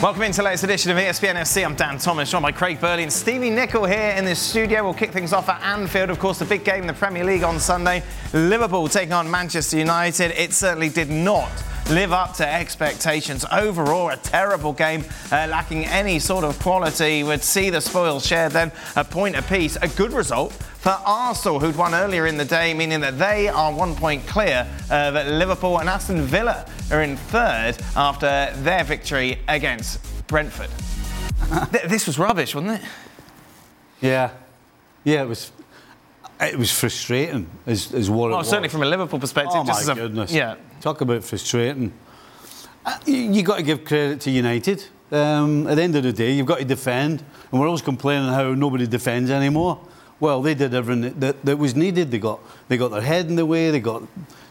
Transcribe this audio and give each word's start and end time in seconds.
Welcome 0.00 0.22
into 0.22 0.36
the 0.36 0.44
latest 0.44 0.62
edition 0.62 0.92
of 0.92 0.96
ESPN 0.96 1.34
FC. 1.34 1.64
I'm 1.64 1.74
Dan 1.74 1.98
Thomas, 1.98 2.30
joined 2.30 2.44
by 2.44 2.52
Craig 2.52 2.80
Burley 2.80 3.02
and 3.02 3.12
Stevie 3.12 3.50
Nicol 3.50 3.84
here 3.84 4.14
in 4.16 4.24
the 4.24 4.34
studio. 4.36 4.84
We'll 4.84 4.94
kick 4.94 5.10
things 5.10 5.32
off 5.32 5.48
at 5.48 5.60
Anfield. 5.60 6.08
Of 6.10 6.20
course, 6.20 6.38
the 6.38 6.44
big 6.44 6.64
game 6.64 6.82
in 6.82 6.86
the 6.86 6.92
Premier 6.92 7.24
League 7.24 7.42
on 7.42 7.58
Sunday. 7.58 8.04
Liverpool 8.32 8.86
taking 8.86 9.12
on 9.12 9.28
Manchester 9.28 9.76
United. 9.76 10.40
It 10.40 10.52
certainly 10.52 10.88
did 10.88 11.10
not 11.10 11.50
live 11.88 12.12
up 12.12 12.34
to 12.34 12.46
expectations. 12.46 13.44
Overall, 13.50 14.10
a 14.10 14.16
terrible 14.16 14.72
game, 14.72 15.04
uh, 15.32 15.46
lacking 15.50 15.86
any 15.86 16.18
sort 16.18 16.44
of 16.44 16.58
quality. 16.58 17.22
Would 17.22 17.42
see 17.42 17.70
the 17.70 17.80
spoils 17.80 18.26
shared 18.26 18.52
then, 18.52 18.72
a 18.96 19.04
point 19.04 19.36
apiece. 19.36 19.76
A 19.80 19.88
good 19.88 20.12
result 20.12 20.52
for 20.52 20.90
Arsenal, 21.04 21.60
who'd 21.60 21.76
won 21.76 21.94
earlier 21.94 22.26
in 22.26 22.36
the 22.36 22.44
day, 22.44 22.74
meaning 22.74 23.00
that 23.00 23.18
they 23.18 23.48
are 23.48 23.72
one 23.72 23.94
point 23.94 24.26
clear 24.26 24.66
of 24.90 25.14
Liverpool 25.14 25.78
and 25.78 25.88
Aston 25.88 26.22
Villa 26.22 26.66
are 26.90 27.02
in 27.02 27.16
third 27.16 27.76
after 27.96 28.52
their 28.56 28.84
victory 28.84 29.38
against 29.48 30.00
Brentford. 30.26 30.70
this 31.88 32.06
was 32.06 32.18
rubbish, 32.18 32.54
wasn't 32.54 32.80
it? 32.80 32.88
Yeah, 34.00 34.30
yeah, 35.04 35.22
it 35.22 35.28
was. 35.28 35.50
It 36.40 36.56
was 36.56 36.70
frustrating, 36.70 37.50
as, 37.66 37.92
as 37.92 38.08
what 38.08 38.30
oh, 38.30 38.34
it 38.34 38.38
was. 38.38 38.48
certainly 38.48 38.68
from 38.68 38.82
a 38.82 38.86
Liverpool 38.86 39.18
perspective. 39.18 39.56
Oh 39.56 39.64
my 39.64 39.80
a, 39.80 39.94
goodness! 39.94 40.32
Yeah, 40.32 40.54
talk 40.80 41.00
about 41.00 41.24
frustrating. 41.24 41.92
Uh, 42.86 42.96
you, 43.06 43.16
you 43.16 43.42
got 43.42 43.56
to 43.56 43.62
give 43.62 43.84
credit 43.84 44.20
to 44.20 44.30
United. 44.30 44.84
Um, 45.10 45.66
at 45.66 45.76
the 45.76 45.82
end 45.82 45.96
of 45.96 46.04
the 46.04 46.12
day, 46.12 46.32
you've 46.32 46.46
got 46.46 46.58
to 46.58 46.64
defend, 46.64 47.24
and 47.50 47.60
we're 47.60 47.66
always 47.66 47.82
complaining 47.82 48.28
how 48.28 48.54
nobody 48.54 48.86
defends 48.86 49.30
anymore. 49.30 49.80
Well, 50.20 50.42
they 50.42 50.54
did 50.54 50.74
everything 50.74 51.18
that, 51.18 51.44
that 51.44 51.56
was 51.56 51.74
needed. 51.74 52.10
They 52.10 52.18
got 52.18 52.40
they 52.68 52.76
got 52.76 52.92
their 52.92 53.02
head 53.02 53.26
in 53.26 53.36
the 53.36 53.46
way. 53.46 53.70
They 53.70 53.80
got 53.80 54.02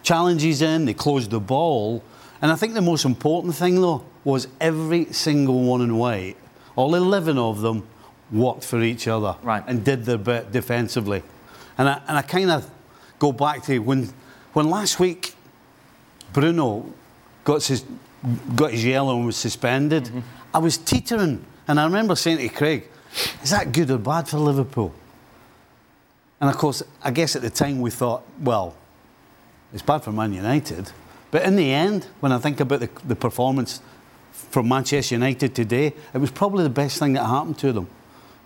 challenges 0.04 0.62
in. 0.62 0.86
They 0.86 0.94
closed 0.94 1.31
the 1.31 1.40
ball. 1.40 2.04
And 2.42 2.52
I 2.52 2.56
think 2.56 2.73
the 2.73 2.81
most 2.81 3.06
important 3.06 3.56
thing, 3.56 3.81
though, 3.81 4.04
was 4.23 4.48
every 4.59 5.06
single 5.06 5.64
one 5.64 5.81
in 5.81 5.98
white, 5.98 6.38
all 6.76 6.94
11 6.95 7.38
of 7.38 7.61
them, 7.61 7.88
worked 8.31 8.64
for 8.64 8.81
each 8.81 9.08
other 9.08 9.36
right. 9.42 9.64
and 9.67 9.83
did 9.83 10.06
their 10.06 10.17
bit 10.17 10.52
defensively. 10.52 11.23
And 11.78 11.89
I, 11.89 12.02
and 12.08 12.17
I 12.17 12.22
kind 12.22 12.52
of 12.52 12.70
go 13.20 13.31
back 13.31 13.64
to 13.64 13.80
when, 13.80 14.09
when 14.53 14.70
last 14.70 15.00
week 15.00 15.33
Bruno 16.33 16.92
got 17.44 17.64
his, 17.64 17.86
got 18.56 18.72
his 18.72 18.83
yellow 18.83 19.17
and 19.17 19.25
was 19.25 19.38
suspended, 19.38 20.05
mm-hmm. 20.05 20.20
I 20.53 20.59
was 20.59 20.78
teetering. 20.78 21.45
And 21.67 21.80
I 21.80 21.86
remember 21.86 22.16
saying 22.16 22.38
to 22.38 22.50
Craig, 22.50 22.88
is 23.44 23.52
that 23.52 23.72
good 23.72 23.92
or 23.92 23.98
bad 23.98 24.28
for 24.28 24.38
Liverpool? 24.38 24.94
And 26.39 26.50
of 26.50 26.58
course, 26.58 26.83
I 27.03 27.11
guess 27.11 27.36
at 27.36 27.42
the 27.42 27.50
time 27.50 27.81
we 27.81 27.89
thought, 27.89 28.23
well, 28.42 28.75
it's 29.73 29.81
bad 29.81 30.03
for 30.03 30.11
Man 30.11 30.33
United. 30.33 30.92
But 31.31 31.44
in 31.44 31.55
the 31.55 31.73
end, 31.73 32.08
when 32.20 32.31
I 32.31 32.38
think 32.38 32.59
about 32.59 32.80
the, 32.80 32.89
the 33.05 33.16
performance 33.16 33.81
from 34.31 34.70
Manchester 34.70 35.16
United 35.16 35.55
today, 35.55 35.94
it 36.14 36.17
was 36.17 36.31
probably 36.31 36.64
the 36.64 36.70
best 36.70 37.00
thing 37.00 37.14
that 37.14 37.25
happened 37.25 37.58
to 37.59 37.73
them. 37.73 37.88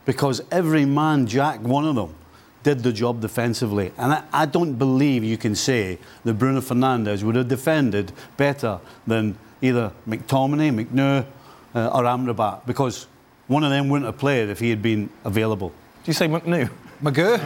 Because 0.06 0.42
every 0.52 0.86
man, 0.86 1.28
Jack, 1.28 1.59
one 1.59 1.86
of 1.86 1.96
them, 1.96 2.16
did 2.64 2.84
the 2.84 2.94
job 2.94 3.22
defensively. 3.22 3.92
And 3.98 4.14
I, 4.14 4.23
I 4.31 4.45
don't 4.45 4.76
believe 4.76 5.23
you 5.23 5.38
can 5.38 5.56
say 5.56 5.98
that 6.23 6.36
Bruno 6.36 6.62
Fernandes 6.62 7.23
would 7.23 7.36
have 7.36 7.48
defended 7.48 8.12
better 8.38 8.80
than 9.08 9.38
either 9.62 9.92
McTominay, 10.08 10.86
McNew, 10.86 11.26
uh, 11.73 11.88
or 11.88 12.03
Amrabat, 12.03 12.66
because 12.66 13.08
one 13.48 13.64
of 13.64 13.70
them 13.70 13.90
wouldn't 13.90 14.06
have 14.06 14.18
played 14.18 14.50
if 14.50 14.59
he 14.59 14.70
had 14.70 14.81
been 14.81 15.09
available. 15.26 15.70
Do 15.70 16.09
you 16.09 16.14
say 16.14 16.28
McNew? 16.28 16.70
Magoo. 17.02 17.38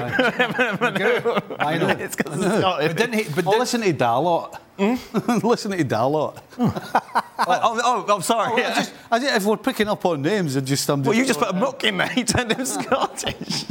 Magoo. 0.77 1.55
I 1.59 1.77
know. 1.77 1.87
It's 1.87 2.15
because 2.15 2.37
it's 2.37 2.57
Scottish. 2.57 2.87
But 2.87 2.97
didn't 2.97 3.13
he? 3.13 3.33
But 3.33 3.47
oh, 3.47 3.57
listen 3.57 3.81
to 3.81 3.93
Dalot. 3.93 4.57
Mm? 4.77 5.43
listen 5.49 5.71
to 5.71 5.83
Dalot. 5.83 6.37
oh, 6.59 7.23
oh, 7.47 8.05
oh, 8.07 8.15
I'm 8.15 8.21
sorry. 8.21 8.51
Oh, 8.53 8.57
yeah. 8.57 8.69
I 8.69 8.73
just, 8.75 8.93
I 9.11 9.19
just, 9.19 9.35
if 9.35 9.45
we're 9.45 9.57
picking 9.57 9.87
up 9.87 10.05
on 10.05 10.21
names, 10.21 10.57
I 10.57 10.59
just 10.59 10.89
I'm 10.89 10.99
just. 11.01 11.07
Well, 11.07 11.17
you 11.17 11.25
just 11.25 11.39
put 11.39 11.49
a 11.49 11.53
muck 11.53 11.83
in 11.85 11.97
there. 11.97 12.09
He 12.09 12.25
turned 12.25 12.51
him 12.51 12.65
Scottish. 12.65 13.65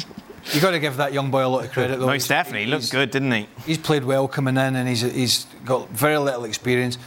You've 0.53 0.62
got 0.62 0.72
to 0.72 0.78
give 0.78 0.99
that 0.99 1.12
young 1.12 1.31
boy 1.31 1.47
a 1.47 1.49
lot 1.49 1.65
of 1.65 1.72
credit, 1.72 1.99
though. 1.99 2.06
Most 2.06 2.28
definitely. 2.28 2.66
He 2.66 2.71
looked 2.71 2.91
good, 2.91 3.10
didn't 3.10 3.32
he? 3.32 3.49
He's 3.65 3.78
played 3.78 4.05
well 4.05 4.28
coming 4.28 4.56
in 4.56 4.77
and 4.77 4.88
he's, 4.88 5.00
he's 5.00 5.44
got 5.65 5.88
very 5.91 6.19
little 6.19 6.44
experience. 6.44 6.99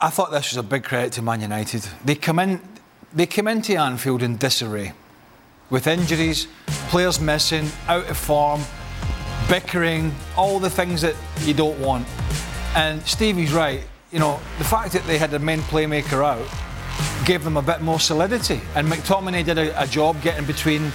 I 0.00 0.10
thought 0.10 0.30
this 0.30 0.50
was 0.50 0.58
a 0.58 0.62
big 0.62 0.84
credit 0.84 1.12
to 1.14 1.22
Man 1.22 1.40
United. 1.40 1.86
They 2.04 2.14
come 2.14 2.38
in, 2.38 2.60
they 3.12 3.26
came 3.26 3.48
into 3.48 3.76
Anfield 3.76 4.22
in 4.22 4.36
disarray 4.36 4.92
with 5.70 5.86
injuries, 5.86 6.48
players 6.88 7.18
missing, 7.18 7.66
out 7.88 8.08
of 8.10 8.16
form, 8.16 8.60
bickering, 9.48 10.14
all 10.36 10.58
the 10.58 10.68
things 10.68 11.00
that 11.00 11.14
you 11.40 11.54
don't 11.54 11.78
want. 11.80 12.06
And 12.74 13.00
Stevie's 13.06 13.52
right. 13.52 13.82
You 14.10 14.18
know, 14.18 14.40
the 14.58 14.64
fact 14.64 14.92
that 14.92 15.04
they 15.04 15.16
had 15.16 15.30
their 15.30 15.40
main 15.40 15.60
playmaker 15.60 16.22
out 16.22 16.46
gave 17.24 17.42
them 17.44 17.56
a 17.56 17.62
bit 17.62 17.80
more 17.80 18.00
solidity. 18.00 18.60
And 18.74 18.86
McTominay 18.86 19.44
did 19.44 19.56
a, 19.56 19.82
a 19.82 19.86
job 19.86 20.20
getting 20.20 20.44
between 20.44 20.92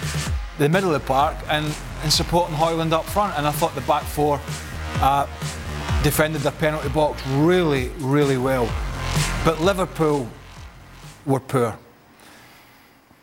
the 0.57 0.69
middle 0.69 0.93
of 0.93 1.01
the 1.01 1.07
park 1.07 1.35
and, 1.49 1.65
and 2.03 2.11
supporting 2.11 2.55
Højlund 2.55 2.91
up 2.91 3.05
front. 3.05 3.37
And 3.37 3.47
I 3.47 3.51
thought 3.51 3.75
the 3.75 3.81
back 3.81 4.03
four 4.03 4.39
uh, 5.01 5.27
defended 6.03 6.41
the 6.41 6.51
penalty 6.51 6.89
box 6.89 7.25
really, 7.27 7.89
really 7.99 8.37
well. 8.37 8.69
But 9.45 9.61
Liverpool 9.61 10.27
were 11.25 11.39
poor 11.39 11.77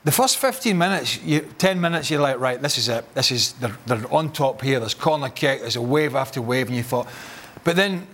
the 0.04 0.12
first 0.12 0.36
15 0.36 0.76
minutes, 0.76 1.22
you, 1.22 1.40
10 1.56 1.80
minutes, 1.80 2.10
you're 2.10 2.20
like, 2.20 2.38
right, 2.38 2.60
this 2.60 2.76
is 2.76 2.90
it. 2.90 3.12
This 3.14 3.30
is, 3.30 3.52
they're, 3.54 3.76
they're 3.86 4.12
on 4.12 4.32
top 4.32 4.60
here. 4.60 4.78
There's 4.78 4.92
corner 4.92 5.30
kick, 5.30 5.62
there's 5.62 5.76
a 5.76 5.82
wave 5.82 6.14
after 6.14 6.42
wave, 6.42 6.68
and 6.68 6.76
you 6.76 6.82
thought. 6.82 7.08
But 7.64 7.76
then 7.76 8.06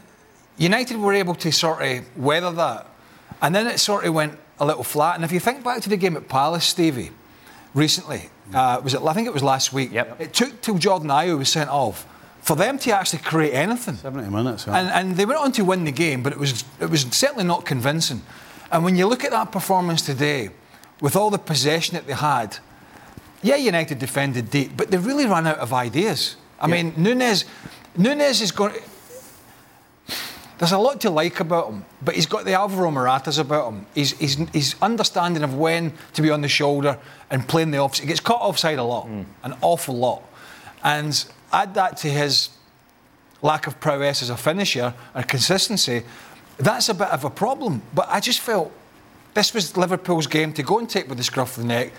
United 0.56 0.97
were 0.97 1.12
able 1.12 1.34
to 1.34 1.50
sort 1.50 1.82
of 1.82 2.16
weather 2.16 2.52
that. 2.52 2.87
And 3.42 3.52
then 3.54 3.66
it 3.66 3.81
sort 3.81 4.04
of 4.04 4.14
went 4.14 4.38
a 4.60 4.64
little 4.64 4.84
flat. 4.84 5.16
And 5.16 5.25
if 5.25 5.32
you 5.32 5.41
think 5.41 5.64
back 5.64 5.82
to 5.82 5.88
the 5.88 5.97
game 5.97 6.16
at 6.16 6.28
Palace, 6.28 6.64
Stevie, 6.64 7.10
recently, 7.75 8.31
uh, 8.55 8.81
was 8.83 8.94
it, 8.94 9.03
I 9.03 9.12
think 9.12 9.27
it 9.27 9.34
was 9.34 9.43
last 9.43 9.72
week, 9.72 9.93
yep. 9.93 10.21
it 10.21 10.33
took 10.33 10.61
till 10.61 10.78
Jordan 10.78 11.09
Ayew 11.09 11.38
was 11.38 11.49
sent 11.49 11.71
off 11.71 12.06
for 12.41 12.56
them 12.56 12.78
to 12.78 12.91
actually 12.93 13.21
create 13.21 13.53
anything. 13.53 13.97
70 13.97 14.31
minutes, 14.31 14.66
yeah. 14.66 14.78
and, 14.78 14.88
and 14.88 15.16
they 15.16 15.27
went 15.27 15.41
on 15.41 15.53
to 15.53 15.65
win 15.65 15.84
the 15.84 15.93
game, 15.93 16.22
but 16.22 16.33
it 16.33 16.38
was, 16.38 16.65
it 16.81 16.91
was 16.91 17.03
certainly 17.11 17.44
not 17.44 17.65
convincing. 17.65 18.22
And 18.72 18.84
when 18.84 18.97
you 18.97 19.06
look 19.06 19.25
at 19.25 19.31
that 19.33 19.53
performance 19.53 20.03
today, 20.03 20.50
with 21.00 21.16
all 21.16 21.31
the 21.31 21.38
possession 21.38 21.94
that 21.94 22.06
they 22.06 22.12
had, 22.12 22.59
yeah, 23.43 23.56
United 23.56 23.99
defended 23.99 24.50
deep, 24.50 24.77
but 24.77 24.91
they 24.91 24.99
really 24.99 25.27
ran 25.27 25.47
out 25.47 25.59
of 25.59 25.72
ideas. 25.72 26.37
I 26.61 26.69
yeah. 26.69 26.82
mean, 26.82 26.94
Nunez, 26.97 27.47
Nunez 27.97 28.43
is 28.43 28.53
going. 28.53 28.75
There's 30.60 30.72
a 30.72 30.78
lot 30.78 31.00
to 31.00 31.10
like 31.10 31.41
about 31.41 31.71
him, 31.71 31.87
but 32.03 32.15
he's 32.15 32.26
got 32.26 32.44
the 32.44 32.53
Alvaro 32.53 32.91
Moratas 32.91 33.38
about 33.38 33.72
him. 33.72 33.87
He's, 33.94 34.12
he's, 34.19 34.37
he's 34.50 34.76
understanding 34.82 35.43
of 35.43 35.54
when 35.54 35.94
to 36.12 36.21
be 36.21 36.28
on 36.28 36.43
the 36.43 36.48
shoulder 36.48 36.98
and 37.31 37.48
playing 37.48 37.71
the 37.71 37.78
offside. 37.78 38.03
He 38.03 38.09
gets 38.09 38.21
caught 38.21 38.43
offside 38.43 38.78
a 38.78 38.84
lot, 38.84 39.06
mm. 39.06 39.25
an 39.43 39.54
awful 39.62 39.97
lot. 39.97 40.22
And 40.84 41.25
add 41.50 41.72
that 41.76 41.97
to 41.99 42.09
his 42.09 42.50
lack 43.41 43.66
of 43.69 43.81
prowess 43.81 44.20
as 44.20 44.28
a 44.28 44.37
finisher 44.37 44.93
and 45.15 45.26
consistency, 45.26 46.03
that's 46.59 46.91
a 46.91 46.94
bit 46.94 47.09
of 47.09 47.25
a 47.25 47.31
problem. 47.31 47.81
But 47.94 48.10
I 48.10 48.20
just 48.20 48.41
felt 48.41 48.70
this 49.32 49.54
was 49.54 49.78
Liverpool's 49.78 50.26
game 50.26 50.53
to 50.53 50.62
go 50.62 50.78
and 50.78 50.91
take 50.91 51.09
with 51.09 51.16
the 51.16 51.25
scruff 51.25 51.56
of 51.56 51.62
the 51.62 51.69
neck. 51.69 51.91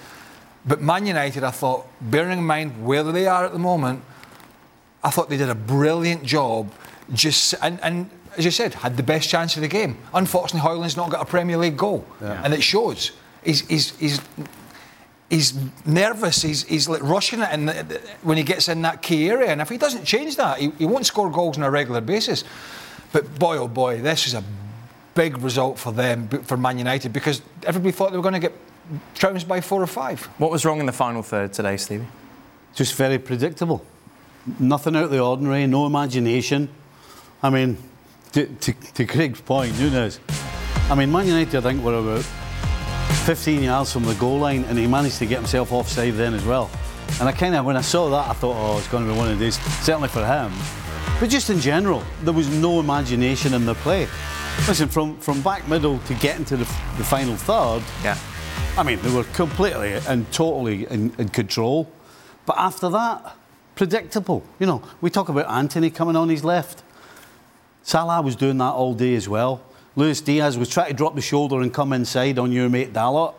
But 0.68 0.82
Man 0.82 1.08
United, 1.08 1.44
I 1.44 1.50
thought, 1.50 1.88
bearing 2.00 2.38
in 2.38 2.46
mind 2.46 2.86
where 2.86 3.02
they 3.02 3.26
are 3.26 3.44
at 3.44 3.54
the 3.54 3.60
moment, 3.60 4.04
I 5.04 5.10
thought 5.10 5.30
they 5.30 5.38
did 5.38 5.50
a 5.50 5.56
brilliant 5.56 6.22
job. 6.22 6.72
Just 7.12 7.56
and, 7.64 7.80
and 7.82 8.08
as 8.38 8.46
you 8.46 8.52
said, 8.52 8.74
had 8.74 8.98
the 8.98 9.04
best 9.04 9.30
chance 9.30 9.56
of 9.56 9.62
the 9.62 9.68
game. 9.68 9.98
Unfortunately, 10.14 10.68
Højlund's 10.70 10.98
not 10.98 11.10
got 11.10 11.22
a 11.22 11.26
Premier 11.26 11.58
League 11.58 11.78
goal, 11.78 12.06
yeah. 12.22 12.42
and 12.44 12.54
it 12.54 12.64
shows. 12.64 13.12
He's, 13.44 13.68
he's, 13.68 13.98
he's, 13.98 14.22
he's 15.30 15.54
nervous. 15.86 16.42
He's, 16.42 16.64
he's 16.64 16.88
like 16.88 17.02
rushing 17.02 17.42
it, 17.42 17.50
and 17.52 17.70
when 18.22 18.38
he 18.38 18.44
gets 18.44 18.68
in 18.70 18.82
that 18.84 19.02
key 19.02 19.30
area, 19.30 19.50
and 19.50 19.62
if 19.62 19.70
he 19.70 19.78
doesn't 19.78 20.06
change 20.06 20.36
that, 20.38 20.60
he, 20.60 20.72
he 20.78 20.86
won't 20.86 21.06
score 21.06 21.30
goals 21.30 21.58
on 21.58 21.64
a 21.64 21.72
regular 21.72 22.02
basis. 22.02 22.44
But 23.12 23.38
boy, 23.40 23.58
oh 23.58 23.68
boy, 23.68 24.02
this 24.02 24.28
is 24.28 24.34
a 24.34 24.44
big 25.14 25.38
result 25.40 25.78
for 25.78 25.92
them, 25.92 26.30
for 26.30 26.58
Man 26.58 26.78
United, 26.78 27.12
because 27.12 27.42
everybody 27.66 27.92
thought 27.92 28.12
they 28.12 28.18
were 28.18 28.24
going 28.24 28.34
to 28.34 28.40
get 28.40 28.54
trounced 29.16 29.48
by 29.48 29.62
four 29.62 29.82
or 29.82 29.88
five. 29.88 30.24
What 30.38 30.52
was 30.52 30.66
wrong 30.66 30.80
in 30.80 30.86
the 30.86 30.94
final 30.94 31.22
third 31.22 31.54
today, 31.54 31.78
Stevie? 31.78 32.08
Just 32.76 32.96
very 32.96 33.20
predictable. 33.20 33.86
Nothing 34.60 34.96
out 34.96 35.06
of 35.06 35.12
the 35.12 35.20
ordinary, 35.20 35.68
no 35.68 35.86
imagination. 35.86 36.70
I 37.44 37.50
mean, 37.50 37.78
to, 38.34 38.46
to, 38.46 38.74
to 38.74 39.06
Craig's 39.06 39.42
point, 39.42 39.78
Nunez, 39.80 40.20
I 40.90 40.96
mean, 40.96 41.12
Man 41.12 41.28
United, 41.28 41.56
I 41.56 41.62
think, 41.62 41.84
were 41.84 41.96
about 41.96 42.24
15 43.26 43.64
yards 43.64 43.94
from 43.94 44.04
the 44.04 44.16
goal 44.16 44.40
line, 44.40 44.64
and 44.66 44.78
he 44.78 44.88
managed 44.88 45.18
to 45.20 45.26
get 45.26 45.38
himself 45.38 45.72
offside 45.72 46.14
then 46.16 46.34
as 46.34 46.44
well. 46.46 46.70
And 47.20 47.30
I 47.30 47.32
kind 47.32 47.56
of, 47.56 47.66
when 47.66 47.78
I 47.78 47.82
saw 47.82 48.10
that, 48.10 48.30
I 48.30 48.34
thought, 48.34 48.56
oh, 48.58 48.78
it's 48.78 48.88
going 48.88 49.06
to 49.06 49.12
be 49.12 49.18
one 49.18 49.30
of 49.30 49.40
these, 49.40 49.60
certainly 49.84 50.10
for 50.10 50.26
him. 50.26 50.52
But 51.20 51.30
just 51.30 51.50
in 51.50 51.60
general, 51.60 52.04
there 52.24 52.34
was 52.34 52.50
no 52.50 52.80
imagination 52.80 53.54
in 53.54 53.66
the 53.66 53.76
play. 53.76 54.08
Listen, 54.68 54.90
from, 54.90 55.18
from 55.20 55.42
back 55.42 55.68
middle 55.68 56.00
to 56.00 56.14
getting 56.16 56.46
to 56.46 56.58
the, 56.58 56.66
the 56.98 57.04
final 57.04 57.36
third, 57.36 57.84
yeah. 58.04 58.18
I 58.78 58.84
mean, 58.84 59.00
they 59.02 59.14
were 59.14 59.24
completely 59.26 59.94
and 59.94 60.32
totally 60.32 60.86
in, 60.88 61.14
in 61.18 61.30
control. 61.30 61.92
But 62.46 62.58
after 62.58 62.90
that, 62.90 63.36
predictable. 63.76 64.44
You 64.60 64.68
know, 64.68 64.84
we 65.02 65.10
talk 65.10 65.30
about 65.30 65.50
Antony 65.50 65.90
coming 65.90 66.16
on 66.16 66.30
his 66.30 66.44
left. 66.44 66.84
Salah 67.84 68.22
was 68.22 68.36
doing 68.36 68.58
that 68.60 68.72
all 68.72 68.94
day 68.94 69.16
as 69.16 69.28
well. 69.28 69.62
Luis 69.96 70.22
Diaz 70.22 70.58
was 70.58 70.70
trying 70.70 70.90
to 70.90 70.94
drop 70.94 71.16
the 71.16 71.22
shoulder 71.22 71.62
and 71.62 71.74
come 71.74 71.92
inside 71.94 72.40
on 72.40 72.52
your 72.52 72.70
mate 72.70 72.94
Dalot 72.94 73.34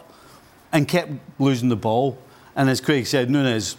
and 0.72 0.86
kept 0.86 1.12
losing 1.38 1.68
the 1.68 1.76
ball. 1.76 2.18
And 2.54 2.68
as 2.68 2.80
Craig 2.80 3.06
said, 3.06 3.30
Nunez, 3.30 3.76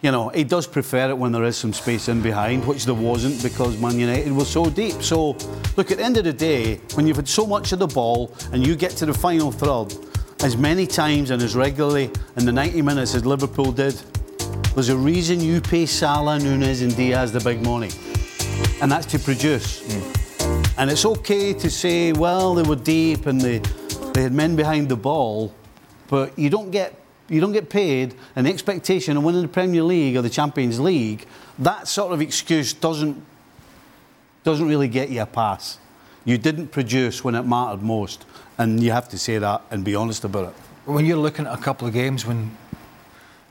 you 0.00 0.12
know, 0.12 0.28
he 0.28 0.44
does 0.44 0.66
prefer 0.66 1.10
it 1.10 1.18
when 1.18 1.32
there 1.32 1.44
is 1.44 1.56
some 1.56 1.72
space 1.72 2.08
in 2.08 2.22
behind, 2.22 2.66
which 2.66 2.84
there 2.84 2.94
wasn't 2.94 3.42
because 3.42 3.80
Man 3.80 3.98
United 3.98 4.32
was 4.32 4.48
so 4.48 4.66
deep. 4.70 5.02
So, 5.02 5.36
look, 5.76 5.90
at 5.90 5.98
the 5.98 6.04
end 6.04 6.16
of 6.16 6.24
the 6.24 6.32
day, 6.32 6.76
when 6.94 7.06
you've 7.06 7.16
had 7.16 7.28
so 7.28 7.46
much 7.46 7.72
of 7.72 7.78
the 7.78 7.86
ball 7.86 8.32
and 8.52 8.64
you 8.64 8.76
get 8.76 8.92
to 8.92 9.06
the 9.06 9.14
final 9.14 9.50
third 9.50 9.94
as 10.44 10.56
many 10.56 10.86
times 10.86 11.30
and 11.30 11.42
as 11.42 11.56
regularly 11.56 12.10
in 12.36 12.44
the 12.44 12.52
90 12.52 12.80
minutes 12.82 13.14
as 13.14 13.26
Liverpool 13.26 13.72
did, 13.72 13.94
there's 14.74 14.90
a 14.90 14.96
reason 14.96 15.40
you 15.40 15.60
pay 15.60 15.84
Salah, 15.84 16.38
Nunez, 16.38 16.82
and 16.82 16.94
Diaz 16.94 17.32
the 17.32 17.40
big 17.40 17.60
money, 17.62 17.90
and 18.80 18.90
that's 18.90 19.06
to 19.06 19.18
produce. 19.18 19.82
Mm. 19.82 20.74
And 20.78 20.90
it's 20.90 21.04
okay 21.04 21.52
to 21.54 21.70
say, 21.70 22.12
well, 22.12 22.54
they 22.54 22.62
were 22.62 22.76
deep 22.76 23.26
and 23.26 23.40
they, 23.40 23.58
they 24.12 24.22
had 24.22 24.32
men 24.32 24.54
behind 24.54 24.88
the 24.88 24.96
ball, 24.96 25.52
but 26.08 26.38
you 26.38 26.50
don't 26.50 26.70
get 26.70 26.94
you 27.30 27.42
don't 27.42 27.52
get 27.52 27.68
paid 27.68 28.14
an 28.36 28.46
expectation 28.46 29.16
of 29.18 29.22
winning 29.22 29.42
the 29.42 29.48
Premier 29.48 29.82
League 29.82 30.16
or 30.16 30.22
the 30.22 30.30
Champions 30.30 30.80
League. 30.80 31.26
That 31.58 31.86
sort 31.86 32.12
of 32.12 32.22
excuse 32.22 32.72
doesn't 32.72 33.22
doesn't 34.44 34.66
really 34.66 34.88
get 34.88 35.10
you 35.10 35.20
a 35.20 35.26
pass. 35.26 35.78
You 36.24 36.38
didn't 36.38 36.68
produce 36.68 37.22
when 37.22 37.34
it 37.34 37.42
mattered 37.42 37.82
most, 37.82 38.24
and 38.56 38.82
you 38.82 38.92
have 38.92 39.08
to 39.10 39.18
say 39.18 39.36
that 39.38 39.62
and 39.70 39.84
be 39.84 39.94
honest 39.94 40.24
about 40.24 40.50
it. 40.50 40.54
When 40.86 41.04
you're 41.04 41.18
looking 41.18 41.46
at 41.46 41.58
a 41.58 41.60
couple 41.60 41.86
of 41.86 41.92
games 41.92 42.24
when 42.24 42.56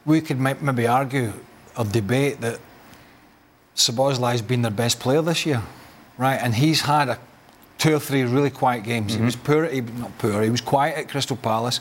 we 0.06 0.22
could 0.22 0.40
maybe 0.40 0.88
argue 0.88 1.34
or 1.78 1.86
debate 1.86 2.42
that 2.42 2.60
Szoboszlai 3.78 4.32
has 4.32 4.42
been 4.42 4.64
their 4.64 4.72
best 4.72 5.00
player 5.00 5.22
this 5.22 5.46
year, 5.46 5.62
right? 6.18 6.36
And 6.36 6.56
he's 6.56 6.82
had 6.82 7.10
a 7.10 7.20
two 7.78 7.96
or 7.96 8.00
three 8.00 8.24
really 8.24 8.50
quiet 8.50 8.84
games. 8.84 9.12
Mm-hmm. 9.12 9.20
He 9.20 9.26
was 9.26 9.36
poor, 9.36 9.66
he, 9.66 9.82
not 9.82 10.18
poor, 10.18 10.42
he 10.42 10.50
was 10.50 10.62
quiet 10.62 10.98
at 10.98 11.10
Crystal 11.10 11.38
Palace. 11.38 11.80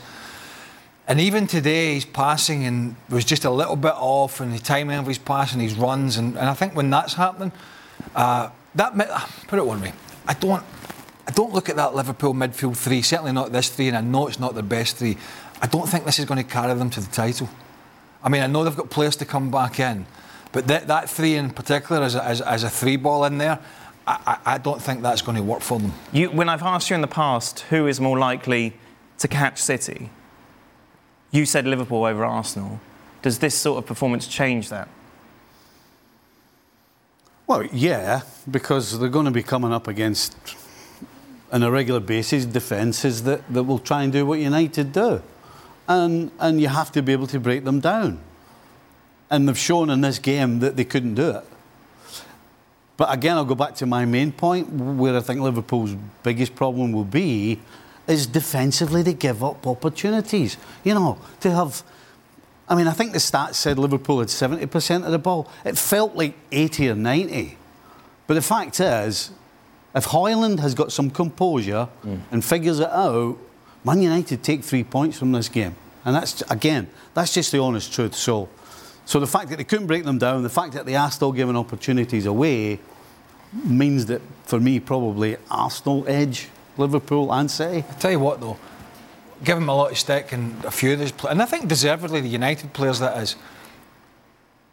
And 1.07 1.19
even 1.19 1.47
today, 1.47 1.95
his 1.95 2.05
passing 2.05 2.65
and 2.65 2.95
was 3.09 3.25
just 3.25 3.45
a 3.45 3.49
little 3.49 3.75
bit 3.75 3.93
off, 3.95 4.41
and 4.41 4.53
the 4.53 4.59
timing 4.59 4.97
of 4.97 5.07
his 5.07 5.17
passing, 5.17 5.59
his 5.59 5.75
runs, 5.75 6.17
and, 6.17 6.37
and 6.37 6.49
I 6.49 6.53
think 6.53 6.75
when 6.75 6.89
that's 6.89 7.13
happening, 7.13 7.51
uh, 8.15 8.49
that 8.75 8.93
put 9.47 9.57
it 9.57 9.65
one 9.65 9.81
way, 9.81 9.93
I 10.27 10.33
don't, 10.33 10.63
I 11.25 11.31
don't 11.31 11.53
look 11.53 11.69
at 11.69 11.77
that 11.77 11.95
Liverpool 11.95 12.33
midfield 12.33 12.77
three. 12.77 13.01
Certainly 13.01 13.31
not 13.31 13.51
this 13.51 13.69
three, 13.69 13.87
and 13.87 13.97
I 13.97 14.01
know 14.01 14.27
it's 14.27 14.39
not 14.39 14.53
the 14.53 14.63
best 14.63 14.97
three. 14.97 15.17
I 15.61 15.67
don't 15.67 15.87
think 15.87 16.05
this 16.05 16.19
is 16.19 16.25
going 16.25 16.43
to 16.43 16.49
carry 16.49 16.73
them 16.75 16.89
to 16.91 16.99
the 16.99 17.11
title. 17.11 17.49
I 18.21 18.29
mean, 18.29 18.43
I 18.43 18.47
know 18.47 18.63
they've 18.63 18.75
got 18.75 18.89
players 18.89 19.15
to 19.17 19.25
come 19.25 19.49
back 19.49 19.79
in, 19.79 20.05
but 20.51 20.67
that, 20.67 20.87
that 20.87 21.09
three 21.09 21.35
in 21.35 21.49
particular, 21.51 22.01
as 22.01 22.15
a, 22.15 22.23
as, 22.23 22.41
as 22.41 22.63
a 22.63 22.69
three 22.69 22.95
ball 22.95 23.25
in 23.25 23.37
there, 23.37 23.59
I, 24.05 24.37
I, 24.45 24.57
don't 24.57 24.81
think 24.81 25.01
that's 25.01 25.21
going 25.21 25.35
to 25.35 25.43
work 25.43 25.61
for 25.61 25.79
them. 25.79 25.91
You, 26.13 26.29
when 26.29 26.47
I've 26.47 26.63
asked 26.63 26.89
you 26.89 26.95
in 26.95 27.01
the 27.01 27.07
past 27.07 27.61
who 27.69 27.87
is 27.87 27.99
more 27.99 28.17
likely 28.17 28.73
to 29.17 29.27
catch 29.27 29.61
City, 29.61 30.09
you 31.31 31.45
said 31.45 31.65
Liverpool 31.65 32.05
over 32.05 32.23
Arsenal. 32.23 32.79
Does 33.21 33.39
this 33.39 33.53
sort 33.53 33.79
of 33.79 33.85
performance 33.85 34.25
change 34.27 34.69
that? 34.69 34.87
Well, 37.47 37.65
yeah, 37.65 38.21
because 38.49 38.97
they're 38.97 39.09
going 39.09 39.25
to 39.25 39.31
be 39.31 39.43
coming 39.43 39.73
up 39.73 39.87
against, 39.87 40.37
on 41.51 41.63
a 41.63 41.71
regular 41.71 41.99
basis, 41.99 42.45
defences 42.45 43.23
that, 43.23 43.41
that 43.53 43.63
will 43.63 43.79
try 43.79 44.03
and 44.03 44.13
do 44.13 44.25
what 44.25 44.39
United 44.39 44.93
do 44.93 45.21
and, 45.87 46.31
and 46.39 46.59
you 46.61 46.67
have 46.67 46.91
to 46.91 47.01
be 47.01 47.13
able 47.13 47.27
to 47.27 47.39
break 47.39 47.63
them 47.63 47.79
down. 47.79 48.19
And 49.29 49.47
they've 49.47 49.57
shown 49.57 49.89
in 49.89 50.01
this 50.01 50.19
game 50.19 50.59
that 50.59 50.77
they 50.77 50.85
couldn't 50.85 51.15
do 51.15 51.31
it. 51.31 51.43
But 52.97 53.13
again, 53.13 53.37
I'll 53.37 53.45
go 53.45 53.55
back 53.55 53.75
to 53.75 53.85
my 53.85 54.05
main 54.05 54.31
point, 54.31 54.69
where 54.69 55.15
I 55.15 55.19
think 55.19 55.39
Liverpool's 55.39 55.95
biggest 56.23 56.55
problem 56.55 56.91
will 56.91 57.03
be, 57.03 57.59
is 58.07 58.25
defensively 58.25 59.03
they 59.03 59.13
give 59.13 59.43
up 59.43 59.67
opportunities. 59.67 60.57
You 60.83 60.95
know, 60.95 61.17
to 61.41 61.51
have. 61.51 61.83
I 62.69 62.75
mean, 62.75 62.87
I 62.87 62.91
think 62.91 63.13
the 63.13 63.19
stats 63.19 63.55
said 63.55 63.79
Liverpool 63.79 64.19
had 64.19 64.27
70% 64.27 65.05
of 65.05 65.11
the 65.11 65.19
ball. 65.19 65.49
It 65.63 65.77
felt 65.77 66.15
like 66.15 66.35
80 66.51 66.89
or 66.89 66.95
90. 66.95 67.57
But 68.25 68.33
the 68.33 68.41
fact 68.41 68.81
is, 68.81 69.31
if 69.95 70.05
Højlund 70.05 70.59
has 70.59 70.75
got 70.75 70.91
some 70.91 71.09
composure 71.09 71.87
mm. 72.05 72.19
and 72.29 72.43
figures 72.43 72.81
it 72.81 72.89
out, 72.89 73.37
Man 73.85 74.01
United 74.01 74.43
take 74.43 74.65
three 74.65 74.83
points 74.83 75.17
from 75.17 75.31
this 75.31 75.47
game. 75.47 75.75
And 76.03 76.13
that's, 76.13 76.41
again, 76.51 76.89
that's 77.13 77.33
just 77.33 77.53
the 77.53 77.59
honest 77.59 77.93
truth. 77.93 78.15
So, 78.15 78.49
so 79.07 79.21
the 79.21 79.25
fact 79.25 79.47
that 79.49 79.55
they 79.55 79.63
couldn't 79.63 79.87
break 79.87 80.03
them 80.03 80.17
down, 80.17 80.43
the 80.43 80.49
fact 80.49 80.73
that 80.73 80.85
they 80.85 80.95
are 80.95 81.09
still 81.09 81.31
giving 81.31 81.55
opportunities 81.55 82.25
away, 82.25 82.77
means 83.63 84.07
that 84.07 84.21
for 84.43 84.59
me, 84.59 84.81
probably 84.81 85.37
Arsenal 85.49 86.03
edge 86.09 86.49
Liverpool 86.77 87.33
and 87.33 87.49
City. 87.49 87.85
I 87.89 87.93
tell 87.93 88.11
you 88.11 88.19
what, 88.19 88.41
though, 88.41 88.57
give 89.45 89.55
them 89.55 89.69
a 89.69 89.75
lot 89.75 89.91
of 89.91 89.97
stick 89.97 90.33
and 90.33 90.61
a 90.65 90.71
few 90.71 90.91
of 90.91 90.99
these 90.99 91.13
players, 91.13 91.31
and 91.31 91.41
I 91.41 91.45
think 91.45 91.69
deservedly 91.69 92.19
the 92.19 92.27
United 92.27 92.73
players 92.73 92.99
that 92.99 93.17
is. 93.17 93.37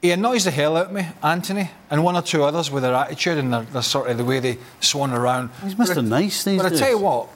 He 0.02 0.10
annoys 0.10 0.42
the 0.42 0.50
hell 0.50 0.76
out 0.76 0.86
of 0.86 0.92
me, 0.92 1.06
Antony, 1.22 1.70
and 1.88 2.02
one 2.02 2.16
or 2.16 2.22
two 2.22 2.42
others 2.42 2.72
with 2.72 2.82
their 2.82 2.92
attitude 2.92 3.38
and 3.38 3.52
their, 3.52 3.62
their 3.62 3.82
sort 3.82 4.10
of 4.10 4.18
the 4.18 4.24
way 4.24 4.40
they 4.40 4.58
swan 4.80 5.12
around. 5.12 5.50
He's 5.62 5.76
Mr. 5.76 5.94
But 5.94 6.04
nice 6.06 6.42
these 6.42 6.60
But 6.60 6.70
days. 6.70 6.82
I 6.82 6.84
tell 6.84 6.98
you 6.98 6.98
what, 6.98 7.28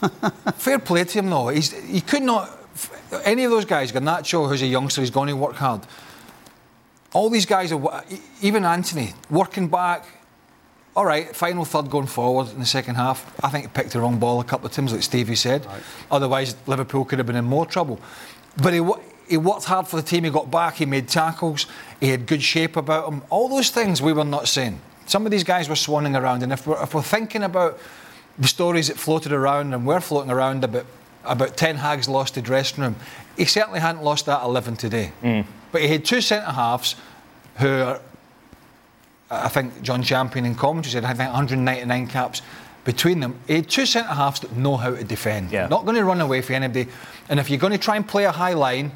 Fair 0.56 0.80
play 0.80 1.04
to 1.04 1.18
him, 1.20 1.30
though. 1.30 1.48
He's, 1.48 1.70
he 1.84 2.00
could 2.00 2.22
not. 2.22 2.50
Any 3.24 3.44
of 3.44 3.52
those 3.52 3.64
guys, 3.64 3.92
Garnacho, 3.92 4.48
who's 4.48 4.62
a 4.62 4.66
youngster, 4.66 5.00
he's 5.00 5.10
going 5.10 5.28
to 5.28 5.36
work 5.36 5.54
hard. 5.54 5.82
All 7.12 7.28
these 7.28 7.46
guys 7.46 7.72
are, 7.72 8.04
even 8.40 8.64
Antony 8.64 9.14
working 9.30 9.68
back. 9.68 10.04
All 10.96 11.04
right, 11.04 11.34
final 11.34 11.64
third 11.64 11.90
going 11.90 12.06
forward 12.06 12.50
in 12.52 12.58
the 12.58 12.66
second 12.66 12.96
half. 12.96 13.32
I 13.44 13.48
think 13.48 13.64
he 13.64 13.70
picked 13.70 13.92
the 13.92 14.00
wrong 14.00 14.18
ball 14.18 14.40
a 14.40 14.44
couple 14.44 14.66
of 14.66 14.72
times, 14.72 14.92
like 14.92 15.02
Stevie 15.02 15.36
said. 15.36 15.66
Right. 15.66 15.82
Otherwise, 16.10 16.56
Liverpool 16.66 17.04
could 17.04 17.18
have 17.18 17.26
been 17.26 17.36
in 17.36 17.44
more 17.44 17.64
trouble. 17.66 18.00
But 18.62 18.74
he, 18.74 18.82
he 19.28 19.36
worked 19.36 19.64
hard 19.64 19.86
for 19.86 19.96
the 19.96 20.02
team. 20.02 20.24
He 20.24 20.30
got 20.30 20.50
back. 20.50 20.76
He 20.76 20.86
made 20.86 21.08
tackles. 21.08 21.66
He 22.00 22.08
had 22.08 22.26
good 22.26 22.42
shape 22.42 22.76
about 22.76 23.12
him. 23.12 23.22
All 23.30 23.48
those 23.48 23.70
things 23.70 24.02
we 24.02 24.12
were 24.12 24.24
not 24.24 24.48
seeing. 24.48 24.80
Some 25.06 25.24
of 25.24 25.32
these 25.32 25.44
guys 25.44 25.68
were 25.68 25.74
swanning 25.74 26.20
around, 26.20 26.42
and 26.42 26.52
if 26.52 26.66
we're, 26.66 26.80
if 26.82 26.94
we're 26.94 27.02
thinking 27.02 27.42
about 27.42 27.78
the 28.38 28.48
stories 28.48 28.88
that 28.88 28.96
floated 28.96 29.32
around 29.32 29.74
and 29.74 29.86
were 29.86 30.00
floating 30.00 30.30
around 30.30 30.64
about 30.64 30.86
about 31.24 31.56
Ten 31.56 31.76
Hag's 31.76 32.08
lost 32.08 32.34
the 32.34 32.42
dressing 32.42 32.82
room. 32.82 32.96
He 33.36 33.44
certainly 33.44 33.80
hadn't 33.80 34.02
lost 34.02 34.26
that 34.26 34.42
11 34.42 34.76
today. 34.76 35.12
Mm. 35.22 35.46
But 35.72 35.82
he 35.82 35.88
had 35.88 36.04
two 36.04 36.20
centre 36.20 36.50
halves 36.50 36.96
who 37.56 37.68
are, 37.68 38.00
I 39.30 39.48
think 39.48 39.82
John 39.82 40.02
Champion 40.02 40.44
in 40.44 40.54
commentary 40.54 40.92
said, 40.92 41.04
I 41.04 41.14
think 41.14 41.30
199 41.30 42.06
caps 42.08 42.42
between 42.84 43.20
them. 43.20 43.38
He 43.46 43.56
had 43.56 43.68
two 43.68 43.86
centre 43.86 44.12
halves 44.12 44.40
that 44.40 44.56
know 44.56 44.76
how 44.76 44.90
to 44.90 45.04
defend. 45.04 45.52
Yeah. 45.52 45.68
Not 45.68 45.84
going 45.84 45.96
to 45.96 46.04
run 46.04 46.20
away 46.20 46.42
from 46.42 46.56
anybody. 46.56 46.90
And 47.28 47.38
if 47.38 47.50
you're 47.50 47.58
going 47.58 47.72
to 47.72 47.78
try 47.78 47.96
and 47.96 48.06
play 48.06 48.24
a 48.24 48.32
high 48.32 48.54
line, 48.54 48.92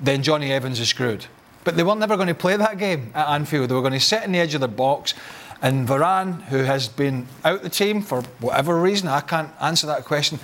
then 0.00 0.22
Jonny 0.22 0.52
Evans 0.52 0.80
is 0.80 0.88
screwed. 0.88 1.26
But 1.64 1.76
they 1.76 1.82
were 1.82 1.94
never 1.94 2.16
going 2.16 2.28
to 2.28 2.34
play 2.34 2.56
that 2.56 2.78
game 2.78 3.10
at 3.14 3.28
Anfield. 3.28 3.70
They 3.70 3.74
were 3.74 3.80
going 3.80 3.92
to 3.92 4.00
sit 4.00 4.22
in 4.22 4.32
the 4.32 4.38
edge 4.38 4.54
of 4.54 4.60
the 4.60 4.68
box 4.68 5.14
and 5.62 5.88
Varane, 5.88 6.42
who 6.44 6.58
has 6.58 6.88
been 6.88 7.26
out 7.44 7.62
the 7.62 7.68
team 7.68 8.02
for 8.02 8.22
whatever 8.40 8.78
reason, 8.80 9.08
I 9.08 9.20
can't 9.20 9.50
answer 9.60 9.86
that 9.86 10.04
question. 10.04 10.38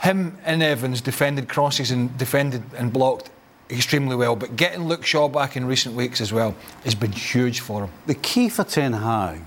Him 0.00 0.38
and 0.44 0.62
Evans 0.62 1.00
defended 1.00 1.48
crosses 1.48 1.90
and 1.90 2.16
defended 2.16 2.62
and 2.76 2.92
blocked 2.92 3.30
extremely 3.68 4.16
well. 4.16 4.34
But 4.34 4.56
getting 4.56 4.84
Luke 4.84 5.04
Shaw 5.04 5.28
back 5.28 5.56
in 5.56 5.66
recent 5.66 5.94
weeks 5.94 6.20
as 6.20 6.32
well 6.32 6.54
has 6.84 6.94
been 6.94 7.12
huge 7.12 7.60
for 7.60 7.84
him. 7.84 7.90
The 8.06 8.14
key 8.14 8.48
for 8.48 8.64
Ten 8.64 8.94
Hag 8.94 9.42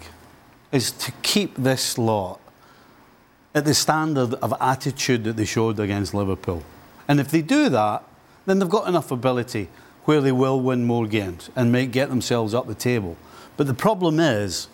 is 0.71 0.91
to 0.91 1.11
keep 1.23 1.55
this 1.55 1.97
lot 1.97 2.39
at 3.55 3.65
the 3.65 3.73
standard 3.73 4.35
of 4.35 4.53
attitude 4.59 5.23
that 5.23 5.37
they 5.37 5.45
showed 5.45 5.79
against 5.79 6.13
Liverpool. 6.13 6.63
And 7.07 7.19
if 7.19 7.29
they 7.29 7.41
do 7.41 7.69
that, 7.69 8.03
then 8.45 8.59
they've 8.59 8.69
got 8.69 8.87
enough 8.87 9.11
ability 9.11 9.69
where 10.05 10.21
they 10.21 10.31
will 10.31 10.59
win 10.59 10.85
more 10.85 11.07
games 11.07 11.49
and 11.55 11.71
make 11.71 11.91
get 11.91 12.09
themselves 12.09 12.53
up 12.53 12.67
the 12.67 12.75
table. 12.75 13.17
But 13.57 13.67
the 13.67 13.73
problem 13.73 14.19
is 14.19 14.67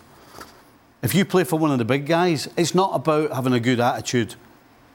if 1.02 1.14
you 1.14 1.24
play 1.24 1.44
for 1.44 1.58
one 1.58 1.70
of 1.70 1.78
the 1.78 1.84
big 1.84 2.06
guys, 2.06 2.48
it's 2.56 2.74
not 2.74 2.94
about 2.94 3.32
having 3.32 3.52
a 3.52 3.60
good 3.60 3.80
attitude 3.80 4.34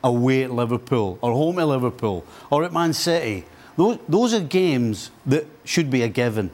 away 0.05 0.43
at 0.43 0.51
Liverpool 0.51 1.17
or 1.21 1.33
home 1.33 1.59
at 1.59 1.67
Liverpool 1.67 2.23
or 2.49 2.63
at 2.63 2.71
Man 2.71 2.93
City. 2.93 3.43
Those, 3.75 3.97
those 4.07 4.33
are 4.33 4.39
games 4.39 5.11
that 5.25 5.45
should 5.65 5.89
be 5.89 6.03
a 6.03 6.07
given. 6.07 6.49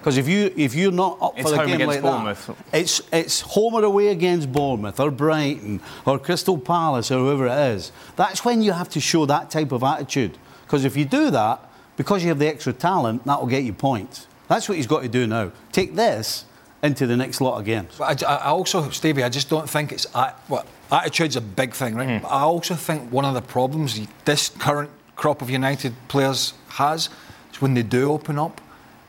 Because 0.00 0.16
mm. 0.16 0.18
if 0.18 0.28
you 0.28 0.52
if 0.56 0.74
you're 0.74 0.90
not 0.90 1.18
up 1.22 1.38
it's 1.38 1.52
for 1.52 1.62
a 1.62 1.66
game 1.66 1.86
like 1.86 2.02
Bournemouth. 2.02 2.46
that, 2.48 2.56
it's 2.72 3.00
it's 3.12 3.42
home 3.42 3.74
or 3.74 3.84
away 3.84 4.08
against 4.08 4.50
Bournemouth 4.50 4.98
or 4.98 5.12
Brighton 5.12 5.80
or 6.04 6.18
Crystal 6.18 6.58
Palace 6.58 7.12
or 7.12 7.18
whoever 7.18 7.46
it 7.46 7.76
is. 7.76 7.92
That's 8.16 8.44
when 8.44 8.60
you 8.60 8.72
have 8.72 8.88
to 8.88 9.00
show 9.00 9.24
that 9.26 9.50
type 9.50 9.70
of 9.70 9.84
attitude. 9.84 10.36
Because 10.64 10.84
if 10.84 10.96
you 10.96 11.04
do 11.04 11.30
that, 11.30 11.60
because 11.96 12.24
you 12.24 12.28
have 12.30 12.40
the 12.40 12.48
extra 12.48 12.72
talent, 12.72 13.24
that 13.24 13.38
will 13.38 13.46
get 13.46 13.62
you 13.62 13.72
points. 13.72 14.26
That's 14.48 14.68
what 14.68 14.76
he's 14.76 14.88
got 14.88 15.02
to 15.02 15.08
do 15.08 15.28
now. 15.28 15.52
Take 15.70 15.94
this 15.94 16.44
into 16.84 17.06
the 17.06 17.16
next 17.16 17.40
lot 17.40 17.58
of 17.58 17.64
games. 17.64 17.94
But 17.98 18.22
I, 18.22 18.36
I 18.36 18.46
also, 18.46 18.90
Stevie, 18.90 19.24
I 19.24 19.30
just 19.30 19.48
don't 19.48 19.68
think 19.68 19.90
it's 19.90 20.06
what 20.48 20.66
attitude's 20.92 21.34
a 21.34 21.40
big 21.40 21.74
thing, 21.74 21.94
right? 21.94 22.08
Mm. 22.08 22.22
But 22.22 22.28
I 22.28 22.42
also 22.42 22.74
think 22.74 23.10
one 23.10 23.24
of 23.24 23.34
the 23.34 23.42
problems 23.42 23.98
this 24.26 24.50
current 24.50 24.90
crop 25.16 25.40
of 25.40 25.48
United 25.48 25.94
players 26.08 26.52
has 26.68 27.08
is 27.52 27.62
when 27.62 27.74
they 27.74 27.82
do 27.82 28.12
open 28.12 28.38
up 28.38 28.60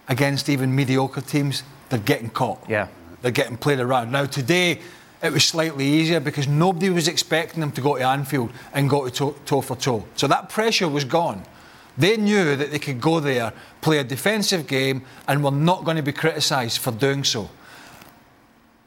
against 0.08 0.48
even 0.50 0.74
mediocre 0.74 1.22
teams, 1.22 1.64
they're 1.90 2.00
getting 2.00 2.30
caught. 2.30 2.64
Yeah, 2.70 2.88
they're 3.22 3.32
getting 3.32 3.58
played 3.58 3.80
around. 3.80 4.12
Now 4.12 4.26
today, 4.26 4.80
it 5.22 5.34
was 5.34 5.44
slightly 5.44 5.86
easier 5.86 6.22
because 6.22 6.48
nobody 6.48 6.90
was 6.90 7.08
expecting 7.08 7.60
them 7.60 7.72
to 7.74 7.82
go 7.82 7.98
to 7.98 8.04
Anfield 8.04 8.52
and 8.74 8.90
go 8.90 9.06
to 9.06 9.12
toe, 9.12 9.36
toe 9.46 9.62
for 9.62 9.76
toe. 9.76 10.06
So 10.16 10.28
that 10.28 10.50
pressure 10.50 10.88
was 10.88 11.04
gone. 11.04 11.44
They 11.98 12.18
knew 12.18 12.56
that 12.56 12.72
they 12.72 12.80
could 12.80 13.02
go 13.02 13.20
there, 13.20 13.54
play 13.82 14.00
a 14.00 14.04
defensive 14.04 14.68
game, 14.68 15.04
and 15.28 15.44
were 15.44 15.52
not 15.52 15.86
going 15.86 15.98
to 15.98 16.04
be 16.04 16.12
criticised 16.12 16.78
for 16.80 16.92
doing 16.92 17.24
so. 17.24 17.50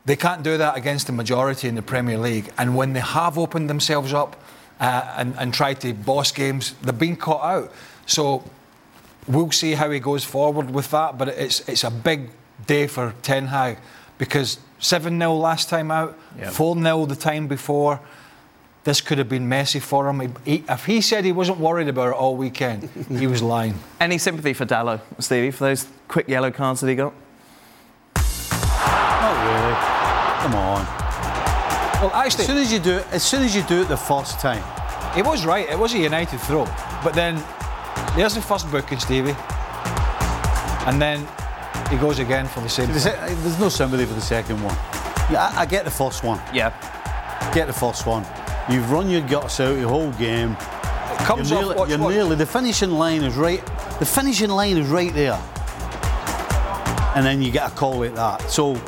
They 0.08 0.16
can't 0.16 0.42
do 0.42 0.56
that 0.56 0.74
against 0.74 1.06
the 1.06 1.12
majority 1.12 1.68
in 1.68 1.74
the 1.74 1.82
Premier 1.82 2.16
League. 2.16 2.50
And 2.56 2.74
when 2.74 2.94
they 2.94 3.00
have 3.00 3.36
opened 3.36 3.68
themselves 3.68 4.14
up 4.14 4.36
uh, 4.80 5.14
and, 5.18 5.34
and 5.38 5.52
tried 5.52 5.82
to 5.82 5.92
boss 5.92 6.32
games, 6.32 6.72
they've 6.80 6.98
been 6.98 7.14
caught 7.16 7.44
out. 7.44 7.70
So 8.06 8.42
we'll 9.26 9.50
see 9.50 9.72
how 9.72 9.90
he 9.90 10.00
goes 10.00 10.24
forward 10.24 10.70
with 10.70 10.90
that. 10.92 11.18
But 11.18 11.28
it's, 11.28 11.60
it's 11.68 11.84
a 11.84 11.90
big 11.90 12.30
day 12.66 12.86
for 12.86 13.12
Ten 13.20 13.48
Hag 13.48 13.76
because 14.16 14.58
7 14.78 15.18
0 15.18 15.34
last 15.34 15.68
time 15.68 15.90
out, 15.90 16.16
4 16.52 16.74
Yep. 16.76 16.82
0 16.84 17.04
the 17.04 17.14
time 17.14 17.46
before. 17.46 18.00
This 18.84 19.02
could 19.02 19.18
have 19.18 19.28
been 19.28 19.46
messy 19.46 19.80
for 19.80 20.08
him. 20.08 20.20
He- 20.20 20.52
he- 20.52 20.64
if 20.70 20.86
he 20.86 21.02
said 21.02 21.26
he 21.26 21.32
wasn't 21.32 21.58
worried 21.58 21.88
about 21.88 22.08
it 22.08 22.14
all 22.14 22.34
weekend, 22.34 22.88
he 23.10 23.26
was 23.26 23.42
lying. 23.42 23.74
Any 24.00 24.16
sympathy 24.16 24.54
for 24.54 24.64
Dalot, 24.64 25.00
Stevie, 25.18 25.50
for 25.50 25.64
those 25.64 25.86
quick 26.08 26.28
yellow 26.28 26.50
cards 26.50 26.80
that 26.80 26.88
he 26.88 26.94
got? 26.94 27.12
Come 30.48 30.60
on. 30.60 30.86
Well, 32.00 32.10
actually, 32.14 32.44
As 32.44 32.46
soon 32.46 32.56
as 32.56 32.72
you 32.72 32.78
do 32.78 32.96
it, 32.96 33.06
as 33.12 33.22
soon 33.22 33.42
as 33.42 33.54
you 33.54 33.62
do 33.64 33.82
it 33.82 33.88
the 33.88 33.98
first 33.98 34.40
time, 34.40 34.62
he 35.14 35.20
was 35.20 35.44
right. 35.44 35.68
It 35.68 35.78
was 35.78 35.92
a 35.92 35.98
United 35.98 36.40
throw. 36.40 36.64
But 37.04 37.12
then 37.12 37.34
there's 38.16 38.34
the 38.34 38.40
first 38.40 38.70
booking, 38.70 38.98
Stevie. 38.98 39.36
And 40.86 41.02
then 41.02 41.28
he 41.90 41.98
goes 41.98 42.18
again 42.18 42.46
for 42.46 42.60
the 42.60 42.68
same 42.70 42.88
there's, 42.88 43.60
no 43.60 43.68
sympathy 43.68 44.06
for 44.06 44.14
the 44.14 44.22
second 44.22 44.62
one. 44.62 44.74
Yeah, 45.30 45.52
I, 45.54 45.60
I 45.60 45.66
get 45.66 45.84
the 45.84 45.90
first 45.90 46.24
one. 46.24 46.40
Yeah. 46.54 46.72
Get 47.52 47.66
the 47.66 47.74
first 47.74 48.06
one. 48.06 48.24
You've 48.70 48.90
run 48.90 49.10
your 49.10 49.20
guts 49.20 49.60
out 49.60 49.74
the 49.74 49.86
whole 49.86 50.12
game. 50.12 50.52
It 50.52 51.18
comes 51.26 51.50
you're 51.50 51.62
off, 51.62 51.76
watch, 51.76 51.90
you're 51.90 51.98
watch. 51.98 52.14
nearly 52.14 52.36
the 52.36 52.46
finishing 52.46 52.92
line 52.92 53.22
is 53.22 53.36
right. 53.36 53.62
The 53.98 54.06
finishing 54.06 54.48
line 54.48 54.78
is 54.78 54.86
right 54.88 55.12
there, 55.12 55.38
and 57.14 57.26
then 57.26 57.42
you 57.42 57.50
get 57.50 57.70
a 57.70 57.74
call 57.74 57.98
like 57.98 58.14
that. 58.14 58.50
So, 58.50 58.80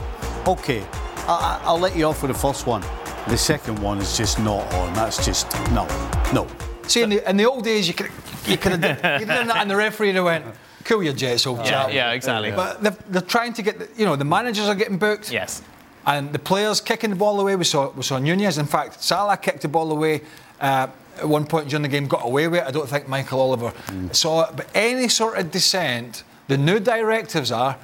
okay, 0.47 0.87
I, 1.31 1.35
I- 1.35 1.61
I'll 1.69 1.79
let 1.79 1.97
you 1.97 2.07
off 2.07 2.23
with 2.23 2.33
the 2.33 2.39
first 2.39 2.67
one. 2.67 2.83
The 3.29 3.37
second 3.37 3.79
one 3.81 3.99
is 3.99 4.17
just 4.17 4.39
not 4.41 4.63
on. 4.75 4.93
That's 4.95 5.25
just 5.25 5.47
no, 5.71 5.87
no. 6.33 6.47
See, 6.89 7.03
in 7.03 7.11
the, 7.11 7.31
in 7.31 7.37
the 7.37 7.45
old 7.45 7.63
days, 7.65 7.87
you 7.87 7.95
could 7.95 8.11
you 8.47 8.57
could 8.57 8.73
have 8.73 8.81
done, 8.81 9.47
that, 9.47 9.57
and 9.59 9.71
the 9.71 9.77
referee 9.77 10.13
would 10.13 10.25
went, 10.25 10.45
"Cool 10.85 11.03
your 11.05 11.13
jets, 11.13 11.47
old 11.47 11.59
Yeah, 11.59 11.65
chap." 11.71 11.93
yeah, 11.93 12.13
exactly. 12.13 12.51
But 12.51 12.83
they're, 12.83 12.97
they're 13.09 13.23
trying 13.23 13.53
to 13.55 13.63
get, 13.63 13.79
the, 13.79 13.89
you 13.97 14.05
know, 14.07 14.17
the 14.17 14.25
managers 14.25 14.67
are 14.67 14.75
getting 14.75 14.99
booked. 14.99 15.31
Yes. 15.31 15.63
And 16.07 16.33
the 16.33 16.39
players 16.39 16.81
kicking 16.81 17.11
the 17.11 17.17
ball 17.17 17.39
away. 17.39 17.55
We 17.57 17.65
saw 17.65 17.91
we 17.93 18.03
saw 18.03 18.19
Nunez. 18.19 18.59
In 18.59 18.67
fact, 18.67 19.01
Salah 19.03 19.37
kicked 19.37 19.63
the 19.63 19.69
ball 19.69 19.93
away 19.93 20.23
uh, 20.61 20.89
at 21.19 21.29
one 21.29 21.45
point 21.47 21.69
during 21.69 21.83
the 21.83 21.89
game, 21.89 22.09
got 22.09 22.25
away 22.25 22.49
with 22.49 22.61
it. 22.63 22.67
I 22.67 22.71
don't 22.73 22.89
think 22.89 23.07
Michael 23.07 23.41
Oliver 23.41 23.73
saw 24.13 24.49
it. 24.49 24.57
But 24.57 24.67
any 24.75 25.09
sort 25.09 25.39
of 25.39 25.51
dissent, 25.53 26.25
the 26.49 26.57
new 26.57 26.81
directives 26.81 27.53
are. 27.53 27.77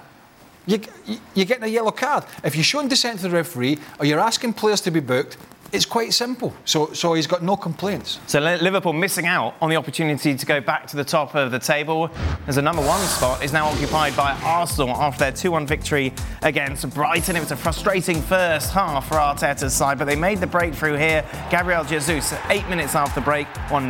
You, 0.66 0.80
you- 1.06 1.18
you're 1.34 1.46
getting 1.46 1.64
a 1.64 1.68
yellow 1.68 1.90
card. 1.92 2.24
If 2.44 2.54
you're 2.56 2.64
showing 2.64 2.88
dissent 2.88 3.18
to 3.20 3.28
the 3.28 3.30
referee 3.34 3.78
or 3.98 4.06
you're 4.06 4.20
asking 4.20 4.54
players 4.54 4.80
to 4.82 4.90
be 4.90 5.00
booked, 5.00 5.36
it's 5.72 5.84
quite 5.84 6.14
simple. 6.14 6.54
So, 6.64 6.92
so 6.92 7.14
he's 7.14 7.26
got 7.26 7.42
no 7.42 7.56
complaints. 7.56 8.20
So 8.28 8.38
Liverpool 8.38 8.92
missing 8.92 9.26
out 9.26 9.56
on 9.60 9.68
the 9.68 9.74
opportunity 9.76 10.34
to 10.36 10.46
go 10.46 10.60
back 10.60 10.86
to 10.88 10.96
the 10.96 11.04
top 11.04 11.34
of 11.34 11.50
the 11.50 11.58
table 11.58 12.08
as 12.46 12.54
the 12.54 12.62
number 12.62 12.82
one 12.82 13.00
spot 13.00 13.42
is 13.44 13.52
now 13.52 13.66
occupied 13.66 14.16
by 14.16 14.30
Arsenal 14.44 14.90
after 14.90 15.24
their 15.24 15.32
2-1 15.32 15.66
victory 15.66 16.12
against 16.42 16.88
Brighton. 16.94 17.34
It 17.34 17.40
was 17.40 17.50
a 17.50 17.56
frustrating 17.56 18.22
first 18.22 18.72
half 18.72 19.08
for 19.08 19.14
Arteta's 19.16 19.74
side, 19.74 19.98
but 19.98 20.04
they 20.06 20.14
made 20.16 20.38
the 20.38 20.46
breakthrough 20.46 20.96
here. 20.96 21.24
Gabriel 21.50 21.82
Jesus, 21.84 22.32
eight 22.48 22.66
minutes 22.68 22.94
after 22.94 23.20
break, 23.20 23.48
1-0. 23.68 23.88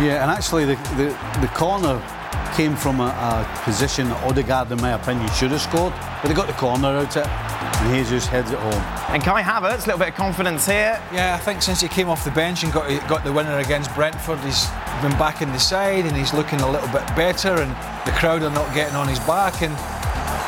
Yeah, 0.00 0.22
and 0.22 0.30
actually 0.30 0.64
the 0.64 0.74
the, 0.96 1.06
the 1.40 1.48
corner 1.54 2.02
came 2.54 2.76
from 2.76 3.00
a, 3.00 3.06
a 3.06 3.62
position 3.64 4.08
that 4.08 4.22
Odegaard, 4.24 4.70
in 4.70 4.80
my 4.80 4.92
opinion, 4.92 5.28
should 5.30 5.50
have 5.50 5.60
scored, 5.60 5.92
but 6.22 6.28
they 6.28 6.34
got 6.34 6.46
the 6.46 6.52
corner 6.54 6.88
out 6.88 7.16
it, 7.16 7.26
and 7.26 7.94
Jesus 7.94 8.26
heads 8.26 8.50
it 8.50 8.58
home. 8.58 8.82
And 9.14 9.22
Kai 9.22 9.42
Havertz, 9.42 9.84
a 9.84 9.86
little 9.86 9.98
bit 9.98 10.08
of 10.08 10.14
confidence 10.14 10.66
here. 10.66 11.00
Yeah, 11.12 11.34
I 11.34 11.38
think 11.38 11.62
since 11.62 11.80
he 11.80 11.88
came 11.88 12.08
off 12.08 12.24
the 12.24 12.30
bench 12.30 12.62
and 12.62 12.72
got 12.72 12.88
got 13.08 13.24
the 13.24 13.32
winner 13.32 13.58
against 13.58 13.94
Brentford, 13.94 14.38
he's 14.40 14.66
been 15.02 15.16
back 15.18 15.42
in 15.42 15.50
the 15.52 15.58
side 15.58 16.04
and 16.04 16.16
he's 16.16 16.34
looking 16.34 16.60
a 16.60 16.70
little 16.70 16.88
bit 16.88 17.06
better, 17.16 17.54
and 17.62 17.70
the 18.06 18.12
crowd 18.12 18.42
are 18.42 18.50
not 18.50 18.72
getting 18.74 18.96
on 18.96 19.08
his 19.08 19.20
back, 19.20 19.62
and 19.62 19.74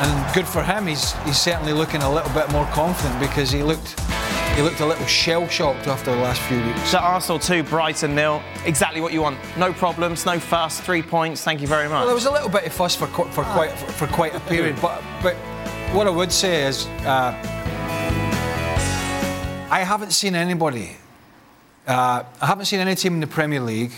and 0.02 0.34
good 0.34 0.46
for 0.46 0.62
him. 0.62 0.86
He's 0.86 1.12
he's 1.24 1.40
certainly 1.40 1.72
looking 1.72 2.02
a 2.02 2.12
little 2.12 2.32
bit 2.32 2.50
more 2.50 2.66
confident 2.66 3.18
because 3.20 3.50
he 3.50 3.62
looked 3.62 3.98
he 4.54 4.60
looked 4.60 4.80
a 4.80 4.86
little 4.86 5.06
shell 5.06 5.48
shocked 5.48 5.86
after 5.86 6.10
the 6.10 6.16
last 6.18 6.40
few 6.42 6.62
weeks. 6.62 6.90
So 6.90 6.98
Arsenal 6.98 7.38
2, 7.38 7.62
Brighton 7.62 8.14
nil. 8.14 8.42
Exactly 8.66 9.00
what 9.00 9.12
you 9.12 9.22
want. 9.22 9.38
No 9.56 9.72
problems, 9.72 10.26
no 10.26 10.38
fuss, 10.38 10.78
three 10.80 11.02
points. 11.02 11.42
Thank 11.42 11.60
you 11.62 11.66
very 11.66 11.84
much. 11.88 11.92
Well, 12.00 12.06
there 12.06 12.14
was 12.14 12.26
a 12.26 12.30
little 12.30 12.50
bit 12.50 12.66
of 12.66 12.72
fuss 12.72 12.94
for 12.94 13.06
qu- 13.08 13.30
for 13.30 13.44
quite 13.44 13.70
for, 13.72 14.06
quite 14.08 14.34
a 14.34 14.40
period, 14.40 14.76
but 14.82 15.02
but 15.22 15.34
what 15.94 16.06
I 16.06 16.10
would 16.10 16.30
say 16.30 16.64
is 16.66 16.86
uh, 17.06 17.32
I 19.70 19.80
haven't 19.84 20.10
seen 20.12 20.34
anybody, 20.34 20.96
uh, 21.88 22.22
I 22.40 22.46
haven't 22.46 22.66
seen 22.66 22.80
any 22.80 22.94
team 22.94 23.14
in 23.14 23.20
the 23.20 23.26
Premier 23.26 23.60
League 23.60 23.92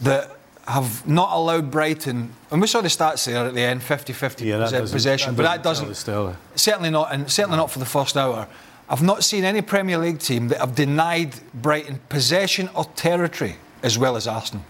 that 0.00 0.30
have 0.66 1.06
not 1.06 1.32
allowed 1.32 1.70
Brighton, 1.70 2.32
and 2.50 2.60
we 2.62 2.66
saw 2.66 2.80
the 2.80 2.88
stats 2.88 3.26
there 3.26 3.46
at 3.46 3.54
the 3.54 3.60
end, 3.60 3.82
50-50 3.82 4.40
Yeah, 4.46 4.56
that 4.58 4.64
possess- 4.64 4.80
doesn't- 4.80 4.94
possession, 4.96 5.30
that 5.32 5.36
but 5.36 5.42
that 5.44 5.62
doesn't 5.62 5.88
doesn't, 5.88 6.12
tell 6.12 6.24
the 6.24 6.32
story. 6.32 6.36
certainly 6.56 6.90
not, 6.90 7.12
and 7.12 7.30
certainly 7.30 7.56
not 7.58 7.70
for 7.70 7.78
the 7.78 7.84
first 7.86 8.16
hour. 8.16 8.48
I've 8.88 9.02
not 9.02 9.24
seen 9.24 9.44
any 9.44 9.62
Premier 9.62 9.98
League 9.98 10.20
team 10.20 10.48
that 10.48 10.58
have 10.58 10.74
denied 10.74 11.34
Brighton 11.52 12.00
possession 12.08 12.70
or 12.74 12.84
territory 12.84 13.56
as 13.82 13.98
well 13.98 14.16
as 14.16 14.26
Arsenal. 14.26 14.64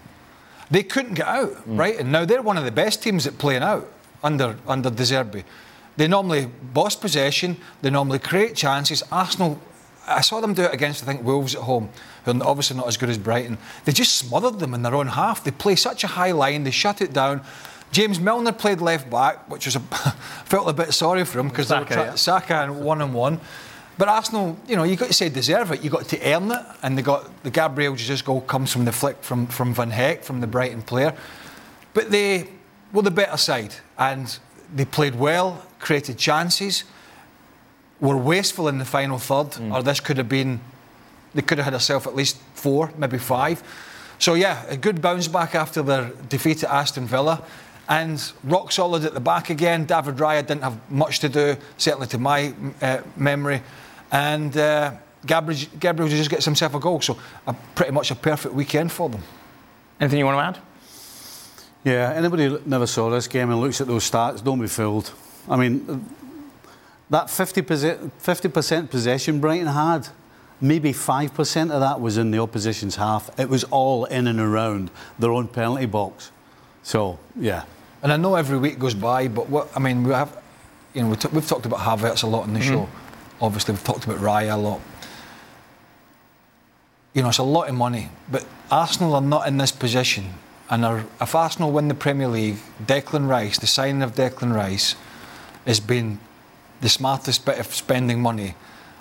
They 0.69 0.83
couldn't 0.83 1.13
get 1.13 1.27
out, 1.27 1.53
hmm. 1.55 1.77
right? 1.77 1.97
And 1.99 2.11
now 2.11 2.25
they're 2.25 2.41
one 2.41 2.57
of 2.57 2.65
the 2.65 2.71
best 2.71 3.01
teams 3.03 3.27
at 3.27 3.37
playing 3.37 3.63
out 3.63 3.87
under 4.23 4.57
under 4.67 4.89
De 4.89 5.03
Zerbi. 5.03 5.43
They 5.97 6.07
normally 6.07 6.45
boss 6.45 6.95
possession. 6.95 7.57
They 7.81 7.89
normally 7.89 8.19
create 8.19 8.55
chances. 8.55 9.03
Arsenal, 9.11 9.59
I 10.07 10.21
saw 10.21 10.41
them 10.41 10.53
do 10.53 10.63
it 10.63 10.73
against 10.73 11.03
I 11.03 11.05
think 11.05 11.23
Wolves 11.23 11.55
at 11.55 11.61
home, 11.61 11.89
who 12.25 12.31
are 12.31 12.47
obviously 12.47 12.77
not 12.77 12.87
as 12.87 12.97
good 12.97 13.09
as 13.09 13.17
Brighton. 13.17 13.57
They 13.85 13.91
just 13.91 14.15
smothered 14.15 14.59
them 14.59 14.73
in 14.73 14.83
their 14.83 14.95
own 14.95 15.07
half. 15.07 15.43
They 15.43 15.51
play 15.51 15.75
such 15.75 16.03
a 16.03 16.07
high 16.07 16.31
line. 16.31 16.63
They 16.63 16.71
shut 16.71 17.01
it 17.01 17.13
down. 17.13 17.41
James 17.91 18.19
Milner 18.19 18.51
played 18.51 18.81
left 18.81 19.09
back, 19.09 19.49
which 19.49 19.65
was 19.65 19.75
a 19.75 19.79
felt 20.45 20.67
a 20.67 20.73
bit 20.73 20.93
sorry 20.93 21.23
for 21.23 21.39
him 21.39 21.49
because 21.49 21.69
they 21.69 21.79
were 21.79 21.87
Saka, 21.87 21.95
yeah. 21.95 22.15
Saka 22.15 22.55
and 22.63 22.81
one 22.81 23.01
on 23.01 23.13
one. 23.13 23.39
But 23.97 24.09
Arsenal, 24.09 24.57
you 24.67 24.75
know, 24.75 24.83
you've 24.83 24.99
got 24.99 25.07
to 25.07 25.13
say 25.13 25.29
deserve 25.29 25.71
it. 25.71 25.83
You've 25.83 25.93
got 25.93 26.07
to 26.09 26.21
earn 26.21 26.51
it, 26.51 26.65
and 26.83 26.97
they 26.97 27.01
got 27.01 27.43
the 27.43 27.49
Gabriel 27.49 27.95
Jesus 27.95 28.21
goal 28.21 28.41
comes 28.41 28.71
from 28.71 28.85
the 28.85 28.91
flick 28.91 29.23
from 29.23 29.47
from 29.47 29.73
Van 29.73 29.91
Hecke 29.91 30.23
from 30.23 30.39
the 30.41 30.47
Brighton 30.47 30.83
player. 30.83 31.15
But 31.93 32.11
they 32.11 32.49
were 32.93 33.01
the 33.01 33.11
better 33.11 33.37
side, 33.37 33.75
and 33.97 34.37
they 34.73 34.85
played 34.85 35.15
well, 35.15 35.65
created 35.79 36.17
chances, 36.17 36.83
were 37.99 38.17
wasteful 38.17 38.67
in 38.67 38.77
the 38.77 38.85
final 38.85 39.17
third, 39.17 39.59
or 39.71 39.81
this 39.81 39.99
could 39.99 40.17
have 40.17 40.29
been. 40.29 40.59
They 41.33 41.41
could 41.41 41.57
have 41.57 41.65
had 41.65 41.73
herself 41.73 42.07
at 42.07 42.15
least 42.15 42.37
four, 42.53 42.91
maybe 42.97 43.17
five. 43.17 43.63
So 44.19 44.33
yeah, 44.33 44.65
a 44.67 44.77
good 44.77 45.01
bounce 45.01 45.27
back 45.27 45.55
after 45.55 45.81
their 45.81 46.11
defeat 46.29 46.63
at 46.63 46.69
Aston 46.69 47.05
Villa. 47.05 47.43
And 47.89 48.21
rock 48.43 48.71
solid 48.71 49.05
at 49.05 49.13
the 49.13 49.21
back 49.21 49.49
again. 49.49 49.85
David 49.85 50.17
Raya 50.17 50.45
didn't 50.45 50.63
have 50.63 50.77
much 50.91 51.19
to 51.19 51.29
do, 51.29 51.55
certainly 51.77 52.07
to 52.07 52.17
my 52.17 52.53
uh, 52.81 53.01
memory. 53.15 53.61
And 54.11 54.55
uh, 54.55 54.93
Gabriel, 55.25 55.59
Gabriel 55.79 56.09
just 56.09 56.29
gets 56.29 56.45
himself 56.45 56.75
a 56.75 56.79
goal. 56.79 57.01
So 57.01 57.17
a, 57.45 57.53
pretty 57.75 57.91
much 57.91 58.11
a 58.11 58.15
perfect 58.15 58.53
weekend 58.53 58.91
for 58.91 59.09
them. 59.09 59.21
Anything 59.99 60.19
you 60.19 60.25
want 60.25 60.55
to 60.55 60.59
add? 60.59 60.65
Yeah, 61.83 62.13
anybody 62.13 62.47
that 62.47 62.67
never 62.67 62.87
saw 62.87 63.09
this 63.09 63.27
game 63.27 63.49
and 63.49 63.59
looks 63.59 63.79
at 63.81 63.87
those 63.87 64.09
stats, 64.09 64.43
don't 64.43 64.59
be 64.59 64.67
fooled. 64.67 65.11
I 65.49 65.55
mean, 65.55 66.05
that 67.09 67.27
50%, 67.27 68.11
50% 68.21 68.89
possession 68.89 69.39
Brighton 69.39 69.67
had, 69.67 70.07
maybe 70.59 70.91
5% 70.91 71.71
of 71.71 71.79
that 71.79 72.01
was 72.01 72.17
in 72.17 72.31
the 72.31 72.39
opposition's 72.39 72.95
half. 72.95 73.29
It 73.39 73.49
was 73.49 73.63
all 73.65 74.05
in 74.05 74.27
and 74.27 74.39
around 74.39 74.91
their 75.17 75.31
own 75.31 75.47
penalty 75.47 75.85
box. 75.85 76.31
So, 76.83 77.19
yeah. 77.39 77.63
And 78.03 78.11
I 78.11 78.17
know 78.17 78.35
every 78.35 78.57
week 78.57 78.79
goes 78.79 78.93
by, 78.93 79.27
but 79.27 79.49
what 79.49 79.69
I 79.75 79.79
mean, 79.79 80.03
we 80.03 80.11
have, 80.13 80.37
you 80.93 81.03
know, 81.03 81.09
we 81.09 81.15
t- 81.15 81.29
we've 81.31 81.47
talked 81.47 81.65
about 81.65 81.79
Havertz 81.79 82.23
a 82.23 82.27
lot 82.27 82.47
in 82.47 82.53
the 82.53 82.61
show. 82.61 82.87
Obviously, 83.41 83.73
we've 83.73 83.83
talked 83.83 84.05
about 84.05 84.17
Raya 84.17 84.53
a 84.53 84.57
lot. 84.57 84.81
You 87.13 87.23
know, 87.23 87.29
it's 87.29 87.37
a 87.37 87.43
lot 87.43 87.69
of 87.69 87.75
money, 87.75 88.09
but 88.31 88.45
Arsenal 88.69 89.15
are 89.15 89.21
not 89.21 89.47
in 89.47 89.57
this 89.57 89.71
position. 89.71 90.33
And 90.69 90.85
are, 90.85 91.05
if 91.21 91.33
Arsenal 91.33 91.71
win 91.71 91.87
the 91.87 91.95
Premier 91.95 92.27
League, 92.27 92.57
Declan 92.83 93.27
Rice, 93.27 93.57
the 93.57 93.67
signing 93.67 94.01
of 94.01 94.15
Declan 94.15 94.53
Rice, 94.53 94.95
has 95.65 95.79
been 95.79 96.19
the 96.81 96.89
smartest 96.89 97.45
bit 97.45 97.59
of 97.59 97.67
spending 97.67 98.21
money 98.21 98.55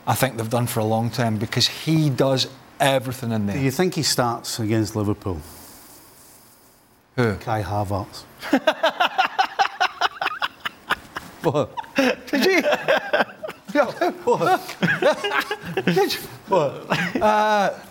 I 0.07 0.15
think 0.15 0.37
they've 0.37 0.49
done 0.49 0.69
for 0.69 0.79
a 0.81 0.85
long 0.85 1.11
time 1.11 1.37
because 1.37 1.67
he 1.67 2.11
does 2.11 2.47
everything 2.79 3.33
in 3.33 3.47
there. 3.47 3.57
Do 3.57 3.63
you 3.63 3.73
think 3.73 3.95
he 3.95 4.05
starts 4.05 4.61
against 4.61 4.95
Liverpool? 4.95 5.41
Who? 7.17 7.35
Kai 7.37 7.63
Havertz. 7.63 8.25
what? 11.43 11.75
Did 12.31 12.45
you? 12.45 12.63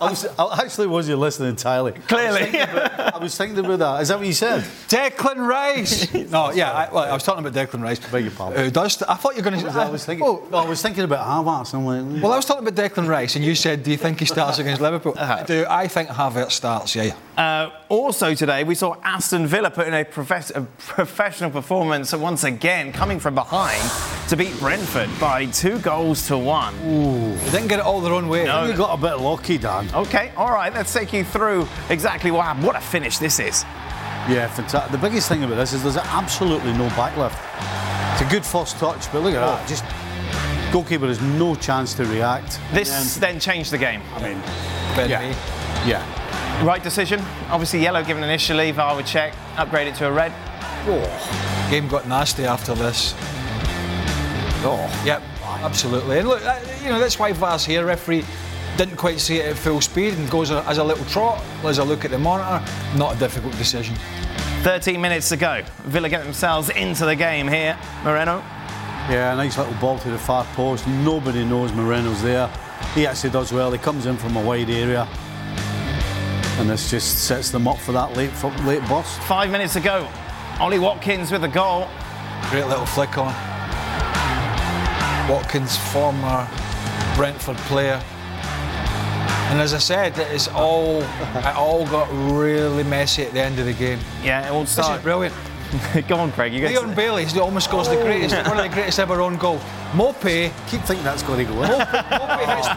I, 0.01 0.09
was, 0.09 0.25
I 0.37 0.61
actually 0.63 0.87
wasn't 0.87 1.19
listening 1.19 1.49
entirely. 1.49 1.91
Clearly. 1.93 2.59
I 2.59 3.17
was 3.19 3.37
thinking 3.37 3.59
about 3.59 3.79
that. 3.79 4.01
Is 4.01 4.07
that 4.09 4.17
what 4.17 4.27
you 4.27 4.33
said? 4.33 4.61
Declan 4.87 5.45
Rice. 5.47 6.13
no, 6.13 6.51
yeah, 6.51 6.71
I, 6.71 6.93
well, 6.93 7.03
I 7.03 7.13
was 7.13 7.23
talking 7.23 7.45
about 7.45 7.53
Declan 7.53 7.81
Rice. 7.81 7.99
Beg 7.99 8.23
your 8.23 8.31
pardon. 8.31 8.63
Who 8.63 8.71
does? 8.71 9.01
I 9.03 9.15
thought 9.15 9.35
you 9.35 9.43
were 9.43 9.49
going 9.49 9.61
to. 9.63 9.69
I 9.69 9.89
was 9.89 10.05
thinking. 10.05 10.25
Oh, 10.25 10.47
no, 10.51 10.57
I 10.59 10.65
was 10.67 10.81
thinking 10.81 11.03
about 11.03 11.25
Havertz. 11.25 11.73
I'm 11.73 11.85
like, 11.85 12.23
well, 12.23 12.33
I 12.33 12.37
was 12.37 12.45
talking 12.45 12.67
about 12.67 12.81
Declan 12.81 13.07
Rice, 13.07 13.35
and 13.35 13.43
you 13.43 13.55
said, 13.55 13.83
"Do 13.83 13.91
you 13.91 13.97
think 13.97 14.19
he 14.19 14.25
starts 14.25 14.59
against 14.59 14.81
Liverpool?" 14.81 15.13
Uh-huh. 15.17 15.43
Do 15.43 15.65
I 15.69 15.87
think 15.87 16.09
Havertz 16.09 16.51
starts? 16.51 16.95
Yeah. 16.95 17.15
Uh, 17.37 17.69
also 17.89 18.33
today, 18.33 18.63
we 18.63 18.75
saw 18.75 18.95
Aston 19.03 19.47
Villa 19.47 19.69
put 19.69 19.87
in 19.87 19.93
a, 19.93 20.01
a 20.01 20.61
professional 20.77 21.49
performance 21.49 22.13
once 22.13 22.43
again, 22.43 22.91
coming 22.91 23.19
from 23.19 23.35
behind 23.35 23.83
to 24.29 24.35
beat 24.35 24.57
Brentford 24.59 25.09
by 25.19 25.45
two 25.47 25.79
goals 25.79 26.27
to 26.27 26.37
one. 26.37 26.75
They 26.79 27.51
didn't 27.51 27.67
get 27.67 27.79
it 27.79 27.85
all 27.85 28.01
their 28.01 28.13
own 28.13 28.27
way. 28.27 28.45
No. 28.45 28.65
you 28.65 28.73
got 28.73 28.97
a 28.97 29.01
bit 29.01 29.15
lucky, 29.15 29.57
Dan. 29.57 29.89
Okay, 29.93 30.31
all 30.35 30.51
right, 30.51 30.73
let's 30.73 30.91
take 30.93 31.13
you 31.13 31.23
through 31.23 31.67
exactly 31.89 32.31
what 32.31 32.45
happened. 32.45 32.65
What 32.65 32.75
a 32.75 32.81
finish 32.81 33.17
this 33.17 33.39
is. 33.39 33.63
Yeah, 34.27 34.47
fantastic. 34.47 34.91
The 34.91 34.97
biggest 34.97 35.29
thing 35.29 35.43
about 35.43 35.55
this 35.55 35.73
is 35.73 35.83
there's 35.83 35.97
absolutely 35.97 36.73
no 36.73 36.87
backlift. 36.89 37.37
It's 38.13 38.21
a 38.21 38.31
good 38.33 38.45
first 38.45 38.77
touch, 38.77 39.11
but 39.11 39.21
look 39.21 39.33
at 39.35 39.41
that. 39.41 39.61
Oh. 39.63 39.67
Just 39.67 39.83
goalkeeper 40.71 41.07
has 41.07 41.21
no 41.21 41.55
chance 41.55 41.93
to 41.93 42.05
react. 42.05 42.59
This 42.73 43.15
then 43.17 43.39
changed 43.39 43.71
the 43.71 43.77
game. 43.77 44.01
I 44.15 44.23
mean, 44.23 44.37
yeah, 45.09 45.85
yeah. 45.85 46.24
Right 46.63 46.81
decision. 46.81 47.19
Obviously, 47.49 47.81
yellow 47.81 48.03
given 48.03 48.23
initially. 48.23 48.71
VAR 48.71 48.95
would 48.95 49.05
check, 49.05 49.35
upgrade 49.57 49.87
it 49.87 49.95
to 49.95 50.07
a 50.07 50.11
red. 50.11 50.31
Oh, 50.87 51.67
Game 51.69 51.87
got 51.87 52.07
nasty 52.07 52.45
after 52.45 52.73
this. 52.73 53.13
oh. 54.63 55.03
Yep, 55.05 55.21
absolutely. 55.63 56.19
And 56.19 56.27
look, 56.27 56.43
uh, 56.43 56.59
you 56.83 56.89
know 56.89 56.99
that's 56.99 57.19
why 57.19 57.33
VAR's 57.33 57.65
here. 57.65 57.85
Referee 57.85 58.23
didn't 58.77 58.95
quite 58.97 59.19
see 59.19 59.37
it 59.37 59.45
at 59.47 59.57
full 59.57 59.79
speed 59.81 60.13
and 60.15 60.29
goes 60.29 60.51
as 60.51 60.77
a 60.77 60.83
little 60.83 61.05
trot. 61.05 61.43
As 61.63 61.77
a 61.77 61.83
look 61.83 62.03
at 62.05 62.11
the 62.11 62.17
monitor, 62.19 62.63
not 62.97 63.15
a 63.15 63.19
difficult 63.19 63.55
decision. 63.57 63.95
13 64.63 64.99
minutes 64.99 65.29
to 65.29 65.37
go. 65.37 65.61
Villa 65.83 66.09
get 66.09 66.23
themselves 66.23 66.69
into 66.69 67.05
the 67.05 67.15
game 67.15 67.47
here. 67.47 67.77
Moreno. 68.03 68.37
Yeah, 69.07 69.33
a 69.33 69.35
nice 69.35 69.57
little 69.57 69.73
ball 69.75 69.99
to 69.99 70.09
the 70.09 70.17
far 70.17 70.43
post. 70.55 70.87
Nobody 70.87 71.45
knows 71.45 71.71
Moreno's 71.73 72.23
there. 72.23 72.47
He 72.95 73.05
actually 73.05 73.29
does 73.29 73.53
well. 73.53 73.71
He 73.71 73.77
comes 73.77 74.07
in 74.07 74.17
from 74.17 74.35
a 74.35 74.41
wide 74.43 74.69
area. 74.69 75.07
And 76.57 76.69
this 76.69 76.89
just 76.89 77.25
sets 77.25 77.49
them 77.51 77.67
up 77.67 77.77
for 77.77 77.91
that 77.91 78.15
late 78.15 78.31
late 78.63 78.87
burst. 78.87 79.19
Five 79.23 79.49
minutes 79.51 79.73
to 79.73 79.79
go. 79.81 80.07
Ollie 80.59 80.79
Watkins 80.79 81.31
with 81.31 81.41
the 81.41 81.47
goal. 81.49 81.87
Great 82.49 82.67
little 82.67 82.85
flick 82.85 83.17
on. 83.17 83.33
Watkins, 85.29 85.75
former 85.91 86.47
Brentford 87.15 87.57
player. 87.67 88.01
And 89.49 89.59
as 89.59 89.73
I 89.73 89.79
said, 89.79 90.17
it 90.17 90.31
is 90.31 90.47
all 90.47 91.01
it 91.01 91.55
all 91.55 91.85
got 91.87 92.07
really 92.11 92.83
messy 92.83 93.23
at 93.23 93.33
the 93.33 93.41
end 93.41 93.59
of 93.59 93.65
the 93.65 93.73
game. 93.73 93.99
Yeah, 94.23 94.47
it 94.47 94.51
all 94.51 94.61
This 94.61 94.69
is 94.69 94.75
started. 94.75 95.03
brilliant. 95.03 95.35
Go 96.07 96.17
on, 96.17 96.31
Craig. 96.31 96.53
You 96.53 96.61
get 96.61 96.71
Leon 96.71 96.95
Bailey 96.95 97.25
almost 97.39 97.65
scores 97.67 97.87
the 97.87 97.95
greatest, 97.95 98.35
one 98.47 98.57
of 98.57 98.63
the 98.63 98.69
greatest 98.69 98.99
ever 98.99 99.21
own 99.21 99.37
goals. 99.37 99.61
Maupay, 99.93 100.51
Keep 100.69 100.81
thinking 100.81 101.03
that's 101.03 101.23
going 101.23 101.45
to 101.45 101.53
go 101.53 101.63
in. 101.63 101.69
Maupay, 101.69 102.55
hits, 102.55 102.67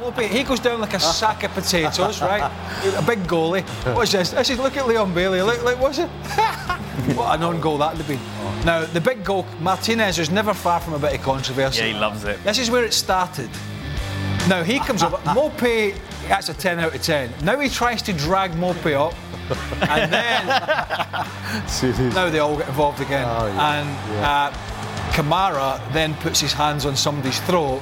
Maupay, 0.00 0.28
he 0.28 0.42
goes 0.42 0.60
down 0.60 0.80
like 0.80 0.94
a 0.94 1.00
sack 1.00 1.42
of 1.44 1.52
potatoes, 1.52 2.20
right? 2.20 2.50
A 2.96 3.02
big 3.02 3.20
goalie. 3.20 3.62
What's 3.94 4.12
this? 4.12 4.30
This 4.30 4.50
is 4.50 4.58
look 4.58 4.76
at 4.76 4.86
Leon 4.86 5.14
Bailey. 5.14 5.42
Look, 5.42 5.62
like 5.64 5.80
what's 5.80 5.98
it? 5.98 6.08
what 7.16 7.34
an 7.34 7.42
own 7.42 7.60
goal 7.60 7.78
that'd 7.78 7.98
have 7.98 8.08
been. 8.08 8.64
Now 8.64 8.84
the 8.84 9.00
big 9.00 9.24
goal, 9.24 9.46
Martinez 9.60 10.18
was 10.18 10.30
never 10.30 10.52
far 10.52 10.80
from 10.80 10.94
a 10.94 10.98
bit 10.98 11.14
of 11.14 11.22
controversy. 11.22 11.80
Yeah, 11.80 11.92
he 11.92 11.98
loves 11.98 12.24
it. 12.24 12.42
This 12.44 12.58
is 12.58 12.70
where 12.70 12.84
it 12.84 12.92
started. 12.92 13.50
Now 14.48 14.62
he 14.62 14.78
comes 14.78 15.02
up. 15.02 15.12
Maupay, 15.24 15.96
that's 16.28 16.48
a 16.48 16.54
10 16.54 16.78
out 16.78 16.94
of 16.94 17.02
10. 17.02 17.32
Now 17.42 17.58
he 17.58 17.68
tries 17.68 18.02
to 18.02 18.12
drag 18.12 18.52
Maupay 18.52 18.94
up, 18.94 19.14
and 19.88 20.12
then 20.12 20.46
now 22.14 22.30
they 22.30 22.38
all 22.38 22.56
get 22.56 22.68
involved 22.68 23.00
again. 23.00 23.26
Oh, 23.28 23.46
yeah. 23.46 23.80
And 23.80 24.24
uh, 24.24 24.50
Kamara 25.12 25.80
then 25.92 26.14
puts 26.16 26.40
his 26.40 26.52
hands 26.52 26.84
on 26.84 26.96
somebody's 26.96 27.40
throat, 27.40 27.80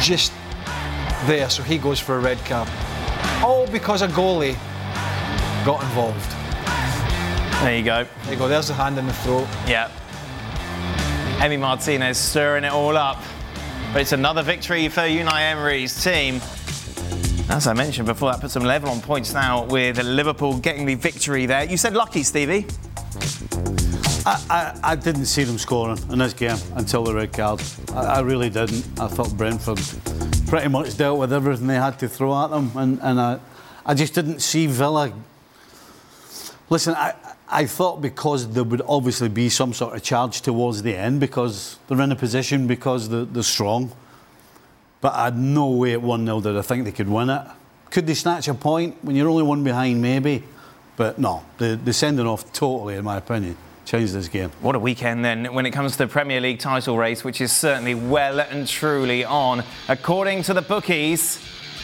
just 0.00 0.32
there, 1.26 1.50
so 1.50 1.62
he 1.62 1.78
goes 1.78 1.98
for 2.00 2.16
a 2.16 2.20
red 2.20 2.38
card. 2.44 2.68
All 3.42 3.66
because 3.66 4.02
a 4.02 4.08
goalie 4.08 4.56
got 5.64 5.82
involved. 5.82 6.30
There 7.62 7.76
you 7.76 7.84
go. 7.84 8.06
There 8.24 8.32
you 8.32 8.38
go. 8.38 8.48
There's 8.48 8.68
the 8.68 8.74
hand 8.74 8.98
in 8.98 9.06
the 9.06 9.12
throat. 9.12 9.46
Yeah. 9.66 9.90
Emi 11.40 11.58
Martinez 11.58 12.16
stirring 12.16 12.64
it 12.64 12.72
all 12.72 12.96
up. 12.96 13.22
But 13.92 14.02
it's 14.02 14.12
another 14.12 14.42
victory 14.42 14.88
for 14.88 15.00
Unai 15.00 15.50
Emery's 15.50 16.02
team. 16.02 16.40
As 17.50 17.66
I 17.66 17.72
mentioned 17.72 18.06
before, 18.06 18.30
that 18.30 18.40
puts 18.40 18.54
them 18.54 18.62
level 18.62 18.90
on 18.90 19.00
points 19.00 19.34
now 19.34 19.64
with 19.64 19.98
Liverpool 19.98 20.56
getting 20.58 20.86
the 20.86 20.94
victory 20.94 21.46
there. 21.46 21.64
You 21.64 21.76
said 21.76 21.94
lucky, 21.94 22.22
Stevie. 22.22 22.64
I, 24.24 24.44
I, 24.48 24.80
I 24.92 24.94
didn't 24.94 25.26
see 25.26 25.42
them 25.42 25.58
scoring 25.58 25.98
in 26.10 26.20
this 26.20 26.32
game 26.32 26.56
until 26.76 27.02
the 27.02 27.12
red 27.12 27.32
card. 27.32 27.60
I, 27.92 28.04
I 28.04 28.20
really 28.20 28.50
didn't. 28.50 28.86
I 29.00 29.08
thought 29.08 29.36
Brentford 29.36 29.80
pretty 30.46 30.68
much 30.68 30.96
dealt 30.96 31.18
with 31.18 31.32
everything 31.32 31.66
they 31.66 31.74
had 31.74 31.98
to 31.98 32.08
throw 32.08 32.40
at 32.44 32.50
them, 32.50 32.70
and, 32.76 33.00
and 33.02 33.20
I, 33.20 33.40
I 33.84 33.94
just 33.94 34.14
didn't 34.14 34.38
see 34.38 34.68
Villa. 34.68 35.12
Listen, 36.68 36.94
I, 36.94 37.14
I 37.48 37.66
thought 37.66 38.00
because 38.00 38.48
there 38.52 38.62
would 38.62 38.82
obviously 38.86 39.28
be 39.28 39.48
some 39.48 39.72
sort 39.72 39.96
of 39.96 40.04
charge 40.04 40.40
towards 40.42 40.82
the 40.82 40.94
end 40.94 41.18
because 41.18 41.78
they're 41.88 42.00
in 42.00 42.12
a 42.12 42.16
position 42.16 42.68
because 42.68 43.08
they're, 43.08 43.24
they're 43.24 43.42
strong. 43.42 43.90
But 45.00 45.14
I 45.14 45.24
had 45.24 45.38
no 45.38 45.70
way 45.70 45.92
at 45.92 46.02
1 46.02 46.26
0 46.26 46.40
that 46.40 46.56
I 46.56 46.62
think 46.62 46.84
they 46.84 46.92
could 46.92 47.08
win 47.08 47.30
it. 47.30 47.46
Could 47.90 48.06
they 48.06 48.14
snatch 48.14 48.48
a 48.48 48.54
point 48.54 48.96
when 49.02 49.16
you're 49.16 49.28
only 49.28 49.42
one 49.42 49.64
behind? 49.64 50.00
Maybe. 50.00 50.44
But 50.96 51.18
no, 51.18 51.44
the, 51.58 51.80
the 51.82 51.92
sending 51.92 52.26
off 52.26 52.52
totally, 52.52 52.96
in 52.96 53.04
my 53.04 53.16
opinion, 53.16 53.56
changed 53.86 54.12
this 54.12 54.28
game. 54.28 54.50
What 54.60 54.74
a 54.74 54.78
weekend 54.78 55.24
then 55.24 55.52
when 55.54 55.64
it 55.64 55.70
comes 55.70 55.92
to 55.92 55.98
the 55.98 56.06
Premier 56.06 56.40
League 56.40 56.58
title 56.58 56.98
race, 56.98 57.24
which 57.24 57.40
is 57.40 57.52
certainly 57.52 57.94
well 57.94 58.38
and 58.38 58.68
truly 58.68 59.24
on. 59.24 59.64
According 59.88 60.42
to 60.44 60.54
the 60.54 60.62
bookies, 60.62 61.42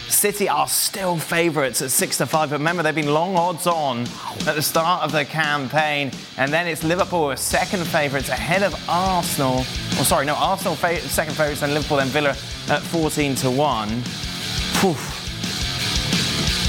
City 0.09 0.49
are 0.49 0.69
still 0.69 1.17
favourites 1.17 1.83
at 1.83 1.91
6 1.91 2.19
to 2.19 2.27
5. 2.27 2.51
But 2.51 2.59
remember, 2.59 2.83
they've 2.83 2.95
been 2.95 3.13
long 3.13 3.37
odds 3.37 3.67
on 3.67 4.03
at 4.47 4.55
the 4.55 4.63
start 4.63 5.03
of 5.03 5.13
the 5.13 5.25
campaign. 5.25 6.13
And 6.39 6.53
then 6.53 6.67
it's 6.67 6.85
Liverpool 6.85 7.31
are 7.31 7.37
second 7.37 7.85
favourites 7.87 8.29
ahead 8.29 8.63
of 8.63 8.75
Arsenal. 8.89 9.65
Oh, 9.99 10.05
sorry, 10.05 10.27
no, 10.27 10.35
Arsenal 10.35 10.77
fa- 10.77 11.01
second 11.01 11.35
favourites, 11.35 11.61
then 11.61 11.75
Liverpool, 11.75 11.97
then 11.99 12.09
Villa 12.09 12.31
at 12.69 12.83
14 12.83 13.35
to 13.37 13.51
1. 13.51 13.89
Phew. 14.03 14.93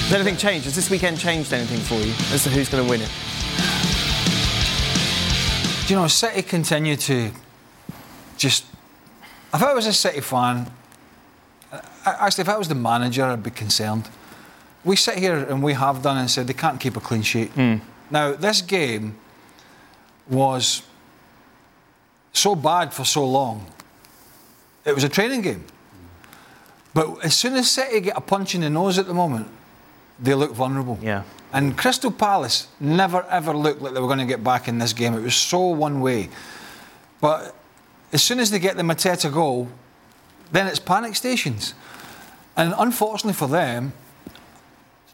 Has 0.08 0.14
anything 0.14 0.38
changed? 0.38 0.66
Has 0.66 0.76
this 0.76 0.90
weekend 0.90 1.20
changed 1.20 1.54
anything 1.54 1.80
for 1.80 1.96
you 1.96 2.14
as 2.34 2.44
to 2.44 2.50
who's 2.50 2.70
going 2.70 2.84
to 2.84 2.90
win 2.90 3.02
it? 3.02 3.12
Do 5.86 5.94
you 5.94 6.00
know, 6.00 6.08
City 6.08 6.42
continue 6.42 6.96
to 6.96 7.32
just. 8.38 8.66
If 9.54 9.62
I 9.62 9.74
was 9.74 9.86
a 9.86 9.94
City 9.94 10.22
fan, 10.22 10.72
actually, 12.06 12.44
if 12.44 12.50
I 12.50 12.58
was 12.58 12.68
the 12.68 12.76
manager, 12.76 13.24
I'd 13.26 13.44
be 13.44 13.52
concerned. 13.52 14.10
We 14.84 14.96
sit 14.96 15.18
here 15.18 15.36
and 15.36 15.62
we 15.62 15.74
have 15.74 16.02
done 16.02 16.18
and 16.18 16.30
said 16.30 16.48
they 16.48 16.54
can't 16.54 16.80
keep 16.80 16.96
a 16.96 17.02
clean 17.02 17.22
sheet. 17.22 17.50
Hmm. 17.52 17.78
Now, 18.10 18.34
this 18.34 18.62
game 18.62 19.18
was 20.30 20.84
so 22.32 22.56
bad 22.56 22.94
for 22.94 23.04
so 23.04 23.26
long. 23.26 23.66
It 24.86 24.96
was 24.96 25.04
a 25.04 25.10
training 25.10 25.42
game. 25.42 25.66
But 26.94 27.24
as 27.26 27.36
soon 27.36 27.56
as 27.56 27.70
City 27.70 28.00
get 28.00 28.18
a 28.18 28.22
punch 28.22 28.56
in 28.56 28.62
the 28.62 28.70
nose 28.70 28.98
at 28.98 29.08
the 29.08 29.14
moment, 29.14 29.48
they 30.20 30.34
look 30.34 30.52
vulnerable. 30.54 30.98
Yeah. 31.02 31.24
And 31.54 31.78
Crystal 31.78 32.12
Palace 32.12 32.68
never 32.80 33.24
ever 33.30 33.54
looked 33.54 33.82
like 33.82 33.94
they 33.94 34.00
were 34.00 34.08
going 34.08 34.20
to 34.20 34.26
get 34.26 34.44
back 34.44 34.68
in 34.68 34.80
this 34.80 34.94
game. 34.94 35.14
It 35.14 35.22
was 35.22 35.36
so 35.36 35.68
one 35.68 36.02
way. 36.02 36.30
But 37.22 37.56
as 38.12 38.24
soon 38.24 38.40
as 38.40 38.52
they 38.52 38.60
get 38.60 38.78
the 38.78 38.84
Mateta 38.84 39.32
goal, 39.32 39.70
then 40.52 40.68
it's 40.68 40.80
panic 40.80 41.16
stations. 41.16 41.74
And 42.56 42.74
unfortunately 42.78 43.34
for 43.34 43.48
them, 43.48 43.94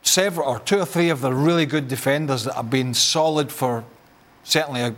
several 0.02 0.48
or 0.48 0.60
two 0.60 0.80
or 0.80 0.86
three 0.86 1.10
of 1.10 1.22
the 1.22 1.34
really 1.34 1.66
good 1.66 1.88
defenders 1.88 2.44
that 2.44 2.54
have 2.56 2.70
been 2.70 2.94
solid 2.94 3.52
for 3.52 3.84
certainly 4.44 4.94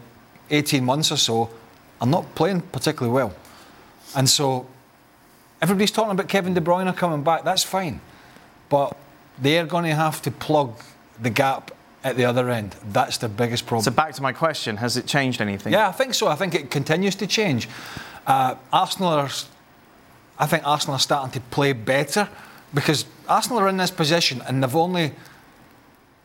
18 0.50 0.84
months 0.84 1.12
or 1.12 1.17
so 1.17 1.50
are 2.02 2.08
not 2.08 2.36
playing 2.36 2.62
particularly 2.62 3.13
well. 3.13 3.34
And 4.15 4.30
so 4.30 4.67
everybody's 5.62 5.91
talking 5.91 6.12
about 6.12 6.28
Kevin 6.28 6.54
De 6.54 6.62
Bruyne 6.62 6.95
coming 6.95 7.24
back. 7.24 7.43
That's 7.43 7.63
fine. 7.63 8.00
But 8.69 8.98
they're 9.39 9.65
going 9.65 9.86
to 9.86 9.95
have 9.95 10.21
to 10.24 10.32
plug 10.32 10.82
the 11.21 11.30
gap 11.30 11.71
at 12.04 12.15
the 12.15 12.26
other 12.26 12.50
end. 12.50 12.76
That's 12.91 13.17
the 13.17 13.30
biggest 13.30 13.65
problem. 13.65 13.84
So 13.84 13.91
back 13.91 14.13
to 14.13 14.21
my 14.21 14.32
question: 14.32 14.78
Has 14.78 14.98
it 14.98 15.08
changed 15.08 15.41
anything? 15.41 15.74
Yeah, 15.74 15.89
I 15.89 15.91
think 15.91 16.13
so. 16.13 16.28
I 16.28 16.36
think 16.36 16.56
it 16.56 16.69
continues 16.71 17.15
to 17.15 17.28
change. 17.28 17.67
Uh, 18.28 18.56
Arsenal 18.71 19.10
are, 19.10 19.30
I 20.38 20.45
think 20.45 20.65
Arsenal 20.65 20.95
are 20.95 21.00
starting 21.00 21.32
to 21.32 21.39
play 21.50 21.74
better 21.74 22.28
because 22.74 23.06
Arsenal 23.28 23.60
are 23.60 23.69
in 23.69 23.78
this 23.78 23.91
position 23.91 24.41
and 24.48 24.62
they've 24.62 24.76
only, 24.76 25.13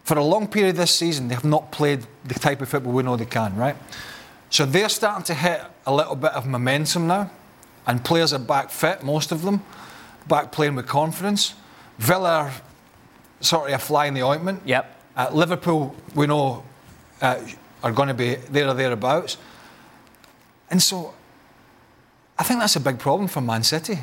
for 0.04 0.18
a 0.18 0.24
long 0.24 0.48
period 0.48 0.76
this 0.76 0.94
season, 0.94 1.28
they 1.28 1.34
have 1.34 1.44
not 1.44 1.70
played 1.70 2.06
the 2.24 2.34
type 2.34 2.60
of 2.60 2.68
football 2.68 2.92
we 2.92 3.02
know 3.02 3.16
they 3.16 3.24
can, 3.24 3.56
right? 3.56 3.76
So 4.50 4.66
they're 4.66 4.88
starting 4.88 5.24
to 5.24 5.34
hit 5.34 5.62
a 5.86 5.94
little 5.94 6.16
bit 6.16 6.32
of 6.32 6.46
momentum 6.46 7.06
now. 7.06 7.30
and 7.86 8.04
players 8.04 8.32
are 8.32 8.38
back 8.38 8.70
fit, 8.70 9.02
most 9.02 9.32
of 9.32 9.42
them, 9.42 9.62
back 10.28 10.52
playing 10.52 10.74
with 10.74 10.86
confidence. 10.86 11.54
Villa 11.98 12.30
are 12.30 12.52
sort 13.40 13.68
of 13.68 13.74
a 13.74 13.78
fly 13.78 14.06
in 14.06 14.14
the 14.14 14.22
ointment. 14.22 14.62
Yep. 14.64 14.96
Uh, 15.16 15.30
Liverpool, 15.32 15.94
we 16.14 16.26
know, 16.26 16.62
uh, 17.20 17.40
are 17.82 17.92
going 17.92 18.08
to 18.08 18.14
be 18.14 18.34
there 18.34 18.68
or 18.68 18.74
thereabouts. 18.74 19.38
And 20.70 20.82
so 20.82 21.14
I 22.40 22.42
think 22.42 22.58
that's 22.60 22.74
a 22.76 22.80
big 22.80 22.98
problem 22.98 23.28
for 23.28 23.42
Man 23.42 23.62
City. 23.62 23.98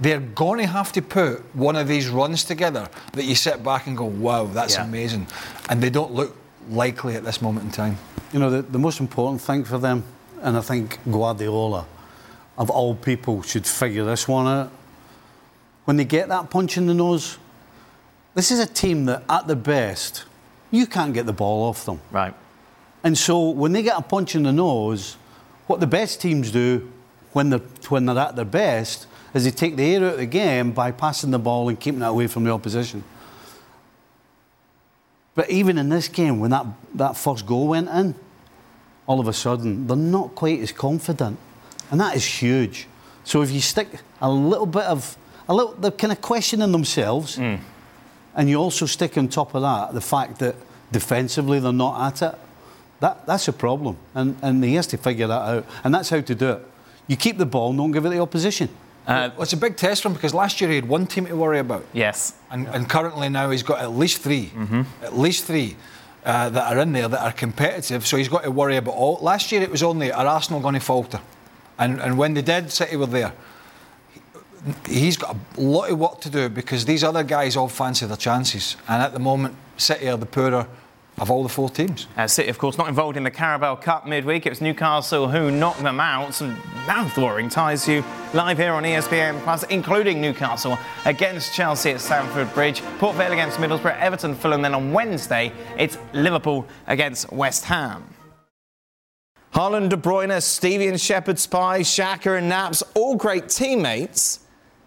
They're 0.00 0.18
going 0.18 0.60
to 0.60 0.66
have 0.66 0.92
to 0.92 1.02
put 1.02 1.54
one 1.54 1.76
of 1.76 1.86
these 1.86 2.08
runs 2.08 2.42
together 2.42 2.88
that 3.12 3.24
you 3.24 3.34
sit 3.34 3.62
back 3.62 3.86
and 3.86 3.94
go, 3.96 4.06
wow, 4.06 4.46
that's 4.46 4.76
Yeah. 4.76 4.84
amazing. 4.84 5.26
And 5.68 5.82
they 5.82 5.90
don't 5.90 6.12
look 6.12 6.34
likely 6.70 7.16
at 7.16 7.22
this 7.22 7.42
moment 7.42 7.66
in 7.66 7.70
time. 7.72 7.98
You 8.32 8.38
know, 8.38 8.48
the, 8.48 8.62
the 8.62 8.78
most 8.78 8.98
important 8.98 9.42
thing 9.42 9.64
for 9.64 9.76
them, 9.76 10.04
and 10.40 10.56
I 10.56 10.62
think 10.62 11.00
Guardiola, 11.08 11.84
of 12.56 12.70
all 12.70 12.94
people, 12.94 13.42
should 13.42 13.66
figure 13.66 14.06
this 14.06 14.26
one 14.26 14.46
out. 14.46 14.70
When 15.84 15.98
they 15.98 16.06
get 16.06 16.28
that 16.30 16.48
punch 16.48 16.78
in 16.78 16.86
the 16.86 16.94
nose, 16.94 17.36
this 18.34 18.50
is 18.50 18.58
a 18.58 18.66
team 18.66 19.04
that, 19.04 19.22
at 19.28 19.46
the 19.46 19.56
best, 19.56 20.24
you 20.70 20.86
can't 20.86 21.12
get 21.12 21.26
the 21.26 21.34
ball 21.34 21.68
off 21.68 21.84
them. 21.84 22.00
Right. 22.10 22.34
And 23.04 23.18
so 23.18 23.50
when 23.50 23.72
they 23.72 23.82
get 23.82 23.98
a 23.98 24.02
punch 24.02 24.34
in 24.34 24.44
the 24.44 24.52
nose, 24.52 25.18
what 25.66 25.80
the 25.80 25.86
best 25.86 26.22
teams 26.22 26.50
do 26.50 26.90
when 27.32 27.50
they're, 27.50 27.58
when 27.88 28.06
they're 28.06 28.18
at 28.18 28.36
their 28.36 28.44
best 28.44 29.06
is 29.34 29.44
they 29.44 29.50
take 29.50 29.76
the 29.76 29.94
air 29.94 30.04
out 30.04 30.12
of 30.14 30.18
the 30.18 30.26
game 30.26 30.72
by 30.72 30.90
passing 30.90 31.30
the 31.30 31.38
ball 31.38 31.68
and 31.68 31.80
keeping 31.80 32.02
it 32.02 32.06
away 32.06 32.26
from 32.26 32.44
the 32.44 32.50
opposition. 32.50 33.02
But 35.34 35.50
even 35.50 35.78
in 35.78 35.88
this 35.88 36.08
game, 36.08 36.40
when 36.40 36.50
that, 36.50 36.66
that 36.94 37.16
first 37.16 37.46
goal 37.46 37.68
went 37.68 37.88
in, 37.88 38.14
all 39.06 39.18
of 39.18 39.28
a 39.28 39.32
sudden, 39.32 39.86
they're 39.86 39.96
not 39.96 40.34
quite 40.34 40.60
as 40.60 40.72
confident. 40.72 41.38
And 41.90 42.00
that 42.00 42.14
is 42.14 42.24
huge. 42.24 42.86
So 43.24 43.42
if 43.42 43.50
you 43.50 43.60
stick 43.60 43.88
a 44.20 44.30
little 44.30 44.66
bit 44.66 44.84
of, 44.84 45.16
a 45.48 45.54
little, 45.54 45.72
they're 45.72 45.90
kind 45.90 46.12
of 46.12 46.20
questioning 46.20 46.70
themselves, 46.72 47.36
mm. 47.38 47.58
and 48.34 48.48
you 48.48 48.56
also 48.56 48.86
stick 48.86 49.16
on 49.16 49.28
top 49.28 49.54
of 49.54 49.62
that 49.62 49.94
the 49.94 50.00
fact 50.00 50.38
that 50.40 50.54
defensively 50.90 51.58
they're 51.60 51.72
not 51.72 52.12
at 52.12 52.34
it, 52.34 52.38
that, 53.00 53.26
that's 53.26 53.48
a 53.48 53.52
problem. 53.52 53.96
And, 54.14 54.36
and 54.42 54.62
he 54.62 54.74
has 54.74 54.86
to 54.88 54.96
figure 54.96 55.26
that 55.26 55.42
out. 55.42 55.66
And 55.82 55.94
that's 55.94 56.10
how 56.10 56.20
to 56.20 56.34
do 56.34 56.50
it. 56.50 56.66
You 57.08 57.16
keep 57.16 57.38
the 57.38 57.46
ball 57.46 57.70
and 57.70 57.78
don't 57.78 57.90
give 57.92 58.04
it 58.04 58.10
to 58.10 58.14
the 58.14 58.20
opposition. 58.22 58.68
Uh, 59.06 59.30
well, 59.34 59.42
it's 59.42 59.52
a 59.52 59.56
big 59.56 59.76
test 59.76 60.02
for 60.02 60.08
him 60.08 60.14
because 60.14 60.32
last 60.32 60.60
year 60.60 60.70
he 60.70 60.76
had 60.76 60.86
one 60.88 61.06
team 61.06 61.26
to 61.26 61.34
worry 61.36 61.58
about. 61.58 61.84
yes. 61.92 62.34
And, 62.50 62.68
and 62.68 62.88
currently 62.88 63.28
now 63.28 63.50
he's 63.50 63.62
got 63.64 63.80
at 63.80 63.90
least 63.92 64.18
3 64.22 64.46
Mm-hmm. 64.46 64.82
at 65.02 65.18
least 65.18 65.44
three 65.44 65.76
uh, 66.24 66.50
that 66.50 66.72
are 66.72 66.78
in 66.80 66.92
there 66.92 67.08
that 67.08 67.20
are 67.20 67.32
competitive. 67.32 68.06
So 68.06 68.16
he's 68.16 68.28
got 68.28 68.44
to 68.44 68.50
worry 68.52 68.76
about 68.76 68.94
all. 68.94 69.18
Last 69.20 69.50
year 69.50 69.60
it 69.62 69.70
was 69.70 69.82
only 69.82 70.12
are 70.12 70.24
Arsenal 70.26 70.60
going 70.60 70.74
to 70.74 70.80
falter, 70.80 71.20
and 71.78 72.00
and 72.00 72.16
when 72.16 72.34
they 72.34 72.42
did, 72.42 72.70
City 72.70 72.94
were 72.96 73.06
there. 73.06 73.32
He's 74.86 75.16
got 75.16 75.34
a 75.58 75.60
lot 75.60 75.90
of 75.90 75.98
work 75.98 76.20
to 76.20 76.30
do 76.30 76.48
because 76.48 76.84
these 76.84 77.02
other 77.02 77.24
guys 77.24 77.56
all 77.56 77.68
fancy 77.68 78.06
their 78.06 78.16
chances, 78.16 78.76
and 78.88 79.02
at 79.02 79.12
the 79.12 79.18
moment 79.18 79.56
City 79.76 80.08
are 80.08 80.16
the 80.16 80.26
poorer 80.26 80.68
of 81.18 81.30
all 81.30 81.42
the 81.42 81.48
four 81.48 81.68
teams. 81.68 82.06
Uh, 82.16 82.26
City, 82.26 82.48
of 82.48 82.58
course, 82.58 82.78
not 82.78 82.88
involved 82.88 83.16
in 83.16 83.22
the 83.22 83.30
Carabao 83.30 83.76
Cup 83.76 84.06
midweek. 84.06 84.46
It 84.46 84.50
was 84.50 84.60
Newcastle 84.60 85.28
who 85.28 85.50
knocked 85.50 85.82
them 85.82 86.00
out. 86.00 86.34
Some 86.34 86.56
mouth-watering 86.86 87.48
ties 87.48 87.86
you 87.86 88.02
live 88.34 88.58
here 88.58 88.72
on 88.72 88.82
ESPN 88.82 89.40
Plus, 89.42 89.62
including 89.64 90.20
Newcastle 90.20 90.78
against 91.04 91.54
Chelsea 91.54 91.90
at 91.90 92.00
Stamford 92.00 92.52
Bridge, 92.54 92.82
Port 92.98 93.16
Vale 93.16 93.32
against 93.32 93.58
Middlesbrough, 93.58 93.98
Everton, 93.98 94.34
Fulham. 94.34 94.62
Then 94.62 94.74
on 94.74 94.92
Wednesday, 94.92 95.52
it's 95.78 95.98
Liverpool 96.12 96.66
against 96.86 97.30
West 97.32 97.66
Ham. 97.66 98.04
Haaland, 99.54 99.90
De 99.90 99.96
Bruyne, 99.96 100.40
Stevie 100.42 100.88
and 100.88 100.98
Shepherd, 100.98 101.38
Spy, 101.38 101.82
Shaka 101.82 102.36
and 102.36 102.48
Naps, 102.48 102.82
all 102.94 103.16
great 103.16 103.50
teammates. 103.50 104.40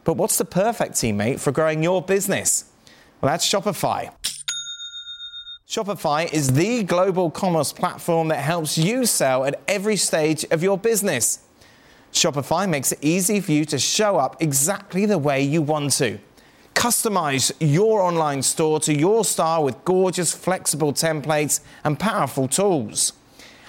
But 0.03 0.17
what's 0.17 0.37
the 0.39 0.45
perfect 0.45 0.93
teammate 0.93 1.39
for 1.39 1.51
growing 1.51 1.83
your 1.83 2.01
business? 2.01 2.65
Well, 3.21 3.31
that's 3.31 3.47
Shopify. 3.47 4.11
Shopify 5.67 6.31
is 6.31 6.53
the 6.53 6.83
global 6.83 7.31
commerce 7.31 7.73
platform 7.73 8.27
that 8.27 8.37
helps 8.37 8.77
you 8.77 9.03
sell 9.03 9.45
at 9.45 9.59
every 9.67 9.95
stage 9.95 10.45
of 10.51 10.61
your 10.61 10.77
business. 10.77 11.39
Shopify 12.13 12.69
makes 12.69 12.91
it 12.91 12.99
easy 13.01 13.39
for 13.41 13.51
you 13.51 13.65
to 13.65 13.79
show 13.79 14.17
up 14.17 14.39
exactly 14.43 15.07
the 15.07 15.17
way 15.17 15.41
you 15.41 15.63
want 15.63 15.91
to. 15.93 16.19
Customize 16.75 17.51
your 17.59 18.01
online 18.01 18.43
store 18.43 18.79
to 18.81 18.93
your 18.93 19.25
style 19.25 19.63
with 19.63 19.83
gorgeous, 19.85 20.35
flexible 20.35 20.93
templates 20.93 21.61
and 21.83 21.99
powerful 21.99 22.47
tools. 22.47 23.13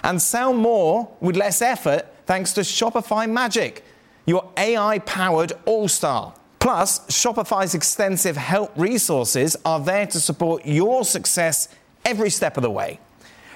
And 0.03 0.21
sell 0.21 0.53
more 0.53 1.09
with 1.19 1.35
less 1.35 1.63
effort 1.63 2.05
thanks 2.27 2.53
to 2.53 2.61
Shopify 2.61 3.27
Magic, 3.27 3.83
your 4.27 4.47
AI 4.55 4.99
powered 4.99 5.53
all 5.65 5.87
star. 5.87 6.35
Plus, 6.59 6.99
Shopify's 7.07 7.73
extensive 7.73 8.37
help 8.37 8.71
resources 8.75 9.57
are 9.65 9.79
there 9.79 10.05
to 10.05 10.19
support 10.19 10.63
your 10.63 11.03
success 11.03 11.69
every 12.07 12.31
step 12.31 12.57
of 12.57 12.63
the 12.63 12.71
way. 12.71 12.99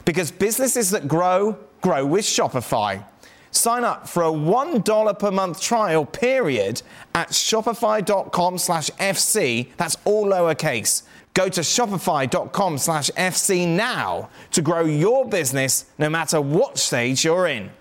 Because 0.05 0.29
businesses 0.29 0.91
that 0.91 1.07
grow, 1.07 1.57
grow 1.81 2.05
with 2.05 2.25
Shopify. 2.25 3.03
Sign 3.51 3.83
up 3.83 4.07
for 4.07 4.23
a 4.23 4.31
$1 4.31 5.19
per 5.19 5.31
month 5.31 5.61
trial 5.61 6.05
period 6.05 6.81
at 7.13 7.29
shopify.com 7.29 8.57
slash 8.57 8.89
FC. 8.91 9.67
That's 9.77 9.97
all 10.05 10.25
lowercase. 10.25 11.03
Go 11.33 11.49
to 11.49 11.61
shopify.com 11.61 12.77
slash 12.77 13.09
FC 13.11 13.67
now 13.67 14.29
to 14.51 14.61
grow 14.61 14.85
your 14.85 15.27
business 15.27 15.85
no 15.97 16.09
matter 16.09 16.41
what 16.41 16.77
stage 16.77 17.23
you're 17.25 17.47
in. 17.47 17.71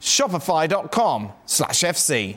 Shopify.com 0.00 1.32
slash 1.46 1.80
FC. 1.80 2.36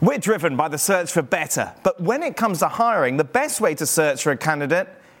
We're 0.00 0.18
driven 0.18 0.56
by 0.56 0.66
the 0.66 0.78
search 0.78 1.12
for 1.12 1.22
better, 1.22 1.72
but 1.84 2.00
when 2.00 2.24
it 2.24 2.36
comes 2.36 2.58
to 2.58 2.66
hiring, 2.66 3.16
the 3.16 3.24
best 3.24 3.60
way 3.60 3.76
to 3.76 3.86
search 3.86 4.24
for 4.24 4.32
a 4.32 4.36
candidate 4.36 4.88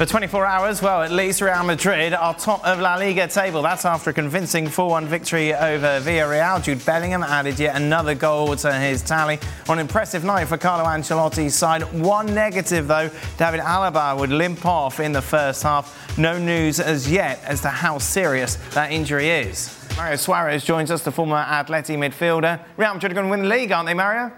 For 0.00 0.06
24 0.06 0.46
hours, 0.46 0.80
well, 0.80 1.02
at 1.02 1.12
least 1.12 1.42
Real 1.42 1.62
Madrid 1.62 2.14
are 2.14 2.32
top 2.32 2.66
of 2.66 2.80
La 2.80 2.94
Liga 2.94 3.28
table. 3.28 3.60
That's 3.60 3.84
after 3.84 4.08
a 4.08 4.12
convincing 4.14 4.64
4-1 4.64 5.04
victory 5.04 5.52
over 5.52 6.00
Villarreal. 6.00 6.64
Jude 6.64 6.82
Bellingham 6.86 7.22
added 7.22 7.58
yet 7.58 7.76
another 7.76 8.14
goal 8.14 8.56
to 8.56 8.72
his 8.72 9.02
tally. 9.02 9.38
On 9.68 9.78
an 9.78 9.82
impressive 9.82 10.24
night 10.24 10.46
for 10.46 10.56
Carlo 10.56 10.84
Ancelotti's 10.84 11.54
side. 11.54 11.82
One 11.92 12.34
negative, 12.34 12.88
though, 12.88 13.10
David 13.36 13.60
Alaba 13.60 14.18
would 14.18 14.30
limp 14.30 14.64
off 14.64 15.00
in 15.00 15.12
the 15.12 15.20
first 15.20 15.62
half. 15.62 16.16
No 16.16 16.38
news 16.38 16.80
as 16.80 17.12
yet 17.12 17.38
as 17.44 17.60
to 17.60 17.68
how 17.68 17.98
serious 17.98 18.54
that 18.70 18.92
injury 18.92 19.28
is. 19.28 19.86
Mario 19.98 20.16
Suarez 20.16 20.64
joins 20.64 20.90
us, 20.90 21.02
the 21.02 21.12
former 21.12 21.44
Atleti 21.44 21.98
midfielder. 21.98 22.58
Real 22.78 22.94
Madrid 22.94 23.12
are 23.12 23.14
going 23.16 23.26
to 23.26 23.30
win 23.30 23.42
the 23.42 23.54
league, 23.54 23.70
aren't 23.70 23.86
they, 23.86 23.92
Mario? 23.92 24.32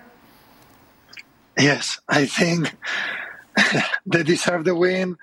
Yes, 1.56 2.00
I 2.08 2.26
think 2.26 2.74
they 4.06 4.24
deserve 4.24 4.64
the 4.64 4.74
win. 4.74 5.16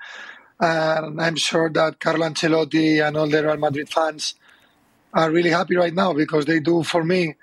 And 0.60 1.20
I'm 1.20 1.36
sure 1.36 1.70
that 1.70 2.00
Carlo 2.00 2.28
Ancelotti 2.28 3.06
and 3.06 3.16
all 3.16 3.28
the 3.28 3.42
Real 3.42 3.56
Madrid 3.56 3.88
fans 3.88 4.34
are 5.14 5.30
really 5.30 5.50
happy 5.50 5.76
right 5.76 5.94
now 5.94 6.12
because 6.12 6.44
they 6.46 6.60
do, 6.60 6.82
for 6.82 7.02
me, 7.02 7.34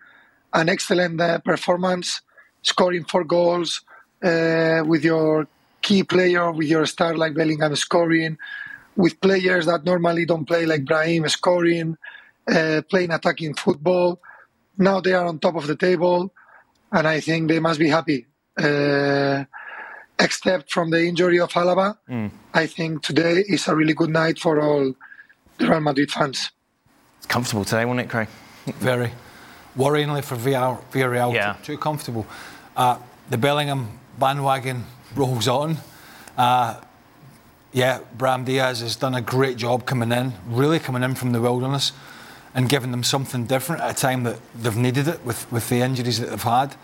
an 0.54 0.70
excellent 0.70 1.20
uh, 1.20 1.40
performance, 1.40 2.22
scoring 2.62 3.06
four 3.06 3.24
goals 3.24 3.82
uh, 4.24 4.84
with 4.86 5.04
your 5.04 5.48
key 5.82 6.04
player, 6.04 6.52
with 6.52 6.68
your 6.68 6.86
star 6.86 7.16
like 7.16 7.34
Bellingham 7.34 7.76
scoring, 7.76 8.38
with 8.96 9.20
players 9.22 9.66
that 9.66 9.84
normally 9.86 10.26
don't 10.26 10.46
play 10.46 10.66
like 10.66 10.86
Brahim 10.86 11.28
scoring, 11.30 11.98
uh, 12.48 12.82
playing 12.90 13.12
attacking 13.12 13.56
football. 13.56 14.20
Now 14.78 15.02
they 15.02 15.14
are 15.14 15.26
on 15.26 15.40
top 15.40 15.56
of 15.56 15.68
the 15.68 15.76
table, 15.76 16.34
and 16.92 17.08
I 17.08 17.20
think 17.20 17.50
they 17.50 17.60
must 17.60 17.80
be 17.80 17.90
happy. 17.90 18.28
Uh, 18.58 19.46
except 20.20 20.72
from 20.72 20.90
the 20.90 21.06
injury 21.06 21.40
of 21.40 21.52
Alaba, 21.52 21.98
mm. 22.10 22.32
I 22.54 22.68
think 22.68 23.04
today 23.04 23.44
is 23.48 23.68
a 23.68 23.76
really 23.76 23.94
good 23.94 24.10
night 24.10 24.40
for 24.40 24.60
all 24.60 24.94
the 25.58 25.68
Real 25.68 25.80
Madrid 25.80 26.12
fans. 26.12 26.52
It's 27.18 27.28
comfortable 27.28 27.66
today, 27.66 27.86
wasn't 27.86 28.08
it, 28.08 28.10
Craig? 28.10 28.28
Very. 28.66 29.12
Worryingly 29.78 30.24
for 30.24 30.36
Villarreal, 30.36 31.34
yeah. 31.34 31.54
too, 31.62 31.74
too 31.74 31.78
comfortable. 31.78 32.26
Uh, 32.76 32.98
the 33.30 33.38
Bellingham 33.38 34.00
bandwagon 34.18 34.86
rolls 35.16 35.48
on. 35.48 35.78
Uh, 36.38 36.80
yeah, 37.74 38.00
Brahim 38.18 38.44
Diaz 38.44 38.82
has 38.82 38.96
done 38.96 39.14
a 39.14 39.22
great 39.22 39.58
job 39.58 39.86
coming 39.86 40.12
in, 40.12 40.34
really 40.48 40.80
coming 40.80 41.04
in 41.04 41.16
from 41.16 41.32
the 41.32 41.42
wilderness 41.42 41.92
and 42.56 42.70
giving 42.70 42.90
them 42.90 43.04
something 43.04 43.46
different 43.46 43.82
at 43.84 43.92
a 43.92 43.94
time 43.94 44.24
that 44.24 44.40
they've 44.56 44.76
needed 44.76 45.08
it 45.08 45.24
with, 45.24 45.52
with 45.52 45.70
the 45.70 45.82
injuries 45.82 46.20
that 46.20 46.32
they've 46.32 46.42
had. 46.42 46.76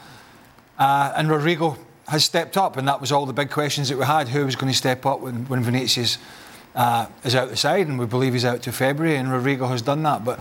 Uh, 0.78 1.14
and 1.16 1.30
Rodrygo 1.30 1.78
has 2.08 2.24
stepped 2.24 2.58
up, 2.58 2.78
and 2.78 2.88
that 2.88 3.00
was 3.00 3.12
all 3.12 3.26
the 3.26 3.34
big 3.34 3.50
questions 3.50 3.90
that 3.90 3.98
we 3.98 4.06
had. 4.06 4.28
Who 4.30 4.46
was 4.46 4.56
going 4.56 4.72
to 4.72 4.78
step 4.78 5.06
up 5.06 5.22
when, 5.22 5.46
when 5.48 5.64
Vinicius 5.64 6.18
uh, 6.76 7.08
is 7.24 7.36
out 7.36 7.50
the 7.50 7.58
side? 7.58 7.88
And 7.88 7.98
we 7.98 8.06
believe 8.06 8.34
he's 8.34 8.46
out 8.46 8.62
to 8.64 8.72
February, 8.72 9.16
and 9.16 9.30
Rodrygo 9.30 9.70
has 9.70 9.82
done 9.82 10.04
that. 10.04 10.26
But 10.26 10.40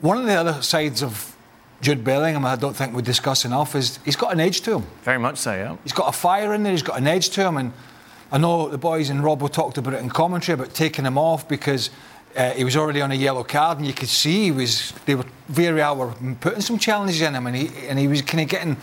one 0.00 0.18
of 0.18 0.26
the 0.26 0.34
other 0.34 0.60
sides 0.62 1.02
of 1.02 1.36
Jude 1.80 2.02
Bellingham, 2.02 2.44
I 2.44 2.56
don't 2.56 2.74
think 2.74 2.94
we 2.94 3.02
discuss 3.02 3.44
enough, 3.44 3.74
is 3.74 3.98
he's 4.04 4.16
got 4.16 4.32
an 4.32 4.40
edge 4.40 4.62
to 4.62 4.76
him. 4.76 4.86
Very 5.02 5.18
much 5.18 5.38
so, 5.38 5.54
yeah. 5.54 5.76
He's 5.84 5.92
got 5.92 6.08
a 6.08 6.16
fire 6.16 6.54
in 6.54 6.64
there, 6.64 6.72
he's 6.72 6.82
got 6.82 6.98
an 6.98 7.06
edge 7.06 7.30
to 7.30 7.46
him, 7.46 7.56
and 7.56 7.72
I 8.30 8.38
know 8.38 8.68
the 8.68 8.78
boys 8.78 9.10
and 9.10 9.20
Robbo 9.20 9.50
talked 9.50 9.78
about 9.78 9.94
it 9.94 10.02
in 10.02 10.10
commentary 10.10 10.54
about 10.54 10.74
taking 10.74 11.04
him 11.04 11.16
off 11.16 11.48
because 11.48 11.90
uh, 12.36 12.50
he 12.50 12.64
was 12.64 12.76
already 12.76 13.00
on 13.00 13.10
a 13.10 13.14
yellow 13.14 13.44
card, 13.44 13.78
and 13.78 13.86
you 13.86 13.94
could 13.94 14.08
see 14.08 14.44
he 14.44 14.50
was. 14.50 14.92
They 15.06 15.14
were 15.14 15.24
Villarreal 15.50 15.96
were 15.96 16.34
putting 16.40 16.60
some 16.60 16.78
challenges 16.78 17.20
in 17.22 17.34
him, 17.34 17.46
and 17.46 17.56
he 17.56 17.70
and 17.88 17.98
he 17.98 18.06
was 18.06 18.20
kind 18.22 18.42
of 18.42 18.48
getting 18.48 18.76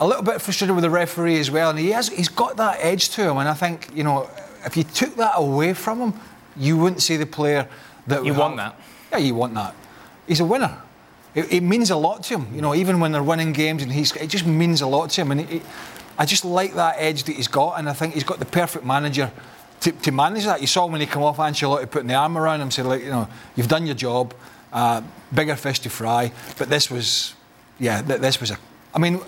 a 0.00 0.06
little 0.06 0.22
bit 0.22 0.40
frustrated 0.40 0.74
with 0.74 0.82
the 0.82 0.90
referee 0.90 1.38
as 1.38 1.50
well. 1.50 1.70
And 1.70 1.78
he 1.78 1.90
has 1.90 2.08
he's 2.08 2.28
got 2.28 2.56
that 2.56 2.78
edge 2.80 3.10
to 3.10 3.22
him, 3.22 3.36
and 3.36 3.48
I 3.48 3.54
think 3.54 3.88
you 3.94 4.02
know 4.02 4.28
if 4.64 4.76
you 4.76 4.82
took 4.82 5.14
that 5.16 5.34
away 5.36 5.74
from 5.74 6.00
him, 6.00 6.20
you 6.56 6.76
wouldn't 6.76 7.02
see 7.02 7.16
the 7.16 7.26
player 7.26 7.68
that 8.08 8.24
you 8.24 8.34
want 8.34 8.58
have. 8.58 8.74
that. 9.10 9.18
Yeah, 9.18 9.26
you 9.26 9.34
want 9.34 9.54
that. 9.54 9.74
He's 10.26 10.40
a 10.40 10.44
winner. 10.44 10.76
It, 11.32 11.52
it, 11.52 11.62
means 11.62 11.90
a 11.90 11.96
lot 11.96 12.24
to 12.24 12.38
him, 12.38 12.52
you 12.52 12.60
know. 12.60 12.74
Even 12.74 12.98
when 12.98 13.12
they're 13.12 13.22
winning 13.22 13.52
games, 13.52 13.84
and 13.84 13.92
he's 13.92 14.16
it 14.16 14.28
just 14.28 14.46
means 14.46 14.80
a 14.80 14.86
lot 14.86 15.10
to 15.10 15.20
him, 15.20 15.30
and. 15.30 15.40
It, 15.42 15.62
I 16.20 16.26
just 16.26 16.44
like 16.44 16.74
that 16.74 16.96
edge 16.98 17.24
that 17.24 17.36
he's 17.36 17.48
got, 17.48 17.78
and 17.78 17.88
I 17.88 17.94
think 17.94 18.12
he's 18.12 18.24
got 18.24 18.38
the 18.38 18.44
perfect 18.44 18.84
manager 18.84 19.32
to, 19.80 19.92
to 19.92 20.12
manage 20.12 20.44
that. 20.44 20.60
You 20.60 20.66
saw 20.66 20.84
when 20.84 21.00
he 21.00 21.06
came 21.06 21.22
off 21.22 21.38
Ancelotti 21.38 21.90
putting 21.90 22.08
the 22.08 22.14
arm 22.14 22.36
around 22.36 22.60
him, 22.60 22.70
said, 22.70 22.84
like, 22.84 23.02
you 23.02 23.08
know, 23.08 23.26
you've 23.56 23.68
done 23.68 23.86
your 23.86 23.94
job, 23.94 24.34
uh, 24.70 25.00
bigger 25.34 25.56
fish 25.56 25.78
to 25.78 25.88
fry. 25.88 26.30
But 26.58 26.68
this 26.68 26.90
was, 26.90 27.34
yeah, 27.78 28.02
th- 28.02 28.20
this 28.20 28.38
was 28.38 28.50
a. 28.50 28.58
I 28.94 28.98
mean, 28.98 29.20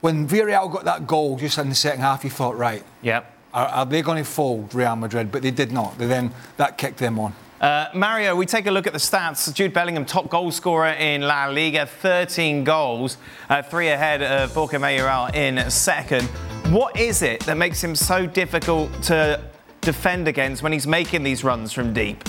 when 0.00 0.26
Villarreal 0.26 0.72
got 0.72 0.84
that 0.84 1.06
goal 1.06 1.36
just 1.36 1.58
in 1.58 1.68
the 1.68 1.74
second 1.74 2.00
half, 2.00 2.24
you 2.24 2.30
thought, 2.30 2.56
right, 2.56 2.82
yeah, 3.02 3.24
are, 3.52 3.66
are 3.66 3.86
they 3.86 4.02
going 4.02 4.18
to 4.18 4.28
fold 4.28 4.74
Real 4.74 4.96
Madrid? 4.96 5.30
But 5.30 5.42
they 5.42 5.50
did 5.50 5.72
not. 5.72 5.98
They 5.98 6.06
then 6.06 6.32
that 6.56 6.78
kicked 6.78 6.98
them 6.98 7.18
on. 7.18 7.34
Uh, 7.60 7.90
Mario, 7.94 8.34
we 8.34 8.46
take 8.46 8.66
a 8.66 8.70
look 8.70 8.86
at 8.86 8.94
the 8.94 8.98
stats. 8.98 9.52
Jude 9.52 9.74
Bellingham, 9.74 10.06
top 10.06 10.30
goal 10.30 10.50
scorer 10.50 10.92
in 10.92 11.20
La 11.20 11.46
Liga, 11.46 11.84
13 11.84 12.64
goals, 12.64 13.18
uh, 13.50 13.60
three 13.60 13.88
ahead 13.88 14.22
of 14.22 14.54
Borja 14.54 14.78
Mayoral 14.78 15.26
in 15.34 15.70
second. 15.70 16.24
What 16.72 16.98
is 16.98 17.20
it 17.20 17.40
that 17.40 17.58
makes 17.58 17.82
him 17.84 17.94
so 17.94 18.26
difficult 18.26 18.90
to 19.04 19.42
defend 19.82 20.26
against 20.26 20.62
when 20.62 20.72
he's 20.72 20.86
making 20.86 21.22
these 21.22 21.44
runs 21.44 21.70
from 21.70 21.92
deep? 21.92 22.22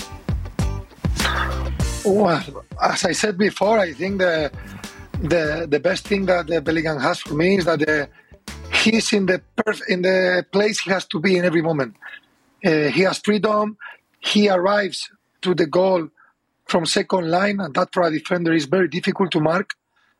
Well, 2.04 2.64
as 2.82 3.04
I 3.04 3.12
said 3.12 3.38
before, 3.38 3.78
I 3.78 3.92
think 3.94 4.18
the 4.18 4.50
the 5.22 5.66
the 5.68 5.80
best 5.80 6.06
thing 6.06 6.26
that 6.26 6.46
Bellingham 6.64 6.98
has 6.98 7.20
for 7.20 7.34
me 7.34 7.56
is 7.56 7.64
that 7.64 7.78
the, 7.80 8.08
he's 8.72 9.12
in 9.12 9.26
the 9.26 9.40
perf- 9.56 9.86
in 9.88 10.02
the 10.02 10.44
place 10.50 10.80
he 10.80 10.90
has 10.90 11.06
to 11.06 11.20
be 11.20 11.36
in 11.36 11.44
every 11.44 11.62
moment. 11.62 11.96
Uh, 12.64 12.88
he 12.88 13.02
has 13.02 13.18
freedom. 13.18 13.76
He 14.20 14.48
arrives 14.48 15.10
to 15.42 15.54
the 15.54 15.66
goal 15.66 16.08
from 16.66 16.86
second 16.86 17.30
line, 17.30 17.60
and 17.60 17.74
that 17.74 17.92
for 17.92 18.02
a 18.02 18.10
defender 18.10 18.52
is 18.52 18.66
very 18.66 18.88
difficult 18.88 19.30
to 19.32 19.40
mark 19.40 19.70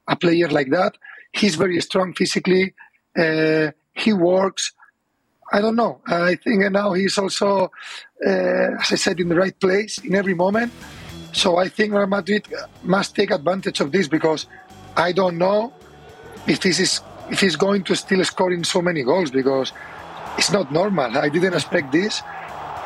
a 0.08 0.16
player 0.16 0.48
like 0.48 0.70
that. 0.70 0.96
He's 1.32 1.54
very 1.54 1.80
strong 1.80 2.14
physically. 2.14 2.74
Uh, 3.16 3.70
he 3.94 4.12
works. 4.12 4.72
I 5.52 5.60
don't 5.60 5.76
know. 5.76 6.00
I 6.06 6.36
think 6.36 6.70
now 6.72 6.92
he's 6.94 7.18
also, 7.18 7.70
uh, 8.26 8.80
as 8.80 8.92
I 8.92 8.96
said, 8.96 9.20
in 9.20 9.28
the 9.28 9.36
right 9.36 9.58
place 9.58 9.98
in 9.98 10.14
every 10.14 10.34
moment. 10.34 10.72
So 11.32 11.56
I 11.56 11.68
think 11.68 11.92
Real 11.92 12.06
Madrid 12.06 12.46
must 12.82 13.14
take 13.14 13.30
advantage 13.30 13.80
of 13.80 13.92
this 13.92 14.08
because 14.08 14.46
I 14.96 15.12
don't 15.12 15.38
know 15.38 15.72
if 16.46 16.60
this 16.60 16.80
is 16.80 17.00
if 17.30 17.40
he's 17.40 17.56
going 17.56 17.84
to 17.84 17.96
still 17.96 18.24
scoring 18.24 18.64
so 18.64 18.82
many 18.82 19.02
goals 19.02 19.30
because 19.30 19.72
it's 20.36 20.50
not 20.50 20.72
normal. 20.72 21.16
I 21.16 21.28
didn't 21.28 21.54
expect 21.54 21.92
this. 21.92 22.22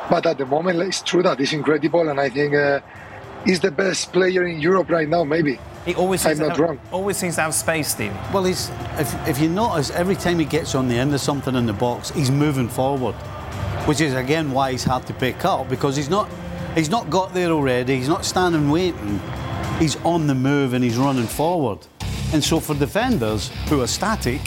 But 0.08 0.24
at 0.26 0.38
the 0.38 0.46
moment, 0.46 0.80
it's 0.80 1.02
true 1.02 1.22
that 1.24 1.40
it's 1.40 1.52
incredible, 1.52 2.08
and 2.08 2.20
I 2.20 2.28
think 2.28 2.54
uh, 2.54 2.80
he's 3.44 3.58
the 3.58 3.72
best 3.72 4.12
player 4.12 4.46
in 4.46 4.60
Europe 4.60 4.88
right 4.88 5.08
now. 5.08 5.24
Maybe. 5.24 5.58
He 5.84 5.94
always 5.94 6.24
I'm 6.26 6.38
not 6.38 6.50
have, 6.50 6.58
wrong. 6.58 6.80
Always 6.92 7.16
seems 7.16 7.36
to 7.36 7.42
have 7.42 7.54
space, 7.54 7.88
Steve. 7.88 8.12
Well, 8.32 8.44
he's 8.44 8.70
if, 8.98 9.28
if 9.28 9.40
you 9.40 9.48
notice, 9.48 9.90
every 9.90 10.16
time 10.16 10.38
he 10.38 10.44
gets 10.44 10.74
on 10.74 10.88
the 10.88 10.96
end 10.96 11.12
of 11.14 11.20
something 11.20 11.54
in 11.54 11.66
the 11.66 11.72
box, 11.72 12.10
he's 12.10 12.30
moving 12.30 12.68
forward, 12.68 13.14
which 13.86 14.00
is 14.00 14.14
again 14.14 14.52
why 14.52 14.72
he's 14.72 14.84
hard 14.84 15.06
to 15.06 15.14
pick 15.14 15.44
up 15.44 15.68
because 15.68 15.96
he's 15.96 16.10
not 16.10 16.28
he's 16.74 16.90
not 16.90 17.10
got 17.10 17.34
there 17.34 17.50
already. 17.50 17.96
He's 17.96 18.08
not 18.08 18.24
standing 18.24 18.70
waiting. 18.70 19.20
He's 19.78 19.96
on 20.04 20.26
the 20.26 20.34
move 20.34 20.72
and 20.72 20.82
he's 20.82 20.96
running 20.96 21.26
forward. 21.26 21.78
And 22.32 22.42
so 22.42 22.60
for 22.60 22.74
defenders 22.74 23.50
who 23.68 23.80
are 23.80 23.86
static, 23.86 24.40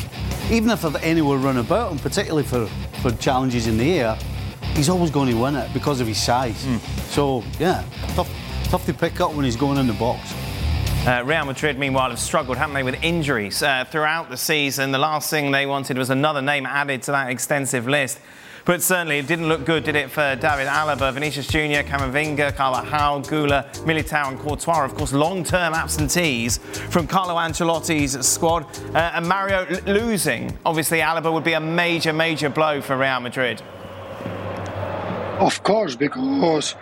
even 0.52 0.70
if 0.70 0.82
there's 0.82 0.96
anywhere 0.98 1.38
run 1.38 1.58
about, 1.58 1.92
and 1.92 2.02
particularly 2.02 2.44
for, 2.44 2.68
for 3.02 3.12
challenges 3.12 3.68
in 3.68 3.78
the 3.78 4.00
air, 4.00 4.18
he's 4.76 4.90
always 4.90 5.12
going 5.12 5.30
to 5.30 5.36
win 5.42 5.56
it 5.56 5.72
because 5.74 6.02
of 6.02 6.08
his 6.08 6.22
size. 6.22 6.66
Mm. 6.66 6.80
So, 7.12 7.44
yeah, 7.60 7.84
tough, 8.16 8.30
tough 8.66 8.86
to 8.86 8.94
pick 8.94 9.22
up 9.22 9.34
when 9.34 9.46
he's 9.46 9.56
going 9.56 9.78
in 9.78 9.88
the 9.88 9.94
box. 9.94 10.34
Uh, 11.08 11.24
Real 11.26 11.46
Madrid, 11.46 11.80
meanwhile, 11.80 12.10
have 12.10 12.20
struggled, 12.20 12.58
haven't 12.58 12.74
they, 12.74 12.84
with 12.84 13.02
injuries 13.02 13.64
uh, 13.64 13.86
throughout 13.86 14.30
the 14.30 14.38
season. 14.38 14.92
The 14.92 14.98
last 14.98 15.30
thing 15.30 15.52
they 15.52 15.66
wanted 15.66 15.98
was 15.98 16.10
another 16.10 16.42
name 16.42 16.66
added 16.66 17.04
to 17.04 17.12
that 17.12 17.30
extensive 17.30 17.88
list. 17.88 18.20
But 18.70 18.84
certainly 18.84 19.18
it 19.18 19.26
didn't 19.26 19.48
look 19.48 19.66
good, 19.66 19.84
did 19.84 19.96
it, 19.96 20.12
for 20.12 20.36
David 20.36 20.68
Alaba, 20.68 21.12
Vinicius 21.12 21.48
Jr., 21.48 21.82
Camavinga, 21.90 22.56
Carvajal, 22.56 23.24
Güler, 23.24 23.68
Militao 23.78 24.28
and 24.28 24.38
Courtois, 24.38 24.86
of 24.86 24.94
course, 24.94 25.12
long-term 25.12 25.74
absentees 25.74 26.60
from 26.92 27.08
Carlo 27.08 27.34
Ancelotti's 27.34 28.28
squad. 28.28 28.68
Uh, 28.94 29.14
and 29.16 29.28
Mario 29.28 29.66
losing, 29.88 30.56
obviously, 30.68 31.00
Alaba 31.00 31.34
would 31.34 31.44
be 31.44 31.54
a 31.54 31.60
major, 31.60 32.14
major 32.14 32.48
blow 32.48 32.80
for 32.80 32.96
Real 32.96 33.20
Madrid. 33.22 33.60
Of 35.40 35.64
course, 35.64 35.96
because 35.96 36.76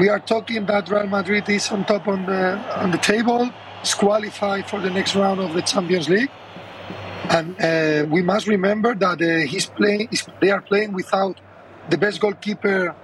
we 0.00 0.08
are 0.08 0.18
talking 0.18 0.66
that 0.66 0.90
Real 0.90 1.06
Madrid 1.06 1.48
is 1.48 1.70
on 1.70 1.84
top 1.84 2.08
on 2.08 2.26
the 2.26 2.58
on 2.82 2.90
the 2.90 2.98
table, 2.98 3.48
qualified 3.96 4.68
for 4.68 4.80
the 4.80 4.90
next 4.90 5.14
round 5.14 5.38
of 5.38 5.54
the 5.54 5.62
Champions 5.62 6.08
League, 6.08 6.32
and 7.30 7.60
uh, 7.60 8.06
we 8.10 8.22
must 8.22 8.46
remember 8.46 8.94
that 8.94 9.20
uh, 9.22 9.46
he's 9.46 9.66
playing. 9.66 10.08
They 10.40 10.50
are 10.50 10.60
playing 10.60 10.92
without 10.92 11.40
the 11.88 11.98
best 11.98 12.20
goalkeeper 12.20 12.94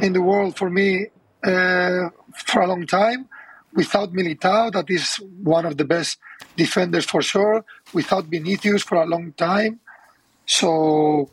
in 0.00 0.12
the 0.12 0.22
world 0.22 0.56
for 0.56 0.70
me 0.70 1.06
uh, 1.44 2.10
for 2.46 2.62
a 2.62 2.66
long 2.66 2.86
time. 2.86 3.28
Without 3.74 4.12
Militao, 4.12 4.72
that 4.72 4.90
is 4.90 5.16
one 5.42 5.66
of 5.66 5.76
the 5.76 5.84
best 5.84 6.18
defenders 6.56 7.04
for 7.04 7.22
sure. 7.22 7.64
Without 7.92 8.24
Vinicius 8.24 8.82
for 8.82 8.96
a 8.96 9.06
long 9.06 9.32
time, 9.32 9.80
so 10.46 11.28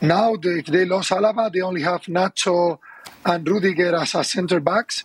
now, 0.00 0.34
if 0.42 0.66
they 0.66 0.84
lost 0.84 1.10
Alaba, 1.10 1.52
they 1.52 1.60
only 1.60 1.82
have 1.82 2.02
Nacho 2.06 2.78
and 3.24 3.46
Rudiger 3.46 3.94
as 3.94 4.16
a 4.16 4.24
centre 4.24 4.58
backs. 4.58 5.04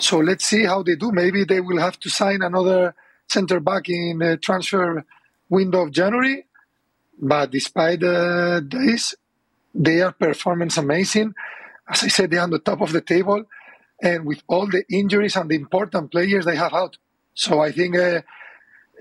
So 0.00 0.18
let's 0.18 0.44
see 0.44 0.64
how 0.64 0.82
they 0.82 0.96
do. 0.96 1.10
Maybe 1.12 1.44
they 1.44 1.60
will 1.60 1.78
have 1.78 1.98
to 2.00 2.10
sign 2.10 2.42
another 2.42 2.94
centre 3.26 3.60
back 3.60 3.88
in 3.88 4.18
the 4.18 4.36
transfer 4.36 5.06
window 5.48 5.82
of 5.82 5.90
January. 5.90 6.44
But 7.20 7.50
despite 7.50 8.02
uh, 8.02 8.60
this, 8.62 9.14
their 9.74 10.12
performance 10.12 10.76
amazing. 10.76 11.34
As 11.88 12.04
I 12.04 12.08
said, 12.08 12.30
they're 12.30 12.42
on 12.42 12.50
the 12.50 12.58
top 12.58 12.80
of 12.80 12.92
the 12.92 13.00
table, 13.00 13.44
and 14.02 14.26
with 14.26 14.42
all 14.46 14.66
the 14.66 14.84
injuries 14.90 15.36
and 15.36 15.50
the 15.50 15.56
important 15.56 16.10
players 16.10 16.44
they 16.44 16.56
have 16.56 16.74
out. 16.74 16.98
So 17.34 17.60
I 17.60 17.72
think 17.72 17.96
uh, 17.96 18.22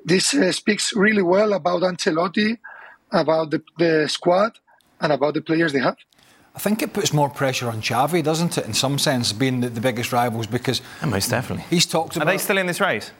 this 0.05 0.33
uh, 0.33 0.51
speaks 0.51 0.93
really 0.95 1.21
well 1.21 1.53
about 1.53 1.81
Ancelotti, 1.81 2.57
about 3.11 3.51
the, 3.51 3.61
the 3.77 4.07
squad, 4.07 4.59
and 5.01 5.11
about 5.11 5.33
the 5.33 5.41
players 5.41 5.73
they 5.73 5.79
have. 5.79 5.97
I 6.55 6.59
think 6.59 6.81
it 6.81 6.93
puts 6.93 7.13
more 7.13 7.29
pressure 7.29 7.67
on 7.67 7.81
Xavi, 7.81 8.23
doesn't 8.23 8.57
it? 8.57 8.65
In 8.65 8.73
some 8.73 8.97
sense, 8.97 9.31
being 9.31 9.61
the, 9.61 9.69
the 9.69 9.81
biggest 9.81 10.11
rivals, 10.11 10.47
because 10.47 10.81
and 11.01 11.11
most 11.11 11.29
definitely 11.29 11.65
he's 11.69 11.85
talked 11.85 12.15
about. 12.15 12.27
Are 12.27 12.31
they 12.31 12.37
still 12.39 12.57
in 12.57 12.65
this 12.65 12.81
race? 12.81 13.11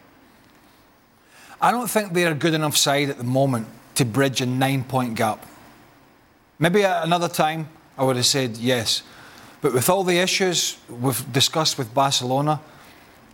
I 1.62 1.72
don't 1.72 1.89
think 1.89 2.13
they're 2.13 2.32
a 2.32 2.36
good 2.36 2.54
enough 2.54 2.78
side 2.78 3.10
at 3.10 3.17
the 3.17 3.24
moment 3.24 3.67
to 3.96 4.06
bridge 4.06 4.41
a 4.41 4.46
nine-point 4.46 5.15
gap. 5.15 5.46
Maybe 6.60 6.84
at 6.84 7.04
another 7.04 7.28
time 7.28 7.70
I 7.98 8.04
would 8.04 8.15
have 8.15 8.26
said 8.26 8.58
yes, 8.58 9.02
but 9.62 9.74
with 9.74 9.89
all 9.89 10.04
the 10.04 10.20
issues 10.20 10.78
we've 10.89 11.32
discussed 11.34 11.78
with 11.78 11.93
Barcelona, 11.93 12.62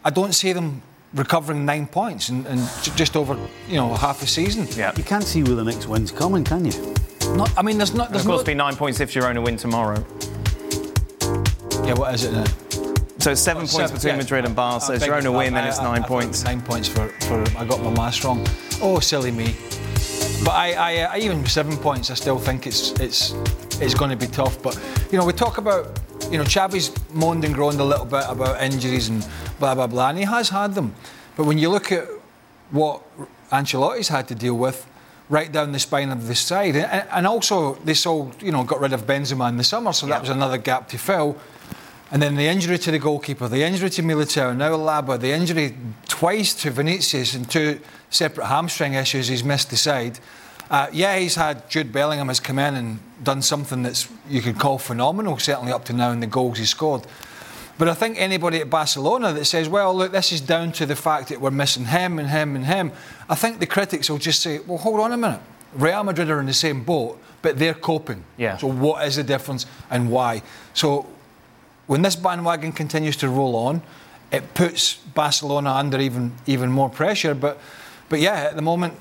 I 0.05 0.09
don't 0.09 0.33
see 0.33 0.53
them 0.53 0.81
recovering 1.13 1.65
nine 1.65 1.85
points 1.85 2.29
in, 2.29 2.45
in 2.47 2.57
just 2.95 3.15
over 3.15 3.37
you 3.67 3.75
know 3.75 3.93
half 3.95 4.23
a 4.23 4.27
season. 4.27 4.67
Yeah, 4.75 4.93
you 4.95 5.03
can't 5.03 5.23
see 5.23 5.43
where 5.43 5.55
the 5.55 5.63
next 5.63 5.87
win's 5.87 6.11
coming, 6.11 6.43
can 6.43 6.65
you? 6.65 6.93
Not, 7.35 7.57
I 7.57 7.61
mean, 7.61 7.77
there's 7.77 7.93
not. 7.93 8.07
And 8.07 8.15
There's 8.15 8.25
of 8.25 8.31
course, 8.31 8.41
no, 8.41 8.45
be 8.45 8.53
nine 8.53 8.75
points 8.75 8.99
if 8.99 9.13
Girona 9.13 9.43
win 9.43 9.57
tomorrow. 9.57 10.05
yeah, 11.85 11.93
what 11.93 12.13
is 12.13 12.23
it 12.25 12.33
now? 12.33 12.45
So 13.23 13.31
it's 13.31 13.39
seven 13.39 13.63
oh, 13.63 13.67
points 13.67 13.75
Seven- 13.75 13.95
between 13.95 14.13
yeah. 14.15 14.17
Madrid 14.17 14.43
and 14.43 14.53
Barca. 14.53 14.87
I 14.91 14.95
If 14.95 14.99
beg 14.99 15.07
your 15.07 15.21
Girona 15.21 15.37
win, 15.37 15.53
then 15.53 15.65
it's 15.65 15.79
nine 15.79 16.03
I 16.03 16.05
points. 16.05 16.43
Nine 16.43 16.61
points 16.61 16.89
for, 16.89 17.07
for 17.21 17.41
I 17.57 17.63
got 17.63 17.81
my 17.81 17.89
maths 17.89 18.21
wrong. 18.25 18.45
Oh, 18.81 18.99
silly 18.99 19.31
me. 19.31 19.55
But 20.43 20.51
I, 20.51 20.73
I, 20.73 20.91
I 21.03 21.17
even 21.19 21.41
with 21.41 21.49
seven 21.49 21.77
points, 21.77 22.11
I 22.11 22.15
still 22.15 22.37
think 22.37 22.67
it's 22.67 22.91
it's 22.99 23.33
it's 23.79 23.93
going 23.93 24.11
to 24.11 24.17
be 24.17 24.27
tough. 24.27 24.61
But 24.61 24.77
you 25.09 25.17
know, 25.17 25.25
we 25.25 25.31
talk 25.31 25.57
about 25.57 26.01
you 26.29 26.37
know 26.37 26.43
Xavi's 26.43 26.91
moaned 27.13 27.45
and 27.45 27.53
groaned 27.53 27.79
a 27.79 27.85
little 27.85 28.03
bit 28.03 28.25
about 28.27 28.61
injuries 28.61 29.07
and 29.07 29.25
blah 29.57 29.73
blah 29.73 29.87
blah, 29.87 30.09
and 30.09 30.17
he 30.17 30.25
has 30.25 30.49
had 30.49 30.75
them. 30.75 30.93
But 31.37 31.45
when 31.45 31.57
you 31.57 31.69
look 31.69 31.93
at 31.93 32.05
what 32.71 33.03
Ancelotti's 33.51 34.09
had 34.09 34.27
to 34.27 34.35
deal 34.35 34.55
with, 34.55 34.85
right 35.29 35.49
down 35.49 35.71
the 35.71 35.79
spine 35.79 36.09
of 36.09 36.27
the 36.27 36.35
side, 36.35 36.75
and, 36.75 37.07
and 37.09 37.25
also 37.25 37.75
they 37.85 37.93
sold 37.93 38.43
you 38.43 38.51
know 38.51 38.65
got 38.65 38.81
rid 38.81 38.91
of 38.91 39.05
Benzema 39.07 39.47
in 39.47 39.55
the 39.55 39.63
summer, 39.63 39.93
so 39.93 40.07
that 40.07 40.19
was 40.19 40.29
another 40.29 40.57
gap 40.57 40.89
to 40.89 40.97
fill. 40.97 41.37
And 42.13 42.21
then 42.21 42.35
the 42.35 42.45
injury 42.45 42.77
to 42.77 42.91
the 42.91 42.99
goalkeeper, 42.99 43.47
the 43.47 43.63
injury 43.63 43.89
to 43.89 44.03
Militao, 44.03 44.55
now 44.55 44.77
Alaba, 44.77 45.19
the 45.19 45.31
injury 45.31 45.75
twice 46.07 46.53
to 46.61 46.69
Vinicius 46.69 47.33
and 47.33 47.49
two 47.49 47.79
separate 48.11 48.45
hamstring 48.45 48.93
issues 48.93 49.29
he's 49.29 49.43
missed 49.43 49.71
the 49.71 49.77
side. 49.77 50.19
Uh, 50.69 50.87
yeah, 50.93 51.17
he's 51.17 51.33
had 51.33 51.67
Jude 51.71 51.91
Bellingham 51.91 52.27
has 52.27 52.39
come 52.39 52.59
in 52.59 52.75
and 52.75 52.99
done 53.23 53.41
something 53.41 53.81
that's 53.81 54.07
you 54.29 54.43
could 54.43 54.59
call 54.59 54.77
phenomenal, 54.77 55.39
certainly 55.39 55.71
up 55.71 55.85
to 55.85 55.93
now 55.93 56.11
in 56.11 56.19
the 56.19 56.27
goals 56.27 56.59
he 56.59 56.65
scored. 56.65 57.01
But 57.79 57.87
I 57.87 57.95
think 57.95 58.19
anybody 58.19 58.59
at 58.59 58.69
Barcelona 58.69 59.33
that 59.33 59.45
says, 59.45 59.67
well, 59.67 59.95
look, 59.95 60.11
this 60.11 60.31
is 60.31 60.39
down 60.39 60.71
to 60.73 60.85
the 60.85 60.95
fact 60.95 61.29
that 61.29 61.41
we're 61.41 61.49
missing 61.49 61.85
him 61.85 62.19
and 62.19 62.29
him 62.29 62.55
and 62.55 62.67
him, 62.67 62.91
I 63.27 63.33
think 63.33 63.59
the 63.59 63.65
critics 63.65 64.07
will 64.07 64.19
just 64.19 64.43
say, 64.43 64.59
well, 64.59 64.77
hold 64.77 64.99
on 64.99 65.13
a 65.13 65.17
minute. 65.17 65.41
Real 65.73 66.03
Madrid 66.03 66.29
are 66.29 66.39
in 66.39 66.45
the 66.45 66.53
same 66.53 66.83
boat, 66.83 67.19
but 67.41 67.57
they're 67.57 67.73
coping. 67.73 68.23
Yeah. 68.37 68.57
So 68.57 68.67
what 68.67 69.03
is 69.07 69.15
the 69.15 69.23
difference 69.23 69.65
and 69.89 70.11
why? 70.11 70.43
So 70.75 71.07
when 71.87 72.01
this 72.01 72.15
bandwagon 72.15 72.71
continues 72.71 73.17
to 73.17 73.29
roll 73.29 73.55
on, 73.55 73.81
it 74.31 74.53
puts 74.53 74.95
Barcelona 74.95 75.71
under 75.71 75.99
even 75.99 76.33
even 76.45 76.71
more 76.71 76.89
pressure. 76.89 77.35
But 77.35 77.59
but 78.09 78.19
yeah, 78.19 78.35
at 78.49 78.55
the 78.55 78.61
moment, 78.61 78.95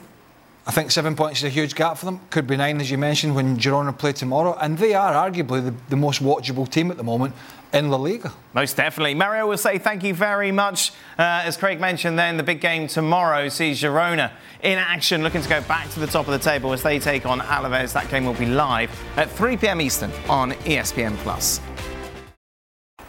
I 0.66 0.70
think 0.70 0.90
seven 0.90 1.16
points 1.16 1.40
is 1.40 1.44
a 1.44 1.48
huge 1.48 1.74
gap 1.74 1.98
for 1.98 2.04
them. 2.04 2.20
Could 2.30 2.46
be 2.46 2.56
nine, 2.56 2.80
as 2.80 2.90
you 2.90 2.98
mentioned, 2.98 3.34
when 3.34 3.56
Girona 3.56 3.96
play 3.96 4.12
tomorrow, 4.12 4.56
and 4.60 4.78
they 4.78 4.94
are 4.94 5.12
arguably 5.12 5.64
the, 5.64 5.74
the 5.88 5.96
most 5.96 6.22
watchable 6.22 6.68
team 6.68 6.90
at 6.90 6.96
the 6.96 7.02
moment 7.02 7.34
in 7.72 7.90
La 7.90 7.96
Liga. 7.96 8.32
Most 8.52 8.76
definitely. 8.76 9.14
Mario 9.14 9.48
will 9.48 9.56
say 9.56 9.78
thank 9.78 10.04
you 10.04 10.14
very 10.14 10.52
much. 10.52 10.92
Uh, 11.18 11.42
as 11.44 11.56
Craig 11.56 11.80
mentioned, 11.80 12.18
then 12.18 12.36
the 12.36 12.42
big 12.42 12.60
game 12.60 12.86
tomorrow 12.86 13.48
sees 13.48 13.80
Girona 13.80 14.30
in 14.62 14.78
action, 14.78 15.22
looking 15.22 15.42
to 15.42 15.48
go 15.48 15.60
back 15.62 15.90
to 15.90 16.00
the 16.00 16.06
top 16.06 16.28
of 16.28 16.32
the 16.32 16.38
table 16.38 16.72
as 16.72 16.82
they 16.82 16.98
take 16.98 17.26
on 17.26 17.40
Alaves. 17.40 17.92
That 17.94 18.08
game 18.08 18.24
will 18.24 18.34
be 18.34 18.46
live 18.46 18.90
at 19.16 19.30
3 19.30 19.56
p.m. 19.56 19.80
Eastern 19.80 20.12
on 20.28 20.52
ESPN 20.52 21.16
Plus. 21.18 21.60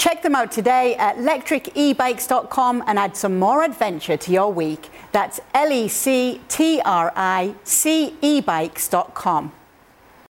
Check 0.00 0.22
them 0.22 0.34
out 0.34 0.50
today 0.50 0.96
at 0.96 1.18
lectricebikes.com 1.18 2.84
and 2.86 2.98
add 2.98 3.18
some 3.18 3.38
more 3.38 3.62
adventure 3.62 4.16
to 4.16 4.32
your 4.32 4.50
week. 4.50 4.88
That's 5.12 5.40
L 5.52 5.70
E 5.70 5.88
C 5.88 6.40
T 6.48 6.80
R 6.82 7.12
I 7.14 7.54
C 7.64 8.16
ebikes.com. 8.22 9.59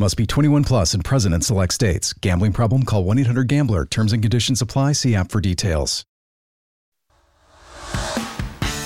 Must 0.00 0.16
be 0.16 0.24
21 0.26 0.64
plus 0.64 0.94
and 0.94 1.04
present 1.04 1.34
in 1.34 1.42
select 1.42 1.74
states. 1.74 2.14
Gambling 2.14 2.54
problem? 2.54 2.84
Call 2.84 3.04
1 3.04 3.18
800 3.18 3.46
Gambler. 3.48 3.84
Terms 3.84 4.14
and 4.14 4.22
conditions 4.22 4.62
apply. 4.62 4.92
See 4.92 5.14
app 5.14 5.30
for 5.30 5.42
details. 5.42 6.06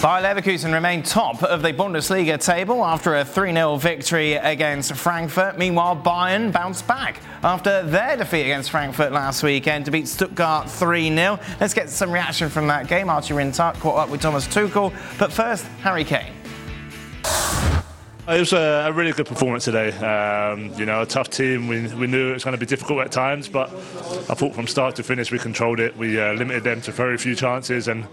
Bayer 0.03 0.23
Leverkusen 0.23 0.73
remain 0.75 1.05
top 1.05 1.45
of 1.45 1.63
the 1.63 1.73
Bundesliga 1.73 2.45
table 2.45 2.85
after 2.85 3.15
a 3.15 3.25
3 3.25 3.53
0 3.53 3.77
victory 3.77 4.33
against 4.33 4.93
Frankfurt. 4.95 5.57
Meanwhile, 5.57 5.99
Bayern 5.99 6.51
bounced 6.51 6.85
back 6.89 7.21
after 7.45 7.85
their 7.85 8.17
defeat 8.17 8.43
against 8.43 8.73
Frankfurt 8.73 9.13
last 9.13 9.45
weekend 9.45 9.85
to 9.85 9.93
beat 9.93 10.09
Stuttgart 10.09 10.69
3 10.69 11.15
0. 11.15 11.39
Let's 11.61 11.75
get 11.75 11.91
some 11.91 12.11
reaction 12.11 12.49
from 12.49 12.67
that 12.67 12.89
game. 12.89 13.09
Archie 13.09 13.35
Rhind-Tutt 13.35 13.77
caught 13.77 13.99
up 13.99 14.09
with 14.09 14.21
Thomas 14.21 14.49
Tuchel. 14.49 14.93
But 15.17 15.33
first, 15.33 15.65
Harry 15.81 16.03
Kane. 16.03 16.33
It 18.27 18.41
was 18.41 18.55
a, 18.55 18.87
a 18.87 18.93
really 18.93 19.13
good 19.13 19.27
performance 19.27 19.67
today. 19.67 19.93
Um, 19.99 20.73
you 20.79 20.87
know, 20.87 21.03
a 21.03 21.07
tough 21.07 21.29
team. 21.29 21.69
We, 21.69 21.87
we 21.95 22.07
knew 22.07 22.31
it 22.31 22.33
was 22.33 22.45
going 22.45 22.57
to 22.57 22.59
be 22.59 22.65
difficult 22.65 23.01
at 23.01 23.13
times, 23.13 23.49
but 23.49 23.69
I 23.69 24.35
thought 24.35 24.55
from 24.55 24.67
start 24.67 24.97
to 24.97 25.03
finish 25.03 25.31
we 25.31 25.39
controlled 25.39 25.79
it. 25.79 25.95
We 25.99 26.19
uh, 26.19 26.33
limited 26.33 26.65
them 26.65 26.81
to 26.83 26.93
very 26.93 27.19
few 27.19 27.35
chances, 27.35 27.87
and 27.87 28.07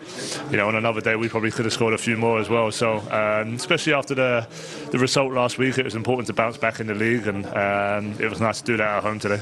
you 0.51 0.57
know, 0.57 0.67
on 0.67 0.75
another 0.75 0.99
day 0.99 1.15
we 1.15 1.29
probably 1.29 1.49
could 1.49 1.63
have 1.63 1.73
scored 1.73 1.93
a 1.93 1.97
few 1.97 2.17
more 2.17 2.39
as 2.39 2.49
well. 2.49 2.71
So, 2.71 2.97
um, 3.09 3.55
especially 3.55 3.93
after 3.93 4.13
the 4.13 4.45
the 4.91 4.99
result 4.99 5.31
last 5.31 5.57
week, 5.57 5.77
it 5.77 5.85
was 5.85 5.95
important 5.95 6.27
to 6.27 6.33
bounce 6.33 6.57
back 6.57 6.81
in 6.81 6.87
the 6.87 6.95
league, 6.95 7.27
and 7.27 7.45
um, 7.45 8.13
it 8.19 8.29
was 8.29 8.41
nice 8.41 8.59
to 8.59 8.65
do 8.65 8.75
that 8.75 8.97
at 8.97 9.03
home 9.03 9.17
today. 9.17 9.41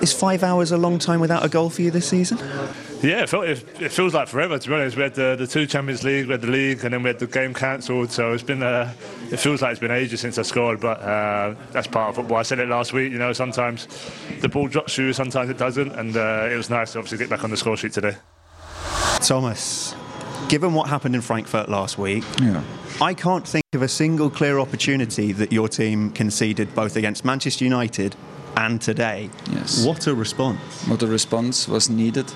Is 0.00 0.14
five 0.14 0.42
hours 0.42 0.72
a 0.72 0.78
long 0.78 0.98
time 0.98 1.20
without 1.20 1.44
a 1.44 1.48
goal 1.50 1.68
for 1.68 1.82
you 1.82 1.90
this 1.90 2.08
season? 2.08 2.38
Yeah, 3.02 3.22
it, 3.22 3.28
felt, 3.28 3.44
it, 3.44 3.62
it 3.78 3.92
feels 3.92 4.14
like 4.14 4.26
forever 4.26 4.58
to 4.58 4.68
be 4.68 4.74
honest. 4.74 4.96
We 4.96 5.02
had 5.02 5.14
the, 5.14 5.36
the 5.36 5.46
two 5.46 5.66
Champions 5.66 6.02
League, 6.02 6.26
we 6.26 6.32
had 6.32 6.40
the 6.40 6.50
league, 6.50 6.82
and 6.82 6.94
then 6.94 7.02
we 7.02 7.08
had 7.08 7.18
the 7.18 7.26
game 7.26 7.52
cancelled. 7.52 8.10
So 8.10 8.32
it's 8.32 8.42
been 8.42 8.62
uh, 8.62 8.94
it 9.30 9.38
feels 9.38 9.62
like 9.62 9.72
it's 9.72 9.80
been 9.80 9.90
ages 9.90 10.20
since 10.20 10.38
I 10.38 10.42
scored, 10.42 10.80
but 10.80 11.00
uh, 11.00 11.54
that's 11.72 11.86
part 11.86 12.10
of 12.10 12.16
football. 12.16 12.38
I 12.38 12.42
said 12.42 12.58
it 12.58 12.68
last 12.68 12.92
week. 12.92 13.12
You 13.12 13.18
know, 13.18 13.32
sometimes 13.32 13.88
the 14.40 14.48
ball 14.48 14.68
drops 14.68 14.96
you, 14.98 15.12
sometimes 15.12 15.50
it 15.50 15.58
doesn't, 15.58 15.92
and 15.92 16.16
uh, 16.16 16.48
it 16.50 16.56
was 16.56 16.70
nice 16.70 16.92
to 16.92 16.98
obviously 16.98 17.18
get 17.18 17.30
back 17.30 17.44
on 17.44 17.50
the 17.50 17.56
score 17.56 17.76
sheet 17.76 17.92
today. 17.92 18.16
Thomas, 19.20 19.94
given 20.48 20.74
what 20.74 20.88
happened 20.88 21.14
in 21.14 21.20
Frankfurt 21.20 21.68
last 21.68 21.98
week, 21.98 22.24
Yeah. 22.40 22.62
I 23.00 23.12
can't 23.12 23.46
think 23.46 23.64
of 23.74 23.82
a 23.82 23.88
single 23.88 24.30
clear 24.30 24.58
opportunity 24.58 25.32
that 25.32 25.52
your 25.52 25.68
team 25.68 26.10
conceded 26.12 26.74
both 26.74 26.96
against 26.96 27.24
Manchester 27.26 27.64
United 27.64 28.16
and 28.56 28.80
today. 28.80 29.30
Yes. 29.52 29.84
What 29.84 30.06
a 30.06 30.14
response. 30.14 30.58
What 30.88 31.00
the 31.00 31.06
response 31.06 31.68
was 31.68 31.90
needed. 31.90 32.32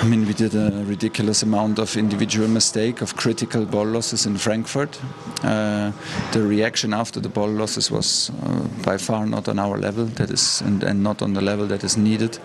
I 0.00 0.04
mean, 0.08 0.26
we 0.26 0.34
did 0.34 0.54
a 0.54 0.84
ridiculous 0.84 1.42
amount 1.42 1.78
of 1.78 1.96
individual 1.96 2.48
mistake 2.48 3.00
of 3.02 3.16
critical 3.16 3.64
ball 3.64 3.86
losses 3.86 4.26
in 4.26 4.36
Frankfurt. 4.36 5.00
Uh, 5.42 5.92
the 6.32 6.42
reaction 6.42 6.94
after 6.94 7.20
the 7.20 7.28
ball 7.28 7.48
losses 7.48 7.90
was 7.90 8.30
uh, 8.42 8.66
by 8.84 8.96
far 8.96 9.26
not 9.26 9.48
on 9.48 9.58
our 9.58 9.78
level. 9.78 10.06
That 10.06 10.30
is, 10.30 10.60
and, 10.62 10.82
and 10.82 11.02
not 11.02 11.22
on 11.22 11.34
the 11.34 11.42
level 11.42 11.66
that 11.66 11.84
is 11.84 11.96
needed, 11.96 12.38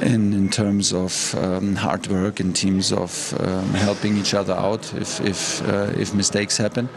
in 0.00 0.32
in 0.32 0.48
terms 0.48 0.92
of 0.92 1.34
um, 1.34 1.76
hard 1.76 2.06
work, 2.06 2.40
in 2.40 2.52
terms 2.52 2.92
of 2.92 3.34
um, 3.40 3.74
helping 3.74 4.16
each 4.16 4.34
other 4.34 4.54
out 4.54 4.92
if 4.94 5.20
if 5.20 5.62
uh, 5.68 5.90
if 5.96 6.14
mistakes 6.14 6.56
happen. 6.58 6.88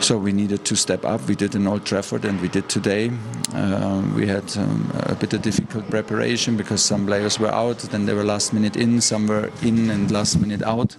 So 0.00 0.18
we 0.18 0.32
needed 0.32 0.64
to 0.66 0.76
step 0.76 1.04
up. 1.04 1.26
We 1.26 1.34
did 1.34 1.54
in 1.54 1.66
Old 1.66 1.86
Trafford, 1.86 2.24
and 2.24 2.40
we 2.40 2.48
did 2.48 2.68
today. 2.68 3.10
Um, 3.54 4.14
we 4.14 4.26
had 4.26 4.56
um, 4.58 4.90
a 5.04 5.14
bit 5.14 5.32
of 5.32 5.42
difficult 5.42 5.88
preparation 5.88 6.56
because 6.56 6.84
some 6.84 7.06
players 7.06 7.38
were 7.38 7.52
out, 7.52 7.78
then 7.78 8.04
they 8.04 8.12
were 8.12 8.24
last 8.24 8.52
minute 8.52 8.76
in, 8.76 9.00
some 9.00 9.26
were 9.26 9.50
in 9.62 9.90
and 9.90 10.10
last 10.10 10.40
minute 10.40 10.62
out, 10.62 10.96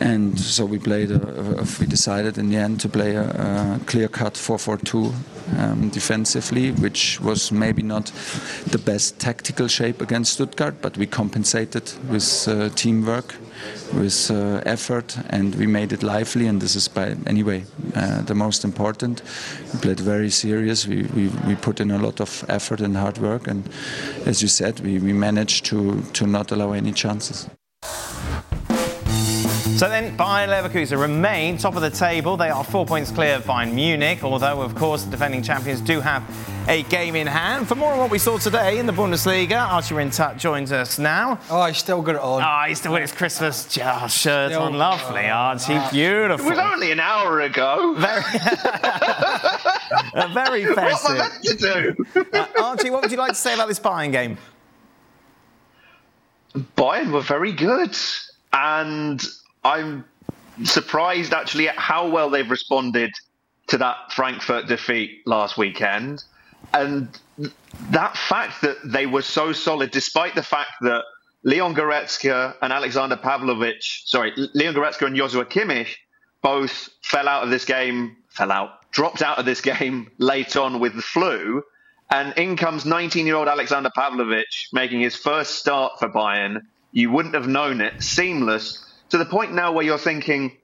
and 0.00 0.40
so 0.40 0.64
we 0.64 0.78
played. 0.78 1.10
A, 1.10 1.60
a, 1.60 1.66
we 1.78 1.86
decided 1.86 2.38
in 2.38 2.48
the 2.48 2.56
end 2.56 2.80
to 2.80 2.88
play 2.88 3.14
a, 3.14 3.28
a 3.28 3.80
clear-cut 3.86 4.34
4-4-2 4.34 5.12
um, 5.58 5.90
defensively, 5.90 6.72
which 6.72 7.20
was 7.20 7.52
maybe 7.52 7.82
not 7.82 8.06
the 8.66 8.78
best 8.78 9.18
tactical 9.18 9.68
shape 9.68 10.00
against 10.00 10.32
Stuttgart, 10.32 10.80
but 10.80 10.96
we 10.96 11.06
compensated 11.06 11.92
with 12.08 12.48
uh, 12.48 12.70
teamwork 12.70 13.34
with 13.94 14.30
uh, 14.30 14.60
effort 14.66 15.16
and 15.30 15.54
we 15.54 15.66
made 15.66 15.92
it 15.92 16.02
lively 16.02 16.46
and 16.46 16.60
this 16.60 16.76
is 16.76 16.88
by 16.88 17.16
anyway 17.26 17.64
uh, 17.94 18.22
the 18.22 18.34
most 18.34 18.64
important. 18.64 19.22
We 19.72 19.80
played 19.80 20.00
very 20.00 20.30
serious. 20.30 20.86
We, 20.86 21.04
we, 21.14 21.28
we 21.46 21.54
put 21.54 21.80
in 21.80 21.90
a 21.90 21.98
lot 21.98 22.20
of 22.20 22.44
effort 22.48 22.80
and 22.80 22.96
hard 22.96 23.18
work. 23.18 23.46
And 23.46 23.68
as 24.26 24.42
you 24.42 24.48
said 24.48 24.80
we, 24.80 24.98
we 24.98 25.12
managed 25.12 25.64
to, 25.66 26.02
to 26.02 26.26
not 26.26 26.52
allow 26.52 26.72
any 26.72 26.92
chances 26.92 27.48
So 29.76 29.90
then 29.90 30.16
Bayern 30.16 30.48
Leverkusen 30.48 30.98
remain 30.98 31.58
top 31.58 31.76
of 31.76 31.82
the 31.82 31.90
table. 31.90 32.38
They 32.38 32.48
are 32.48 32.64
four 32.64 32.86
points 32.86 33.10
clear 33.10 33.34
of 33.34 33.44
Bayern 33.44 33.74
Munich, 33.74 34.24
although, 34.24 34.62
of 34.62 34.74
course, 34.74 35.04
the 35.04 35.10
defending 35.10 35.42
champions 35.42 35.82
do 35.82 36.00
have 36.00 36.24
a 36.66 36.82
game 36.84 37.14
in 37.14 37.26
hand. 37.26 37.68
For 37.68 37.74
more 37.74 37.92
on 37.92 37.98
what 37.98 38.10
we 38.10 38.18
saw 38.18 38.38
today 38.38 38.78
in 38.78 38.86
the 38.86 38.94
Bundesliga, 38.94 39.68
Archie 39.68 39.92
Rhind-Tutt 39.92 40.38
joins 40.38 40.72
us 40.72 40.98
now. 40.98 41.38
Oh, 41.50 41.66
he's 41.66 41.76
still 41.76 42.00
got 42.00 42.14
it 42.14 42.22
on. 42.22 42.42
Oh, 42.42 42.64
he's 42.66 42.78
still 42.78 42.94
with 42.94 43.02
his 43.02 43.12
Christmas 43.12 43.70
shirt 43.70 44.10
still, 44.10 44.62
on. 44.62 44.78
Lovely, 44.78 45.26
Archie. 45.26 45.78
Beautiful. 45.92 46.46
It 46.46 46.50
was 46.52 46.58
only 46.58 46.90
an 46.90 47.00
hour 47.00 47.42
ago. 47.42 47.94
Very, 47.98 48.22
very 50.32 50.64
festive. 50.74 50.76
What 50.76 51.10
am 51.10 51.10
I 51.10 51.18
meant 51.28 51.44
to 51.44 51.54
do? 51.54 51.94
uh, 52.32 52.46
Archie, 52.62 52.88
what 52.88 53.02
would 53.02 53.10
you 53.10 53.18
like 53.18 53.32
to 53.32 53.34
say 53.34 53.52
about 53.52 53.68
this 53.68 53.78
Bayern 53.78 54.10
game? 54.10 54.38
Bayern 56.78 57.12
were 57.12 57.20
very 57.20 57.52
good. 57.52 57.94
And 58.54 59.22
I'm 59.66 60.04
surprised 60.62 61.32
actually 61.32 61.68
at 61.68 61.76
how 61.76 62.08
well 62.08 62.30
they've 62.30 62.48
responded 62.48 63.12
to 63.66 63.78
that 63.78 64.12
Frankfurt 64.12 64.68
defeat 64.68 65.26
last 65.26 65.58
weekend. 65.58 66.22
And 66.72 67.08
that 67.90 68.16
fact 68.16 68.62
that 68.62 68.76
they 68.84 69.06
were 69.06 69.22
so 69.22 69.52
solid, 69.52 69.90
despite 69.90 70.36
the 70.36 70.42
fact 70.42 70.70
that 70.82 71.02
Leon 71.42 71.74
Goretzka 71.74 72.54
and 72.62 72.72
Alexander 72.72 73.16
Pavlovich, 73.16 74.02
sorry, 74.06 74.32
Leon 74.54 74.74
Goretzka 74.74 75.06
and 75.06 75.16
Joshua 75.16 75.44
Kimmich 75.44 75.96
both 76.42 76.88
fell 77.02 77.28
out 77.28 77.42
of 77.42 77.50
this 77.50 77.64
game, 77.64 78.16
fell 78.28 78.52
out, 78.52 78.88
dropped 78.92 79.20
out 79.20 79.38
of 79.38 79.44
this 79.46 79.60
game 79.60 80.12
late 80.18 80.56
on 80.56 80.78
with 80.78 80.94
the 80.94 81.02
flu. 81.02 81.62
And 82.08 82.32
in 82.38 82.56
comes 82.56 82.86
19 82.86 83.26
year 83.26 83.34
old 83.34 83.48
Alexander 83.48 83.90
Pavlovich 83.92 84.68
making 84.72 85.00
his 85.00 85.16
first 85.16 85.56
start 85.56 85.98
for 85.98 86.08
Bayern. 86.08 86.62
You 86.92 87.10
wouldn't 87.10 87.34
have 87.34 87.48
known 87.48 87.80
it. 87.80 88.00
Seamless 88.00 88.85
to 89.10 89.18
the 89.18 89.24
point 89.24 89.52
now 89.52 89.72
where 89.72 89.84
you're 89.84 89.98
thinking 89.98 90.56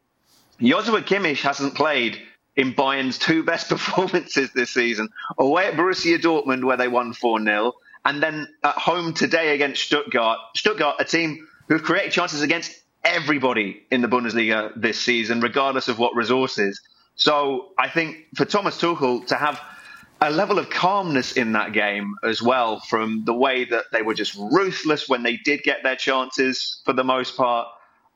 Joshua 0.60 1.02
Kimmich 1.02 1.42
hasn't 1.42 1.74
played 1.74 2.20
in 2.56 2.74
Bayern's 2.74 3.18
two 3.18 3.42
best 3.42 3.68
performances 3.68 4.52
this 4.52 4.70
season. 4.70 5.08
Away 5.38 5.66
at 5.66 5.74
Borussia 5.74 6.18
Dortmund, 6.18 6.64
where 6.64 6.76
they 6.76 6.88
won 6.88 7.12
4 7.12 7.42
0, 7.42 7.72
and 8.04 8.22
then 8.22 8.48
at 8.62 8.74
home 8.76 9.14
today 9.14 9.54
against 9.54 9.82
Stuttgart. 9.82 10.38
Stuttgart, 10.56 10.96
a 10.98 11.04
team 11.04 11.46
who've 11.68 11.82
created 11.82 12.12
chances 12.12 12.42
against 12.42 12.72
everybody 13.04 13.82
in 13.90 14.00
the 14.00 14.08
Bundesliga 14.08 14.72
this 14.80 15.00
season, 15.00 15.40
regardless 15.40 15.88
of 15.88 15.98
what 15.98 16.14
resources. 16.14 16.80
So 17.14 17.70
I 17.78 17.88
think 17.88 18.16
for 18.34 18.44
Thomas 18.44 18.80
Tuchel 18.80 19.26
to 19.26 19.36
have 19.36 19.60
a 20.20 20.30
level 20.30 20.58
of 20.58 20.70
calmness 20.70 21.32
in 21.32 21.52
that 21.52 21.72
game 21.72 22.14
as 22.22 22.40
well, 22.40 22.80
from 22.88 23.24
the 23.24 23.34
way 23.34 23.64
that 23.64 23.86
they 23.92 24.02
were 24.02 24.14
just 24.14 24.36
ruthless 24.36 25.08
when 25.08 25.24
they 25.24 25.36
did 25.36 25.62
get 25.62 25.82
their 25.82 25.96
chances 25.96 26.80
for 26.84 26.92
the 26.92 27.02
most 27.02 27.36
part. 27.36 27.66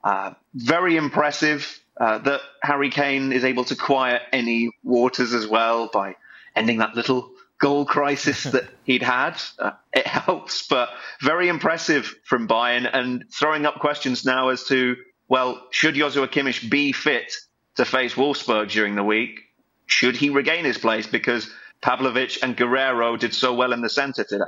Uh, 0.06 0.32
very 0.54 0.96
impressive 0.96 1.80
uh, 1.96 2.18
that 2.18 2.40
Harry 2.62 2.90
Kane 2.90 3.32
is 3.32 3.44
able 3.44 3.64
to 3.64 3.74
quiet 3.74 4.22
any 4.32 4.70
waters 4.84 5.34
as 5.34 5.48
well 5.48 5.90
by 5.92 6.14
ending 6.54 6.78
that 6.78 6.94
little 6.94 7.32
goal 7.58 7.84
crisis 7.84 8.44
that 8.52 8.68
he'd 8.84 9.02
had. 9.02 9.34
Uh, 9.58 9.72
it 9.92 10.06
helps, 10.06 10.64
but 10.68 10.90
very 11.20 11.48
impressive 11.48 12.14
from 12.22 12.46
Bayern 12.46 12.88
and 12.90 13.24
throwing 13.32 13.66
up 13.66 13.80
questions 13.80 14.24
now 14.24 14.50
as 14.50 14.62
to, 14.68 14.94
well, 15.26 15.60
should 15.72 15.96
Joshua 15.96 16.28
Kimmich 16.28 16.70
be 16.70 16.92
fit 16.92 17.34
to 17.74 17.84
face 17.84 18.14
Wolfsburg 18.14 18.70
during 18.70 18.94
the 18.94 19.02
week? 19.02 19.40
Should 19.86 20.16
he 20.16 20.30
regain 20.30 20.64
his 20.64 20.78
place? 20.78 21.08
Because 21.08 21.50
Pavlovic 21.82 22.44
and 22.44 22.56
Guerreiro 22.56 23.18
did 23.18 23.34
so 23.34 23.54
well 23.54 23.72
in 23.72 23.80
the 23.80 23.90
centre 23.90 24.22
today. 24.22 24.44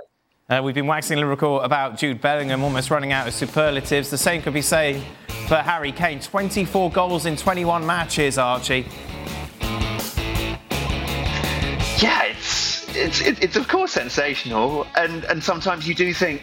Uh, 0.48 0.62
we've 0.62 0.76
been 0.76 0.86
waxing 0.86 1.18
lyrical 1.18 1.60
about 1.62 1.98
Jude 1.98 2.20
Bellingham 2.20 2.62
almost 2.62 2.92
running 2.92 3.12
out 3.12 3.26
of 3.26 3.34
superlatives. 3.34 4.08
The 4.08 4.18
same 4.18 4.40
could 4.40 4.54
be 4.54 4.62
said 4.62 5.02
for 5.48 5.56
Harry 5.56 5.92
Kane. 5.92 6.20
24 6.20 6.90
goals 6.90 7.24
in 7.24 7.34
21 7.34 7.84
matches, 7.86 8.36
Archie. 8.36 8.86
Yeah, 11.98 12.24
it's 12.24 12.94
it's 12.94 13.20
it's 13.22 13.56
of 13.56 13.66
course 13.66 13.92
sensational, 13.92 14.86
and 14.94 15.24
and 15.24 15.42
sometimes 15.42 15.88
you 15.88 15.94
do 15.94 16.12
think, 16.12 16.42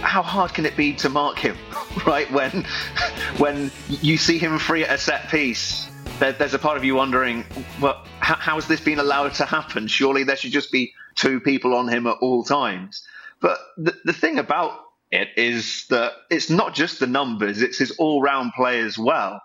how 0.00 0.22
hard 0.22 0.54
can 0.54 0.64
it 0.66 0.76
be 0.76 0.94
to 0.94 1.08
mark 1.08 1.36
him, 1.36 1.56
right? 2.06 2.30
When 2.30 2.64
when 3.38 3.72
you 3.88 4.16
see 4.16 4.38
him 4.38 4.58
free 4.60 4.84
at 4.84 4.94
a 4.94 4.98
set 4.98 5.28
piece, 5.28 5.90
there's 6.20 6.54
a 6.54 6.58
part 6.58 6.76
of 6.76 6.84
you 6.84 6.94
wondering, 6.94 7.44
well, 7.80 8.04
how, 8.20 8.54
has 8.54 8.68
this 8.68 8.80
been 8.80 9.00
allowed 9.00 9.34
to 9.34 9.44
happen? 9.44 9.88
Surely 9.88 10.22
there 10.22 10.36
should 10.36 10.52
just 10.52 10.70
be 10.70 10.94
two 11.16 11.40
people 11.40 11.74
on 11.74 11.88
him 11.88 12.06
at 12.06 12.18
all 12.20 12.44
times. 12.44 13.04
But 13.40 13.58
the, 13.76 13.98
the 14.04 14.12
thing 14.12 14.38
about 14.38 14.83
it 15.14 15.28
is 15.36 15.86
that 15.90 16.12
it's 16.30 16.50
not 16.50 16.74
just 16.74 16.98
the 16.98 17.06
numbers, 17.06 17.62
it's 17.62 17.78
his 17.78 17.92
all 17.92 18.20
round 18.20 18.52
play 18.54 18.80
as 18.80 18.98
well. 18.98 19.40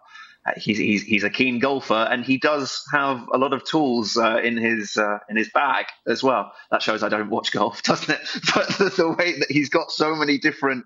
Uh, 0.46 0.54
he's, 0.58 0.78
he's, 0.78 1.04
he's 1.04 1.24
a 1.24 1.30
keen 1.30 1.60
golfer 1.60 2.08
and 2.10 2.24
he 2.24 2.38
does 2.38 2.84
have 2.94 3.28
a 3.34 3.38
lot 3.38 3.54
of 3.54 3.64
tools 3.66 4.18
uh, 4.18 4.38
in 4.38 4.58
his 4.58 4.98
uh, 4.98 5.20
in 5.30 5.36
his 5.36 5.50
bag 5.50 5.86
as 6.08 6.24
well. 6.24 6.52
That 6.72 6.82
shows 6.82 7.04
I 7.04 7.10
don't 7.10 7.30
watch 7.30 7.52
golf, 7.52 7.84
doesn't 7.84 8.10
it? 8.10 8.22
But 8.56 8.68
the, 8.78 8.94
the 8.96 9.10
way 9.10 9.38
that 9.38 9.52
he's 9.52 9.70
got 9.70 9.92
so 9.92 10.16
many 10.16 10.38
different 10.38 10.86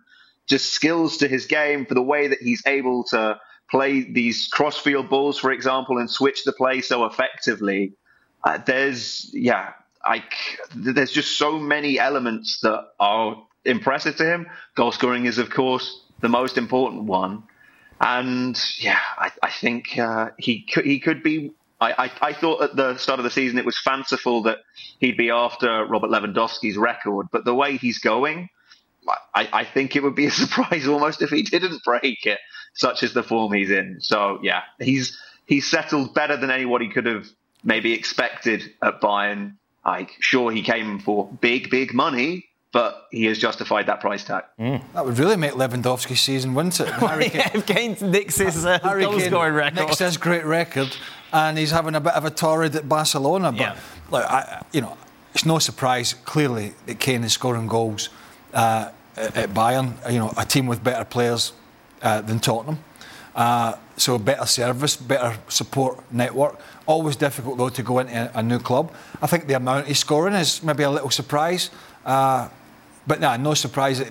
just 0.49 0.71
skills 0.71 1.17
to 1.17 1.27
his 1.27 1.45
game 1.45 1.86
for 1.86 1.93
the 1.93 2.01
way 2.01 2.27
that 2.27 2.39
he's 2.41 2.63
able 2.65 3.05
to 3.05 3.39
play 3.71 4.01
these 4.01 4.47
crossfield 4.47 5.09
balls, 5.09 5.39
for 5.39 5.51
example, 5.51 5.97
and 5.97 6.09
switch 6.09 6.43
the 6.43 6.51
play 6.51 6.81
so 6.81 7.05
effectively. 7.05 7.93
Uh, 8.43 8.57
there's 8.57 9.29
yeah, 9.34 9.71
I, 10.03 10.23
there's 10.75 11.11
just 11.11 11.38
so 11.38 11.57
many 11.57 11.99
elements 11.99 12.59
that 12.61 12.88
are 12.99 13.38
impressive 13.66 14.16
to 14.18 14.26
him. 14.26 14.47
Goal 14.76 14.91
scoring 14.91 15.26
is, 15.26 15.38
of 15.38 15.49
course, 15.49 16.01
the 16.22 16.30
most 16.30 16.57
important 16.57 17.03
one. 17.03 17.43
And 17.99 18.59
yeah, 18.80 18.99
I, 19.18 19.32
I 19.41 19.51
think 19.51 19.97
uh, 19.97 20.32
he 20.38 20.61
could, 20.61 20.86
he 20.86 20.99
could 20.99 21.24
be. 21.24 21.51
I, 21.80 22.05
I, 22.05 22.11
I, 22.30 22.34
thought 22.34 22.61
at 22.61 22.76
the 22.76 22.97
start 22.97 23.20
of 23.20 23.24
the 23.24 23.30
season 23.30 23.57
it 23.57 23.66
was 23.66 23.78
fanciful 23.78 24.43
that 24.43 24.59
he'd 24.99 25.18
be 25.18 25.30
after 25.30 25.86
Robert 25.86 26.09
Lewandowski's 26.09 26.78
record, 26.78 27.28
but 27.32 27.43
the 27.43 27.53
way 27.53 27.78
he's 27.78 27.99
going, 27.99 28.49
I, 29.36 29.49
I 29.51 29.66
think 29.66 29.95
it 29.95 30.03
would 30.03 30.16
be 30.16 30.26
a 30.28 30.32
surprise 30.43 30.88
almost 30.88 31.22
if 31.22 31.30
he 31.30 31.43
didn't 31.43 31.84
break 31.84 32.26
it, 32.26 32.39
such 32.74 33.03
as 33.03 33.14
the 33.14 33.24
form 33.24 33.53
he's 33.53 33.72
in. 33.72 33.97
So 33.99 34.39
yeah, 34.41 34.64
he's 34.80 35.18
he's 35.45 35.70
settled 35.70 36.14
better 36.14 36.38
than 36.38 36.51
anybody 36.51 36.89
could 36.89 37.05
have 37.05 37.28
maybe 37.64 37.93
expected 37.93 38.64
at 38.82 39.01
Bayern. 39.01 39.55
Like, 39.86 40.11
sure, 40.20 40.51
he 40.51 40.61
came 40.61 40.99
for 40.99 41.30
big, 41.41 41.70
big 41.70 41.93
money, 41.93 42.45
but 42.74 43.07
he 43.11 43.26
has 43.26 43.38
justified 43.38 43.86
that 43.86 44.01
price 44.01 44.26
tag. 44.26 44.43
Mm. 44.59 44.82
That 44.93 45.05
would 45.05 45.17
really 45.19 45.38
make 45.38 45.51
Lewandowski's 45.51 46.19
season, 46.19 46.55
wouldn't 46.55 46.80
it? 46.80 46.88
Harry 46.89 47.30
Kane, 47.30 47.51
if 47.53 47.65
Kane 47.65 48.11
nicks 48.11 48.38
his 48.38 48.65
uh, 48.65 48.80
Harry 48.80 49.03
goal 49.03 49.19
scoring 49.19 49.53
record. 49.53 49.76
Nicks 49.76 49.99
his 49.99 50.17
great 50.17 50.43
record, 50.43 50.93
and 51.32 51.57
he's 51.57 51.71
having 51.71 51.95
a 51.95 52.01
bit 52.01 52.13
of 52.13 52.26
a 52.26 52.32
torrid 52.32 52.76
at 52.76 52.89
Barcelona. 52.89 53.51
But 53.51 53.61
yeah. 53.61 53.76
look, 54.11 54.26
I, 54.26 54.63
you 54.74 54.82
know, 54.82 54.97
it's 55.36 55.45
no 55.45 55.59
surprise 55.59 56.15
clearly 56.26 56.74
that 56.88 56.99
Kane 56.99 57.24
is 57.24 57.34
scoring 57.34 57.67
goals 57.67 58.09
uh, 58.55 58.89
at 59.15 59.51
Bayern. 59.51 59.93
You 60.11 60.19
know, 60.19 60.34
a 60.36 60.43
team 60.43 60.65
with 60.65 60.84
better 60.84 61.05
players 61.05 61.53
uh, 62.01 62.21
than 62.21 62.39
Tottenham. 62.39 62.80
Uh, 63.36 63.76
so 63.97 64.17
better 64.17 64.47
service, 64.47 64.95
better 64.95 65.38
support 65.47 65.99
network. 66.11 66.59
Always 66.88 67.15
difficult 67.15 67.59
though 67.59 67.69
to 67.69 67.84
go 67.84 67.99
into 67.99 68.32
a, 68.34 68.41
new 68.41 68.59
club. 68.59 68.91
I 69.21 69.28
think 69.28 69.45
the 69.45 69.53
amount 69.53 69.88
he's 69.88 69.99
scoring 69.99 70.34
is 70.34 70.63
maybe 70.63 70.84
a 70.84 70.89
little 70.89 71.11
surprise. 71.11 71.69
Uh, 72.05 72.49
but 73.06 73.20
nah, 73.20 73.38
no 73.38 73.54
surprise 73.54 74.01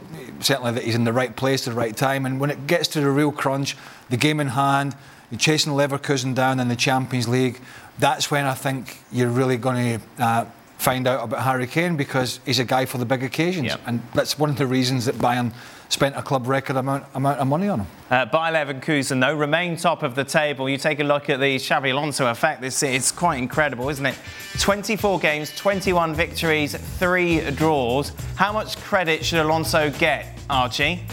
certainly 0.40 0.72
that 0.72 0.84
he's 0.84 0.95
in 0.95 1.05
the 1.05 1.12
right 1.12 1.34
place 1.34 1.66
at 1.66 1.74
the 1.74 1.78
right 1.78 1.97
time. 1.97 2.26
And 2.26 2.38
when 2.40 2.51
it 2.51 2.66
gets 2.66 2.88
to 2.88 3.01
the 3.01 3.11
real 3.11 3.32
crunch, 3.32 3.76
the 4.11 4.16
game 4.16 4.40
in 4.40 4.49
hand, 4.49 4.95
you're 5.30 5.38
chasing 5.38 5.72
Leverkusen 5.72 6.34
down 6.34 6.61
in 6.61 6.68
the 6.68 6.76
Champions 6.76 7.26
League, 7.26 7.61
that's 7.99 8.30
when 8.30 8.45
I 8.45 8.55
think 8.55 8.99
you're 9.11 9.30
really 9.30 9.57
going 9.57 10.01
to 10.01 10.22
uh, 10.22 10.45
find 10.83 11.07
out 11.07 11.22
about 11.22 11.43
Harry 11.43 11.66
Kane 11.66 11.97
because 11.97 12.41
he's 12.45 12.59
a 12.59 12.64
guy 12.64 12.85
for 12.87 12.99
the 12.99 13.07
big 13.07 13.22
occasions. 13.22 13.68
Yep. 13.68 13.80
And 13.87 14.03
that's 14.14 14.39
one 14.39 14.51
of 14.51 14.57
the 14.57 14.66
reasons 14.66 15.05
that 15.05 15.14
Bayern 15.14 15.53
spent 15.89 16.16
a 16.16 16.22
club 16.22 16.47
record 16.47 16.76
amount, 16.76 17.05
amount 17.14 17.39
of 17.39 17.47
money 17.47 17.68
on 17.68 17.80
him. 17.80 17.87
Uh, 18.11 18.24
Bayer 18.24 18.53
Leverkusen, 18.53 19.20
though, 19.20 19.35
remain 19.35 19.76
top 19.76 20.03
of 20.03 20.14
the 20.14 20.24
table. 20.24 20.68
You 20.68 20.78
take 20.78 20.99
a 21.01 21.05
look 21.05 21.30
at 21.30 21.39
the 21.39 21.57
Xabi 21.57 21.93
Alonso 21.93 22.28
effect. 22.30 22.61
This 22.61 22.83
it's 22.83 23.12
quite 23.12 23.37
incredible, 23.37 23.89
isn't 23.91 24.05
it? 24.05 24.16
24 24.59 25.20
games, 25.20 25.55
21 25.55 26.14
victories, 26.14 26.74
three 26.74 27.49
draws. 27.53 28.12
How 28.37 28.53
much 28.53 28.76
credit 28.78 29.24
should 29.24 29.41
Alonso 29.41 29.91
get, 29.91 30.39
Archie? 30.51 31.05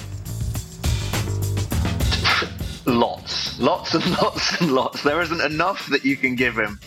Lots, 2.86 3.60
lots 3.60 3.94
and 3.94 4.10
lots 4.22 4.62
and 4.62 4.72
lots. 4.72 5.04
There 5.04 5.22
isn't 5.22 5.42
enough 5.42 5.86
that 5.88 6.04
you 6.04 6.18
can 6.18 6.36
give 6.36 6.58
him 6.58 6.80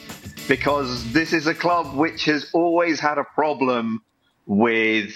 because 0.48 1.12
this 1.12 1.32
is 1.32 1.46
a 1.46 1.54
club 1.54 1.94
which 1.94 2.24
has 2.26 2.50
always 2.52 3.00
had 3.00 3.18
a 3.18 3.24
problem 3.24 4.02
with 4.46 5.12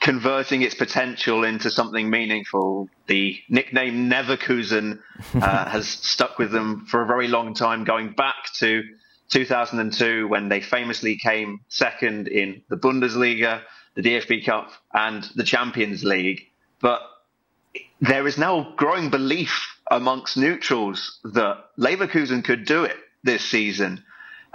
converting 0.00 0.62
its 0.62 0.74
potential 0.74 1.44
into 1.44 1.70
something 1.70 2.08
meaningful. 2.08 2.88
The 3.06 3.38
nickname 3.48 4.08
Neverkusen 4.08 5.00
uh, 5.34 5.40
has 5.70 5.88
stuck 5.88 6.38
with 6.38 6.52
them 6.52 6.86
for 6.86 7.02
a 7.02 7.06
very 7.06 7.28
long 7.28 7.54
time, 7.54 7.84
going 7.84 8.12
back 8.12 8.36
to 8.58 8.82
2002 9.30 10.28
when 10.28 10.48
they 10.48 10.60
famously 10.60 11.16
came 11.16 11.60
second 11.68 12.28
in 12.28 12.62
the 12.68 12.76
Bundesliga, 12.76 13.62
the 13.94 14.02
DFB 14.02 14.46
Cup, 14.46 14.70
and 14.94 15.28
the 15.34 15.44
Champions 15.44 16.04
League. 16.04 16.42
But 16.80 17.00
there 18.00 18.26
is 18.26 18.38
now 18.38 18.72
growing 18.76 19.10
belief 19.10 19.76
amongst 19.90 20.36
neutrals 20.36 21.18
that 21.24 21.64
Leverkusen 21.78 22.44
could 22.44 22.64
do 22.64 22.84
it 22.84 22.96
this 23.24 23.44
season. 23.44 24.04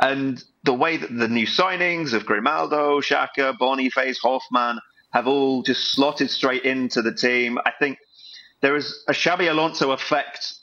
And 0.02 0.44
the 0.64 0.74
way 0.74 0.98
that 0.98 1.16
the 1.16 1.28
new 1.28 1.46
signings 1.46 2.14
of 2.14 2.26
Grimaldo, 2.26 3.00
Xhaka, 3.00 3.58
Boniface, 3.58 4.20
Hofmann 4.20 4.80
have 5.12 5.28
all 5.28 5.62
just 5.62 5.92
slotted 5.92 6.30
straight 6.30 6.64
into 6.64 7.02
the 7.02 7.14
team, 7.14 7.60
I 7.66 7.72
think 7.80 8.00
there 8.62 8.76
is 8.76 9.04
a 9.08 9.14
Xabi 9.14 9.50
Alonso 9.50 9.92
effect 9.92 10.56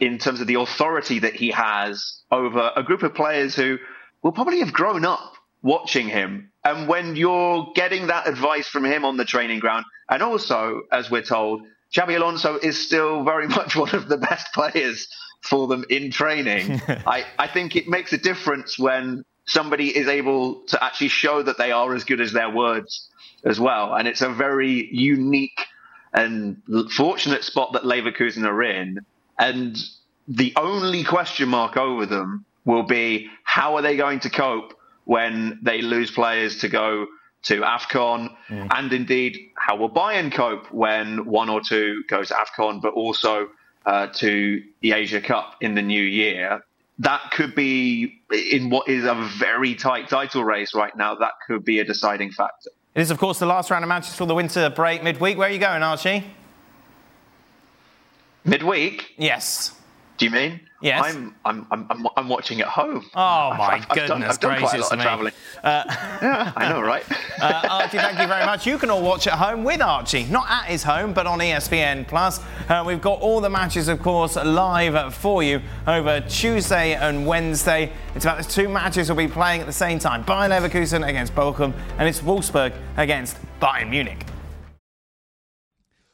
in 0.00 0.18
terms 0.18 0.40
of 0.40 0.46
the 0.46 0.54
authority 0.54 1.20
that 1.20 1.34
he 1.34 1.50
has 1.50 2.20
over 2.30 2.72
a 2.76 2.82
group 2.82 3.02
of 3.02 3.14
players 3.14 3.54
who 3.54 3.78
will 4.22 4.32
probably 4.32 4.60
have 4.60 4.72
grown 4.72 5.04
up 5.04 5.34
watching 5.62 6.08
him. 6.08 6.50
And 6.64 6.88
when 6.88 7.16
you're 7.16 7.72
getting 7.74 8.08
that 8.08 8.28
advice 8.28 8.68
from 8.68 8.84
him 8.84 9.04
on 9.04 9.16
the 9.16 9.24
training 9.24 9.60
ground, 9.60 9.84
and 10.08 10.22
also, 10.22 10.82
as 10.92 11.10
we're 11.10 11.22
told, 11.22 11.62
Xabi 11.94 12.16
Alonso 12.16 12.56
is 12.56 12.84
still 12.84 13.24
very 13.24 13.48
much 13.58 13.76
one 13.76 13.94
of 13.94 14.08
the 14.08 14.18
best 14.18 14.52
players 14.52 15.08
for 15.44 15.66
them 15.66 15.84
in 15.90 16.10
training. 16.10 16.80
I, 16.88 17.24
I 17.38 17.48
think 17.48 17.76
it 17.76 17.86
makes 17.86 18.12
a 18.12 18.18
difference 18.18 18.78
when 18.78 19.24
somebody 19.46 19.96
is 19.96 20.08
able 20.08 20.62
to 20.68 20.82
actually 20.82 21.08
show 21.08 21.42
that 21.42 21.58
they 21.58 21.70
are 21.70 21.94
as 21.94 22.04
good 22.04 22.20
as 22.20 22.32
their 22.32 22.50
words 22.50 23.08
as 23.44 23.60
well. 23.60 23.94
And 23.94 24.08
it's 24.08 24.22
a 24.22 24.30
very 24.30 24.88
unique 24.90 25.60
and 26.12 26.62
fortunate 26.92 27.44
spot 27.44 27.74
that 27.74 27.82
Leverkusen 27.82 28.46
are 28.46 28.62
in. 28.62 29.00
And 29.38 29.76
the 30.26 30.54
only 30.56 31.04
question 31.04 31.50
mark 31.50 31.76
over 31.76 32.06
them 32.06 32.46
will 32.64 32.84
be 32.84 33.28
how 33.42 33.76
are 33.76 33.82
they 33.82 33.96
going 33.96 34.20
to 34.20 34.30
cope 34.30 34.72
when 35.04 35.58
they 35.62 35.82
lose 35.82 36.10
players 36.10 36.60
to 36.60 36.68
go 36.68 37.06
to 37.42 37.60
AFCON? 37.60 38.34
Mm. 38.48 38.68
And 38.74 38.92
indeed, 38.92 39.36
how 39.56 39.76
will 39.76 39.90
Bayern 39.90 40.32
cope 40.32 40.72
when 40.72 41.26
one 41.26 41.50
or 41.50 41.60
two 41.60 42.02
goes 42.08 42.28
to 42.28 42.34
AFCON, 42.34 42.80
but 42.80 42.94
also 42.94 43.48
uh, 43.86 44.08
to 44.14 44.62
the 44.80 44.92
Asia 44.92 45.20
Cup 45.20 45.56
in 45.60 45.74
the 45.74 45.82
new 45.82 46.02
year? 46.02 46.64
That 47.00 47.32
could 47.32 47.54
be 47.54 48.20
in 48.30 48.70
what 48.70 48.88
is 48.88 49.04
a 49.04 49.14
very 49.38 49.74
tight 49.74 50.08
title 50.08 50.44
race 50.44 50.74
right 50.74 50.96
now. 50.96 51.14
That 51.16 51.32
could 51.46 51.64
be 51.64 51.80
a 51.80 51.84
deciding 51.84 52.30
factor. 52.30 52.70
It 52.94 53.00
is, 53.00 53.10
of 53.10 53.18
course, 53.18 53.40
the 53.40 53.46
last 53.46 53.70
round 53.70 53.82
of 53.84 53.88
matches 53.88 54.14
for 54.14 54.26
the 54.26 54.34
winter 54.34 54.70
break 54.70 55.02
midweek. 55.02 55.36
Where 55.36 55.48
are 55.48 55.52
you 55.52 55.58
going, 55.58 55.82
Archie? 55.82 56.24
Midweek? 58.44 59.14
Yes. 59.16 59.74
Do 60.16 60.24
you 60.26 60.30
mean? 60.30 60.60
Yes. 60.80 61.02
I'm, 61.02 61.34
I'm, 61.44 61.66
I'm, 61.70 62.06
I'm 62.16 62.28
watching 62.28 62.60
at 62.60 62.68
home. 62.68 63.04
Oh, 63.14 63.54
my 63.56 63.80
I've, 63.80 63.88
goodness 63.88 64.02
I've 64.02 64.08
done, 64.08 64.22
I've 64.22 64.40
done 64.40 64.58
quite 64.60 64.74
a 64.74 64.82
lot 64.82 64.92
of 64.92 65.00
travelling. 65.00 65.32
Uh, 65.62 65.84
yeah, 66.22 66.52
I 66.56 66.68
know, 66.68 66.82
right? 66.82 67.04
uh, 67.40 67.68
Archie, 67.70 67.96
thank 67.96 68.18
you 68.20 68.26
very 68.26 68.44
much. 68.44 68.66
You 68.66 68.76
can 68.78 68.90
all 68.90 69.02
watch 69.02 69.26
at 69.26 69.32
home 69.32 69.64
with 69.64 69.80
Archie, 69.80 70.24
not 70.24 70.48
at 70.48 70.66
his 70.66 70.82
home, 70.82 71.14
but 71.14 71.26
on 71.26 71.38
ESPN 71.38 72.06
Plus. 72.06 72.40
Uh, 72.68 72.84
we've 72.86 73.00
got 73.00 73.20
all 73.20 73.40
the 73.40 73.48
matches, 73.48 73.88
of 73.88 74.02
course, 74.02 74.36
live 74.36 75.14
for 75.14 75.42
you 75.42 75.62
over 75.86 76.20
Tuesday 76.20 76.94
and 76.94 77.26
Wednesday. 77.26 77.90
It's 78.14 78.26
about 78.26 78.38
the 78.38 78.44
two 78.44 78.68
matches 78.68 79.08
we'll 79.08 79.16
be 79.16 79.32
playing 79.32 79.62
at 79.62 79.66
the 79.66 79.72
same 79.72 79.98
time: 79.98 80.22
Bayern 80.24 80.50
Leverkusen 80.50 81.08
against 81.08 81.34
Bochum, 81.34 81.72
and 81.98 82.06
it's 82.06 82.20
Wolfsburg 82.20 82.74
against 82.98 83.38
Bayern 83.58 83.88
Munich. 83.88 84.26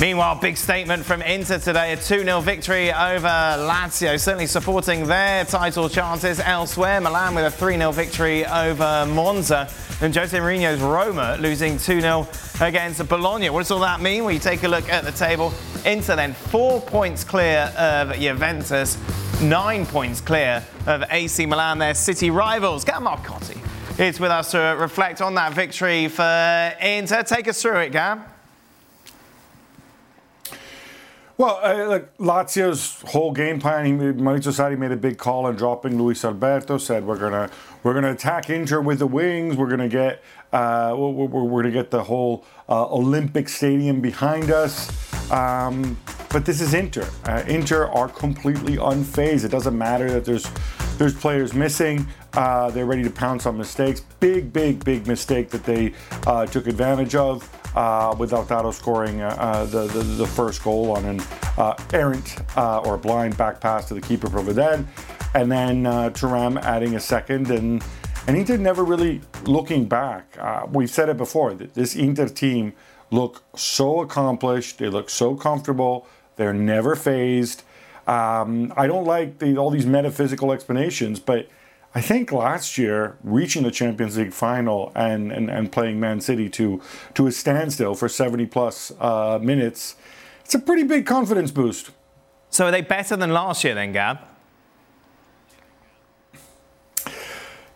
Meanwhile, 0.00 0.34
big 0.36 0.56
statement 0.56 1.04
from 1.04 1.22
Inter 1.22 1.58
today. 1.58 1.92
A 1.92 1.96
2 1.96 2.24
0 2.24 2.40
victory 2.40 2.90
over 2.92 3.28
Lazio, 3.28 4.18
certainly 4.18 4.46
supporting 4.46 5.06
their 5.06 5.44
title 5.44 5.88
chances 5.88 6.40
elsewhere. 6.40 7.00
Milan 7.00 7.34
with 7.34 7.44
a 7.44 7.50
3 7.50 7.76
0 7.76 7.92
victory 7.92 8.44
over 8.44 9.06
Monza. 9.06 9.70
And 10.00 10.14
Jose 10.14 10.36
Mourinho's 10.36 10.80
Roma 10.80 11.36
losing 11.38 11.78
2 11.78 12.00
0 12.00 12.26
against 12.60 13.08
Bologna. 13.08 13.50
What 13.50 13.60
does 13.60 13.70
all 13.70 13.78
that 13.80 14.00
mean? 14.00 14.28
You 14.28 14.40
take 14.40 14.64
a 14.64 14.68
look 14.68 14.88
at 14.88 15.04
the 15.04 15.12
table, 15.12 15.54
Inter 15.86 16.16
then 16.16 16.34
four 16.34 16.80
points 16.80 17.22
clear 17.22 17.72
of 17.78 18.12
Juventus, 18.18 18.98
nine 19.40 19.86
points 19.86 20.20
clear 20.20 20.64
of 20.88 21.04
AC 21.08 21.46
Milan, 21.46 21.78
their 21.78 21.94
city 21.94 22.30
rivals. 22.30 22.84
Gab 22.84 23.00
Marcotti 23.00 23.60
is 24.00 24.18
with 24.18 24.32
us 24.32 24.50
to 24.50 24.58
reflect 24.58 25.22
on 25.22 25.34
that 25.36 25.52
victory 25.52 26.08
for 26.08 26.72
Inter. 26.80 27.22
Take 27.22 27.46
us 27.46 27.62
through 27.62 27.78
it, 27.78 27.92
Gab. 27.92 28.33
Well, 31.36 31.58
uh, 31.64 31.88
like 31.88 32.16
Lazio's 32.18 33.02
whole 33.10 33.32
game 33.32 33.58
plan, 33.58 33.86
he, 33.86 33.92
Maurizio 33.92 34.52
Sarri 34.52 34.78
made 34.78 34.92
a 34.92 34.96
big 34.96 35.18
call 35.18 35.46
on 35.46 35.56
dropping 35.56 35.98
Luis 36.00 36.24
Alberto. 36.24 36.78
Said 36.78 37.04
we're 37.04 37.18
gonna 37.18 37.50
we're 37.82 37.94
gonna 37.94 38.12
attack 38.12 38.50
Inter 38.50 38.80
with 38.80 39.00
the 39.00 39.06
wings. 39.08 39.56
We're 39.56 39.68
gonna 39.68 39.88
get 39.88 40.22
uh, 40.52 40.94
we're, 40.96 41.26
we're, 41.26 41.62
gonna 41.62 41.72
get 41.72 41.90
the 41.90 42.04
whole 42.04 42.44
uh, 42.68 42.86
Olympic 42.86 43.48
Stadium 43.48 44.00
behind 44.00 44.52
us. 44.52 44.92
Um, 45.32 45.98
but 46.30 46.44
this 46.44 46.60
is 46.60 46.72
Inter. 46.72 47.08
Uh, 47.24 47.42
Inter 47.48 47.86
are 47.86 48.08
completely 48.08 48.76
unfazed. 48.76 49.44
It 49.44 49.50
doesn't 49.50 49.76
matter 49.76 50.08
that 50.12 50.24
there's 50.24 50.48
there's 50.98 51.14
players 51.14 51.52
missing. 51.52 52.06
Uh, 52.34 52.70
they're 52.70 52.86
ready 52.86 53.02
to 53.02 53.10
pounce 53.10 53.44
on 53.46 53.58
mistakes. 53.58 54.02
Big, 54.20 54.52
big, 54.52 54.84
big 54.84 55.08
mistake 55.08 55.50
that 55.50 55.64
they 55.64 55.94
uh, 56.28 56.46
took 56.46 56.68
advantage 56.68 57.16
of 57.16 57.48
uh, 57.74 58.14
with 58.18 58.30
Lautaro 58.30 58.72
scoring 58.72 59.20
uh, 59.20 59.36
uh, 59.38 59.64
the, 59.66 59.86
the, 59.86 60.02
the 60.02 60.26
first 60.26 60.62
goal 60.62 60.92
on 60.92 61.04
an 61.04 61.20
uh, 61.58 61.74
errant 61.92 62.36
uh, 62.56 62.80
or 62.80 62.96
blind 62.96 63.36
back 63.36 63.60
pass 63.60 63.86
to 63.88 63.94
the 63.94 64.00
keeper 64.00 64.28
Provedel, 64.28 64.86
and 65.34 65.50
then 65.50 65.86
uh, 65.86 66.10
Thuram 66.10 66.60
adding 66.62 66.94
a 66.94 67.00
second 67.00 67.50
and. 67.50 67.82
And 68.26 68.38
Inter 68.38 68.56
never 68.56 68.82
really 68.84 69.20
looking 69.44 69.84
back. 69.84 70.38
we've 70.70 70.88
said 70.88 71.10
it 71.10 71.18
before. 71.18 71.52
that 71.52 71.74
This 71.74 71.94
Inter 71.94 72.26
team 72.26 72.72
look 73.10 73.42
so 73.54 74.00
accomplished. 74.00 74.78
They 74.78 74.88
look 74.88 75.10
so 75.10 75.34
comfortable. 75.34 76.06
They're 76.36 76.54
never 76.54 76.96
phased. 76.96 77.64
Um, 78.06 78.72
I 78.76 78.86
don't 78.86 79.04
like 79.04 79.38
the, 79.38 79.56
all 79.56 79.70
these 79.70 79.86
metaphysical 79.86 80.52
explanations, 80.52 81.20
but 81.20 81.48
I 81.96 82.00
think 82.00 82.32
last 82.32 82.76
year, 82.76 83.16
reaching 83.22 83.62
the 83.62 83.70
Champions 83.70 84.18
League 84.18 84.32
final 84.32 84.90
and, 84.96 85.30
and, 85.30 85.48
and 85.48 85.70
playing 85.70 86.00
Man 86.00 86.20
City 86.20 86.48
to, 86.50 86.82
to 87.14 87.28
a 87.28 87.32
standstill 87.32 87.94
for 87.94 88.08
70 88.08 88.46
plus 88.46 88.92
uh, 88.98 89.38
minutes, 89.40 89.94
it's 90.44 90.54
a 90.54 90.58
pretty 90.58 90.82
big 90.82 91.06
confidence 91.06 91.52
boost. 91.52 91.90
So 92.50 92.66
are 92.66 92.70
they 92.72 92.80
better 92.80 93.16
than 93.16 93.32
last 93.32 93.62
year 93.62 93.74
then, 93.74 93.92
Gab? 93.92 94.18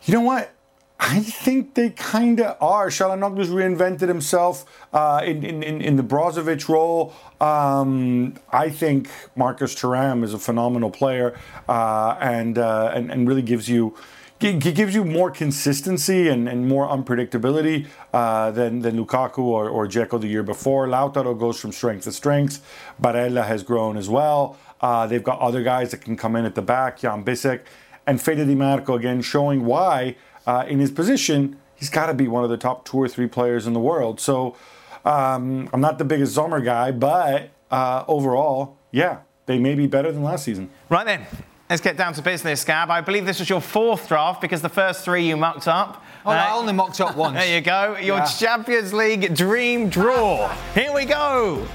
You 0.02 0.14
know 0.14 0.20
what? 0.22 0.52
I 1.00 1.20
think 1.20 1.74
they 1.74 1.90
kind 1.90 2.40
of 2.40 2.56
are. 2.60 2.88
Calhanoglu's 2.88 3.50
reinvented 3.50 4.08
himself 4.08 4.64
uh, 4.92 5.22
in, 5.24 5.44
in, 5.44 5.80
in 5.80 5.96
the 5.96 6.02
Brozovic 6.02 6.68
role. 6.68 7.14
Um, 7.40 8.34
I 8.50 8.68
think 8.68 9.08
Marcus 9.36 9.74
Thuram 9.74 10.24
is 10.24 10.34
a 10.34 10.38
phenomenal 10.38 10.90
player 10.90 11.38
uh, 11.68 12.16
and, 12.20 12.58
uh, 12.58 12.92
and, 12.94 13.12
and 13.12 13.28
really 13.28 13.42
gives 13.42 13.68
you 13.68 13.96
gives 14.40 14.94
you 14.94 15.04
more 15.04 15.32
consistency 15.32 16.28
and, 16.28 16.48
and 16.48 16.68
more 16.68 16.86
unpredictability 16.86 17.88
uh, 18.12 18.52
than, 18.52 18.82
than 18.82 18.96
Lukaku 18.96 19.38
or, 19.38 19.68
or 19.68 19.88
Dzeko 19.88 20.20
the 20.20 20.28
year 20.28 20.44
before. 20.44 20.86
Lautaro 20.86 21.36
goes 21.36 21.58
from 21.58 21.72
strength 21.72 22.04
to 22.04 22.12
strength. 22.12 22.64
Barella 23.02 23.44
has 23.44 23.64
grown 23.64 23.96
as 23.96 24.08
well. 24.08 24.56
Uh, 24.80 25.08
they've 25.08 25.24
got 25.24 25.40
other 25.40 25.64
guys 25.64 25.90
that 25.90 26.02
can 26.02 26.16
come 26.16 26.36
in 26.36 26.44
at 26.44 26.54
the 26.54 26.62
back, 26.62 27.02
Yann 27.02 27.24
Bisseck. 27.24 27.62
And 28.06 28.22
Fede 28.22 28.46
Di 28.46 28.54
Marco 28.54 28.94
again 28.94 29.22
showing 29.22 29.64
why 29.64 30.14
uh, 30.48 30.64
in 30.66 30.78
his 30.78 30.90
position, 30.90 31.58
he's 31.74 31.90
got 31.90 32.06
to 32.06 32.14
be 32.14 32.26
one 32.26 32.42
of 32.42 32.48
the 32.48 32.56
top 32.56 32.86
two 32.86 32.96
or 32.96 33.06
three 33.06 33.26
players 33.26 33.66
in 33.66 33.74
the 33.74 33.80
world. 33.80 34.18
So 34.18 34.56
um, 35.04 35.68
I'm 35.74 35.80
not 35.82 35.98
the 35.98 36.06
biggest 36.06 36.34
Sommer 36.34 36.60
guy, 36.60 36.90
but 36.90 37.50
uh, 37.70 38.04
overall, 38.08 38.78
yeah, 38.90 39.18
they 39.44 39.58
may 39.58 39.74
be 39.74 39.86
better 39.86 40.10
than 40.10 40.22
last 40.22 40.44
season. 40.44 40.70
Right 40.88 41.04
then. 41.04 41.26
Let's 41.68 41.82
get 41.82 41.98
down 41.98 42.14
to 42.14 42.22
business, 42.22 42.64
Gab. 42.64 42.90
I 42.90 43.02
believe 43.02 43.26
this 43.26 43.40
was 43.40 43.50
your 43.50 43.60
fourth 43.60 44.08
draft 44.08 44.40
because 44.40 44.62
the 44.62 44.70
first 44.70 45.04
three 45.04 45.28
you 45.28 45.36
mucked 45.36 45.68
up. 45.68 46.02
Oh, 46.24 46.30
uh, 46.30 46.32
I 46.32 46.52
only 46.54 46.72
mucked 46.72 46.98
up 47.02 47.14
once. 47.24 47.36
there 47.36 47.54
you 47.54 47.60
go. 47.60 47.98
Your 47.98 48.16
yeah. 48.16 48.24
Champions 48.24 48.94
League 48.94 49.34
dream 49.34 49.90
draw. 49.90 50.48
Here 50.72 50.94
we 50.94 51.04
go. 51.04 51.68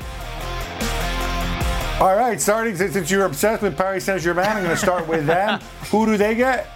All 1.99 2.15
right, 2.15 2.41
starting 2.41 2.75
since 2.75 3.11
you're 3.11 3.25
obsessed 3.25 3.61
with 3.61 3.77
Paris 3.77 4.05
Saint 4.05 4.23
Germain, 4.23 4.47
I'm 4.47 4.63
going 4.63 4.75
to 4.75 4.77
start 4.77 5.07
with 5.07 5.27
them. 5.27 5.59
Who 5.91 6.07
do 6.07 6.17
they 6.17 6.33
get? 6.33 6.67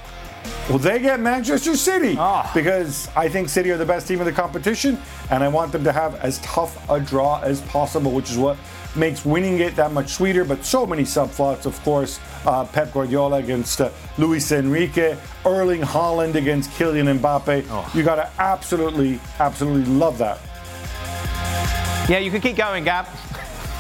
Well, 0.69 0.79
they 0.79 0.99
get 0.99 1.19
Manchester 1.21 1.77
City 1.77 2.17
because 2.53 3.07
I 3.15 3.29
think 3.29 3.47
City 3.47 3.71
are 3.71 3.77
the 3.77 3.85
best 3.85 4.07
team 4.07 4.19
in 4.19 4.25
the 4.25 4.33
competition, 4.33 4.97
and 5.31 5.41
I 5.43 5.47
want 5.47 5.71
them 5.71 5.83
to 5.85 5.93
have 5.93 6.15
as 6.15 6.39
tough 6.39 6.89
a 6.89 6.99
draw 6.99 7.39
as 7.39 7.61
possible, 7.61 8.11
which 8.11 8.29
is 8.29 8.38
what 8.38 8.57
makes 8.95 9.23
winning 9.23 9.59
it 9.59 9.75
that 9.77 9.93
much 9.93 10.09
sweeter. 10.09 10.43
But 10.43 10.65
so 10.65 10.85
many 10.85 11.03
subplots, 11.03 11.65
of 11.65 11.81
course. 11.83 12.19
Uh, 12.45 12.65
Pep 12.65 12.91
Guardiola 12.93 13.38
against 13.38 13.79
uh, 13.79 13.91
Luis 14.17 14.51
Enrique, 14.51 15.17
Erling 15.45 15.81
Haaland 15.81 16.35
against 16.35 16.69
Kylian 16.71 17.19
Mbappe. 17.19 17.95
You 17.95 18.03
got 18.03 18.15
to 18.15 18.29
absolutely, 18.38 19.19
absolutely 19.39 19.85
love 19.93 20.17
that. 20.17 20.39
Yeah, 22.09 22.19
you 22.19 22.31
can 22.31 22.41
keep 22.41 22.55
going, 22.55 22.83
Gab. 22.83 23.05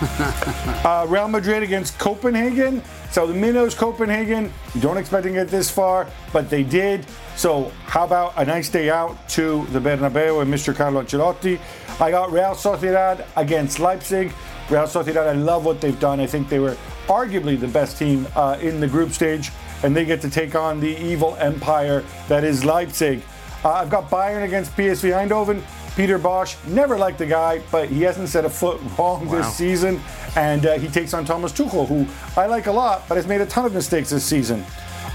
Uh, 0.01 1.05
Real 1.09 1.27
Madrid 1.27 1.63
against 1.63 1.97
Copenhagen. 1.97 2.83
So 3.11 3.25
the 3.25 3.33
Minnows 3.33 3.73
Copenhagen, 3.73 4.51
you 4.75 4.81
don't 4.81 4.97
expect 4.97 5.23
to 5.23 5.31
get 5.31 5.47
this 5.47 5.69
far, 5.69 6.07
but 6.31 6.49
they 6.49 6.63
did. 6.63 7.05
So 7.35 7.71
how 7.85 8.03
about 8.03 8.33
a 8.37 8.45
nice 8.45 8.69
day 8.69 8.89
out 8.89 9.27
to 9.29 9.65
the 9.67 9.79
Bernabeu 9.79 10.41
and 10.41 10.53
Mr. 10.53 10.75
Carlo 10.75 11.03
Ancelotti? 11.03 11.59
I 11.99 12.11
got 12.11 12.31
Real 12.31 12.53
Sociedad 12.53 13.25
against 13.35 13.79
Leipzig. 13.79 14.31
Real 14.69 14.83
Sociedad, 14.83 15.27
I 15.27 15.33
love 15.33 15.65
what 15.65 15.81
they've 15.81 15.99
done. 15.99 16.19
I 16.19 16.27
think 16.27 16.49
they 16.49 16.59
were 16.59 16.77
arguably 17.07 17.59
the 17.59 17.67
best 17.67 17.97
team 17.97 18.27
uh, 18.35 18.57
in 18.61 18.79
the 18.79 18.87
group 18.87 19.11
stage, 19.13 19.51
and 19.83 19.95
they 19.95 20.05
get 20.05 20.21
to 20.21 20.29
take 20.29 20.53
on 20.55 20.79
the 20.79 20.95
evil 20.97 21.35
empire 21.39 22.03
that 22.27 22.43
is 22.43 22.65
Leipzig. 22.65 23.21
Uh, 23.63 23.71
I've 23.71 23.89
got 23.89 24.09
Bayern 24.09 24.43
against 24.43 24.75
PSV 24.75 25.27
Eindhoven. 25.27 25.63
Peter 25.97 26.17
Bosz, 26.19 26.55
never 26.67 26.95
liked 26.97 27.17
the 27.17 27.25
guy, 27.25 27.59
but 27.71 27.89
he 27.89 28.03
hasn't 28.03 28.29
set 28.29 28.45
a 28.45 28.49
foot 28.49 28.79
wrong 28.97 29.25
Wow. 29.27 29.35
this 29.41 29.53
season. 29.55 29.99
And 30.35 30.65
uh, 30.65 30.77
he 30.77 30.87
takes 30.87 31.13
on 31.15 31.25
Thomas 31.25 31.51
Tuchel, 31.51 31.87
who 31.87 32.05
I 32.39 32.45
like 32.45 32.67
a 32.67 32.71
lot, 32.71 33.07
but 33.09 33.15
has 33.17 33.25
made 33.27 33.41
a 33.41 33.45
ton 33.47 33.65
of 33.65 33.73
mistakes 33.73 34.11
this 34.11 34.23
season. 34.23 34.63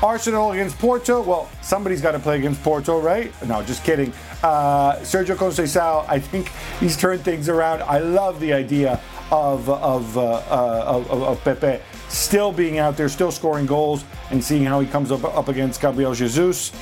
Arsenal 0.02 0.50
against 0.50 0.76
Porto. 0.80 1.22
Well, 1.22 1.48
somebody's 1.62 2.00
got 2.02 2.12
to 2.12 2.18
play 2.18 2.36
against 2.36 2.60
Porto, 2.64 3.00
right? 3.00 3.32
No, 3.46 3.62
just 3.62 3.84
kidding. 3.84 4.12
Uh, 4.42 4.94
Sergio 5.02 5.36
Conceição, 5.36 6.04
I 6.08 6.18
think 6.18 6.50
he's 6.80 6.96
turned 6.96 7.22
things 7.22 7.48
around. 7.48 7.82
I 7.82 7.98
love 7.98 8.40
the 8.40 8.52
idea 8.52 9.00
of 9.30 9.70
of, 9.70 10.18
uh, 10.18 10.22
uh, 10.50 10.84
of, 10.86 11.10
of- 11.10 11.22
of 11.22 11.44
Pepe 11.44 11.80
still 12.08 12.50
being 12.52 12.78
out 12.78 12.96
there, 12.96 13.08
still 13.08 13.30
scoring 13.30 13.64
goals, 13.64 14.04
and 14.30 14.42
seeing 14.42 14.64
how 14.64 14.80
he 14.80 14.86
comes 14.88 15.10
up, 15.12 15.22
up 15.24 15.46
against 15.48 15.80
Gabriel 15.80 16.12
Jesus. 16.14 16.72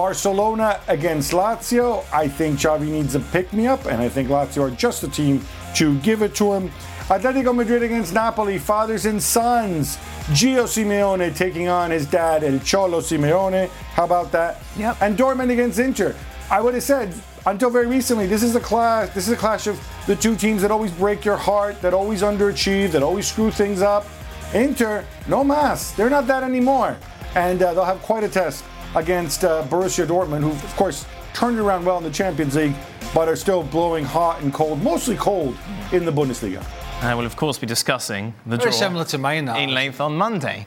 Barcelona 0.00 0.80
against 0.88 1.32
Lazio. 1.32 2.06
I 2.10 2.26
think 2.26 2.58
Xavi 2.58 2.88
needs 2.88 3.16
a 3.16 3.20
pick 3.20 3.52
me 3.52 3.66
up, 3.66 3.84
and 3.84 4.00
I 4.00 4.08
think 4.08 4.30
Lazio 4.30 4.62
are 4.62 4.74
just 4.74 5.02
the 5.02 5.08
team 5.08 5.44
to 5.74 5.98
give 5.98 6.22
it 6.22 6.34
to 6.36 6.54
him. 6.54 6.70
Atletico 7.08 7.54
Madrid 7.54 7.82
against 7.82 8.14
Napoli, 8.14 8.56
fathers 8.56 9.04
and 9.04 9.22
sons. 9.22 9.98
Gio 10.32 10.64
Simeone 10.64 11.36
taking 11.36 11.68
on 11.68 11.90
his 11.90 12.06
dad, 12.06 12.44
El 12.44 12.60
Cholo 12.60 13.00
Simeone. 13.00 13.68
How 13.92 14.04
about 14.04 14.32
that? 14.32 14.62
Yep. 14.78 14.96
And 15.02 15.18
Dortmund 15.18 15.50
against 15.50 15.78
Inter. 15.78 16.16
I 16.50 16.62
would 16.62 16.72
have 16.72 16.82
said 16.82 17.12
until 17.44 17.68
very 17.68 17.86
recently, 17.86 18.26
this 18.26 18.42
is 18.42 18.56
a 18.56 18.60
clash. 18.60 19.10
This 19.10 19.28
is 19.28 19.34
a 19.34 19.36
clash 19.36 19.66
of 19.66 19.78
the 20.06 20.16
two 20.16 20.34
teams 20.34 20.62
that 20.62 20.70
always 20.70 20.92
break 20.92 21.26
your 21.26 21.36
heart, 21.36 21.82
that 21.82 21.92
always 21.92 22.22
underachieve, 22.22 22.92
that 22.92 23.02
always 23.02 23.28
screw 23.28 23.50
things 23.50 23.82
up. 23.82 24.06
Inter, 24.54 25.04
no 25.28 25.44
mas. 25.44 25.92
They're 25.92 26.08
not 26.08 26.26
that 26.28 26.42
anymore, 26.42 26.96
and 27.34 27.62
uh, 27.62 27.74
they'll 27.74 27.84
have 27.84 28.00
quite 28.00 28.24
a 28.24 28.30
test 28.30 28.64
against 28.94 29.44
uh, 29.44 29.62
Borussia 29.64 30.06
Dortmund, 30.06 30.40
who, 30.40 30.50
of 30.50 30.76
course, 30.76 31.06
turned 31.34 31.58
it 31.58 31.62
around 31.62 31.84
well 31.84 31.98
in 31.98 32.04
the 32.04 32.10
Champions 32.10 32.56
League, 32.56 32.74
but 33.14 33.28
are 33.28 33.36
still 33.36 33.62
blowing 33.62 34.04
hot 34.04 34.42
and 34.42 34.52
cold, 34.52 34.82
mostly 34.82 35.16
cold, 35.16 35.56
in 35.92 36.04
the 36.04 36.12
Bundesliga. 36.12 36.64
And 37.02 37.16
we'll, 37.16 37.26
of 37.26 37.36
course, 37.36 37.58
be 37.58 37.66
discussing 37.66 38.34
the 38.44 38.56
Very 38.56 38.70
draw 38.70 38.78
similar 38.78 39.04
to 39.06 39.18
mine, 39.18 39.46
that. 39.46 39.58
in 39.58 39.72
length 39.72 40.00
on 40.00 40.16
Monday. 40.16 40.66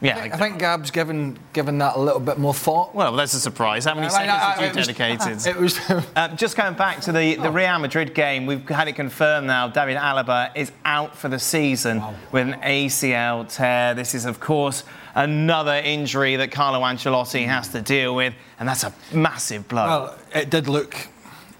Yeah, 0.00 0.18
I 0.18 0.36
think 0.36 0.58
Gab's 0.58 0.90
given 0.90 1.38
given 1.54 1.78
that 1.78 1.96
a 1.96 1.98
little 2.00 2.20
bit 2.20 2.36
more 2.36 2.52
thought. 2.52 2.94
Well, 2.94 3.12
that's 3.16 3.32
a 3.32 3.40
surprise. 3.40 3.86
How 3.86 3.94
many 3.94 4.08
I- 4.08 4.10
seconds 4.10 4.30
I- 4.30 4.34
have 4.34 4.60
you 4.60 4.66
it 4.66 4.76
was- 4.76 4.86
dedicated? 4.86 5.46
it 5.46 5.56
was. 5.56 5.78
Uh, 6.14 6.28
just 6.36 6.56
going 6.58 6.74
back 6.74 7.00
to 7.02 7.12
the, 7.12 7.36
the 7.36 7.50
Real 7.50 7.78
Madrid 7.78 8.12
game, 8.14 8.44
we've 8.44 8.68
had 8.68 8.86
it 8.88 8.94
confirmed 8.96 9.46
now. 9.46 9.66
David 9.68 9.96
Alaba 9.96 10.50
is 10.54 10.72
out 10.84 11.16
for 11.16 11.28
the 11.30 11.38
season 11.38 12.02
with 12.32 12.46
an 12.48 12.60
ACL 12.60 13.50
tear. 13.50 13.94
This 13.94 14.14
is, 14.14 14.26
of 14.26 14.40
course, 14.40 14.84
another 15.14 15.74
injury 15.74 16.36
that 16.36 16.50
Carlo 16.50 16.80
Ancelotti 16.80 17.46
has 17.46 17.68
to 17.68 17.80
deal 17.80 18.14
with, 18.14 18.34
and 18.58 18.68
that's 18.68 18.84
a 18.84 18.92
massive 19.12 19.68
blow. 19.68 19.86
Well, 19.86 20.18
it 20.34 20.50
did 20.50 20.68
look 20.68 20.96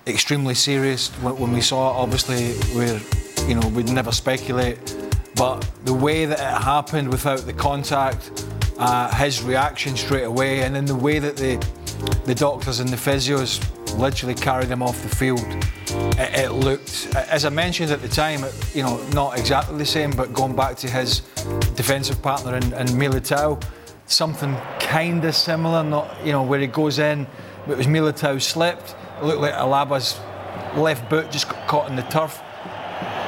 extremely 0.07 0.55
serious 0.55 1.09
when, 1.23 1.53
we 1.53 1.61
saw 1.61 1.91
it. 1.91 2.03
Obviously, 2.03 2.55
we're, 2.77 3.01
you 3.49 3.55
know, 3.55 3.67
we'd 3.69 3.91
never 3.91 4.13
speculate, 4.13 4.97
but 5.37 5.61
the 5.85 5.95
way 5.95 6.27
that 6.27 6.39
it 6.39 6.63
happened 6.63 7.11
without 7.11 7.41
the 7.41 7.53
contact, 7.53 8.45
uh, 8.79 9.15
his 9.15 9.43
reaction 9.43 9.97
straight 9.97 10.25
away, 10.25 10.63
and 10.63 10.75
then 10.75 10.85
the 10.85 10.95
way 10.95 11.19
that 11.19 11.37
the 11.37 11.65
the 12.27 12.35
doctors 12.35 12.81
and 12.81 12.89
the 12.89 12.97
physios 12.97 13.61
literally 13.95 14.35
carried 14.35 14.69
him 14.69 14.83
off 14.83 15.03
the 15.03 15.09
field, 15.09 15.45
it, 16.19 16.45
it 16.45 16.53
looked, 16.53 17.15
as 17.15 17.45
I 17.45 17.49
mentioned 17.49 17.91
at 17.91 18.03
the 18.03 18.09
time, 18.09 18.45
you 18.75 18.83
know, 18.83 19.03
not 19.09 19.39
exactly 19.39 19.77
the 19.79 19.87
same, 19.87 20.11
but 20.11 20.33
going 20.33 20.55
back 20.55 20.77
to 20.79 20.91
his 20.91 21.21
defensive 21.75 22.21
partner 22.23 22.57
in, 22.57 22.65
in 22.65 22.87
Militao, 22.89 23.63
something 24.07 24.55
kind 24.81 25.25
of 25.25 25.35
similar, 25.35 25.83
not 25.83 26.25
you 26.25 26.33
know 26.33 26.43
where 26.43 26.61
he 26.61 26.67
goes 26.67 26.99
in, 26.99 27.27
but 27.67 27.73
it 27.73 27.79
was 27.79 27.87
Militao 27.87 28.41
slipped. 28.41 28.95
It 29.19 29.25
looked 29.25 29.41
like 29.41 29.55
Alaba's 29.55 30.19
left 30.77 31.09
boot 31.09 31.31
just 31.31 31.49
got 31.49 31.67
caught 31.69 31.91
in 31.91 31.97
the 31.97 32.03
turf. 32.03 32.43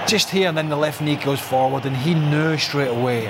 Just 0.07 0.31
here, 0.31 0.49
and 0.49 0.57
then 0.57 0.69
the 0.69 0.77
left 0.77 1.01
knee 1.01 1.17
goes 1.17 1.41
forward, 1.41 1.85
and 1.85 1.97
he 1.97 2.15
knew 2.15 2.57
straight 2.57 2.89
away. 2.89 3.27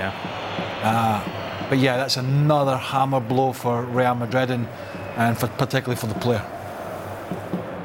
Uh, 0.83 1.67
but 1.71 1.79
yeah, 1.79 1.97
that's 1.97 2.17
another 2.19 2.77
hammer 2.77 3.21
blow 3.21 3.53
for 3.53 3.83
Real 3.83 4.15
Madrid, 4.15 4.51
and, 4.51 4.69
and 5.17 5.39
for, 5.39 5.47
particularly 5.47 5.97
for 5.97 6.07
the 6.07 6.15
player. 6.15 6.45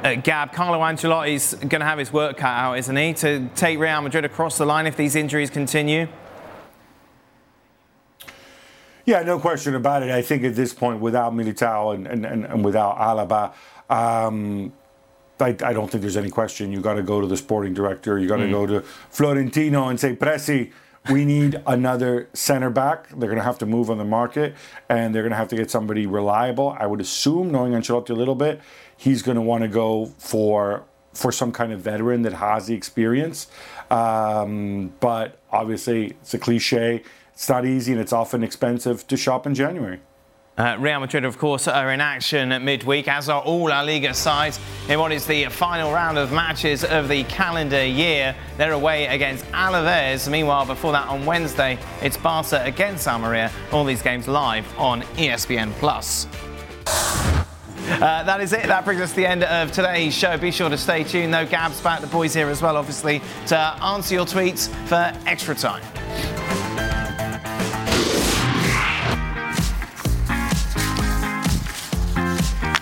Uh, 0.04 0.16
Gab, 0.16 0.52
Carlo 0.52 0.80
Ancelotti's 0.80 1.54
going 1.54 1.80
to 1.82 1.86
have 1.86 2.00
his 2.00 2.12
work 2.12 2.38
cut 2.38 2.48
out, 2.48 2.78
isn't 2.80 2.96
he, 2.96 3.14
to 3.16 3.48
take 3.56 3.78
Real 3.78 4.02
Madrid 4.02 4.26
across 4.26 4.58
the 4.58 4.66
line 4.66 4.88
if 4.88 4.98
these 4.98 5.16
injuries 5.16 5.52
continue? 5.52 6.08
Yeah, 9.06 9.22
no 9.22 9.40
question 9.40 9.76
about 9.76 10.02
it. 10.04 10.10
I 10.10 10.22
think 10.24 10.44
at 10.44 10.56
this 10.56 10.74
point, 10.74 11.02
without 11.02 11.34
Militao 11.34 11.94
and, 11.96 12.08
and, 12.08 12.26
and, 12.26 12.46
and 12.46 12.66
without 12.66 12.98
Alaba, 12.98 13.54
um, 13.90 14.74
I, 15.40 15.50
I 15.50 15.74
don't 15.74 15.90
think 15.90 16.02
there's 16.02 16.18
any 16.18 16.30
question. 16.30 16.72
You 16.72 16.82
got 16.82 16.96
to 16.96 17.04
go 17.04 17.22
to 17.22 17.28
the 17.28 17.38
sporting 17.38 17.74
director. 17.74 18.18
You 18.18 18.28
got 18.28 18.38
to 18.38 18.44
Mm. 18.46 18.52
go 18.52 18.66
to 18.68 18.82
Florentino 18.82 19.88
and 19.88 20.00
say, 20.00 20.16
Presi, 20.16 20.72
we 21.10 21.26
need 21.26 21.62
another 21.66 22.28
center 22.34 22.70
back. 22.70 23.10
They're 23.10 23.28
going 23.30 23.38
to 23.38 23.44
have 23.44 23.58
to 23.60 23.66
move 23.66 23.90
on 23.90 23.98
the 23.98 24.06
market, 24.06 24.54
and 24.88 25.14
they're 25.16 25.24
going 25.24 25.32
to 25.32 25.38
have 25.38 25.48
to 25.50 25.56
get 25.56 25.72
somebody 25.72 26.06
reliable. 26.06 26.76
I 26.80 26.86
would 26.86 27.02
assume, 27.02 27.52
knowing 27.52 27.74
Ancelotti 27.74 28.12
a 28.12 28.14
little 28.14 28.36
bit, 28.36 28.62
he's 29.02 29.24
going 29.24 29.36
to 29.36 29.42
want 29.42 29.64
to 29.64 29.68
go 29.68 30.06
for 30.20 30.84
for 31.14 31.32
some 31.32 31.52
kind 31.52 31.74
of 31.74 31.82
veteran 31.82 32.22
that 32.22 32.34
has 32.34 32.68
the 32.68 32.74
experience. 32.74 33.48
Um, 33.90 34.94
but 35.00 35.40
obviously, 35.52 36.12
it's 36.22 36.34
a 36.34 36.38
cliche. 36.38 37.04
It's 37.34 37.50
not 37.50 37.66
easy, 37.66 37.92
and 37.92 38.00
it's 38.00 38.14
often 38.14 38.44
expensive 38.44 39.06
to 39.08 39.18
shop 39.18 39.48
in 39.48 39.56
January. 39.56 40.00
Uh, 40.58 40.78
Real 40.80 41.00
Madrid, 41.00 41.26
of 41.26 41.38
course, 41.38 41.68
are 41.68 41.92
in 41.92 42.00
action 42.00 42.52
at 42.52 42.62
midweek, 42.62 43.08
as 43.08 43.28
are 43.28 43.42
all 43.42 43.70
La 43.70 43.82
Liga 43.82 44.14
sides 44.14 44.60
in 44.88 45.00
what 45.00 45.12
is 45.12 45.26
the 45.26 45.46
final 45.46 45.92
round 45.92 46.18
of 46.18 46.32
matches 46.32 46.84
of 46.84 47.08
the 47.08 47.24
calendar 47.24 47.84
year. 47.84 48.36
They're 48.58 48.74
away 48.74 49.08
against 49.08 49.44
Alaves. 49.46 50.30
Meanwhile, 50.30 50.68
before 50.68 50.92
that 50.92 51.08
on 51.08 51.26
Wednesday, 51.26 51.80
it's 52.02 52.18
Barca 52.18 52.62
against 52.64 53.08
Almeria. 53.08 53.52
All 53.72 53.84
these 53.84 54.04
games 54.04 54.28
live 54.28 54.68
on 54.78 55.02
ESPN 55.18 55.72
Plus. 55.80 56.28
Uh, 57.90 58.24
that 58.24 58.42
is 58.42 58.54
it. 58.54 58.64
That 58.68 58.86
brings 58.86 59.02
us 59.02 59.10
to 59.12 59.16
the 59.16 59.26
end 59.26 59.44
of 59.44 59.72
today's 59.72 60.14
show. 60.14 60.38
Be 60.38 60.52
sure 60.52 60.70
to 60.70 60.78
stay 60.78 61.04
tuned, 61.04 61.34
though. 61.34 61.46
Gab's 61.46 61.82
back, 61.82 62.02
the 62.02 62.08
boys 62.08 62.34
here 62.34 62.50
as 62.50 62.62
well, 62.62 62.78
obviously, 62.78 63.22
to 63.48 63.58
answer 63.58 64.16
your 64.16 64.26
tweets 64.26 64.70
for 64.88 65.14
extra 65.28 65.56
time. 65.56 65.84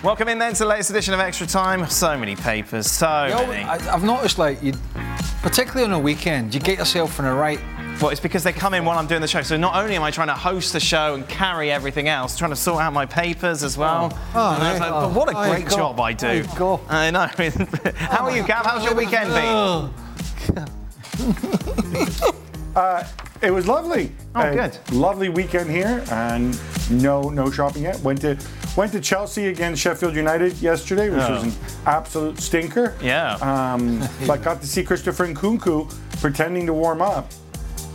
Welcome 0.01 0.29
in 0.29 0.39
then 0.39 0.53
to 0.53 0.59
the 0.59 0.65
latest 0.65 0.91
edition 0.91 1.13
of 1.13 1.19
Extra 1.19 1.45
Time. 1.45 1.85
So 1.87 2.17
many 2.17 2.35
papers, 2.35 2.89
so 2.89 3.25
You 3.25 3.33
know, 3.33 3.47
many. 3.47 3.63
I, 3.63 3.93
I've 3.93 4.03
noticed, 4.03 4.37
like, 4.37 4.63
you, 4.63 4.73
particularly 5.41 5.83
on 5.83 5.91
a 5.91 5.99
weekend, 5.99 6.53
you 6.53 6.61
get 6.61 6.77
yourself 6.77 7.19
in 7.19 7.25
a 7.25 7.35
right. 7.35 7.59
Well, 8.01 8.11
it's 8.11 8.21
because 8.21 8.43
they 8.43 8.53
come 8.53 8.73
in 8.73 8.85
while 8.85 8.97
I'm 8.97 9.07
doing 9.07 9.19
the 9.19 9.27
show. 9.27 9.41
So 9.41 9.57
not 9.57 9.75
only 9.75 9.95
am 9.95 10.03
I 10.03 10.11
trying 10.11 10.27
to 10.29 10.33
host 10.33 10.71
the 10.71 10.79
show 10.79 11.15
and 11.15 11.27
carry 11.27 11.69
everything 11.69 12.07
else, 12.07 12.37
trying 12.37 12.51
to 12.51 12.55
sort 12.55 12.81
out 12.81 12.93
my 12.93 13.05
papers 13.05 13.61
as 13.61 13.77
well. 13.77 14.09
Oh, 14.33 14.53
And 14.55 14.63
I 14.63 14.71
was 14.71 14.79
like, 14.79 14.89
you 14.89 14.93
but 14.95 15.11
what 15.13 15.29
a 15.29 15.33
go. 15.33 15.41
There 15.41 15.49
great 15.51 15.63
you 15.65 15.69
go. 15.69 15.75
job 15.75 15.99
I 15.99 16.13
do. 16.13 16.27
There 16.27 16.35
you. 16.59 16.79
I 16.87 17.11
know. 17.11 17.27
How 17.97 18.23
are 18.25 18.35
you, 18.35 18.43
Gav? 18.43 18.65
How's 18.65 18.85
your 18.85 18.95
weekend 18.95 19.29
been? 19.33 19.93
Uh, 22.75 23.03
it 23.41 23.49
was 23.51 23.67
lovely. 23.67 24.11
Oh, 24.35 24.53
good. 24.53 24.77
Lovely 24.93 25.27
weekend 25.27 25.69
here, 25.71 26.03
and 26.11 26.57
no 26.91 27.23
no 27.29 27.49
shopping 27.49 27.81
yet. 27.83 27.99
Went 28.01 28.21
to 28.21 28.37
went 28.77 28.91
to 28.91 29.01
Chelsea 29.01 29.47
against 29.47 29.81
Sheffield 29.81 30.15
United 30.15 30.53
yesterday, 30.61 31.09
which 31.09 31.19
Oh. 31.23 31.31
was 31.33 31.43
an 31.45 31.53
absolute 31.87 32.39
stinker. 32.39 32.93
Yeah. 33.01 33.33
Um, 33.41 34.07
but 34.27 34.43
got 34.43 34.61
to 34.61 34.67
see 34.67 34.83
Christopher 34.83 35.27
Nkunku 35.27 35.93
pretending 36.21 36.67
to 36.67 36.73
warm 36.73 37.01
up. 37.01 37.31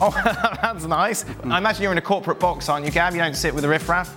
Oh, 0.01 0.11
that's 0.63 0.85
nice. 0.87 1.25
I 1.45 1.59
imagine 1.59 1.83
you're 1.83 1.93
in 1.93 1.99
a 1.99 2.03
corporate 2.03 2.41
box, 2.41 2.69
aren't 2.69 2.85
you, 2.85 2.91
Gab? 2.93 3.13
You 3.15 3.21
don't 3.21 3.35
sit 3.37 3.55
with 3.55 3.63
the 3.63 3.69
riffraff. 3.69 4.15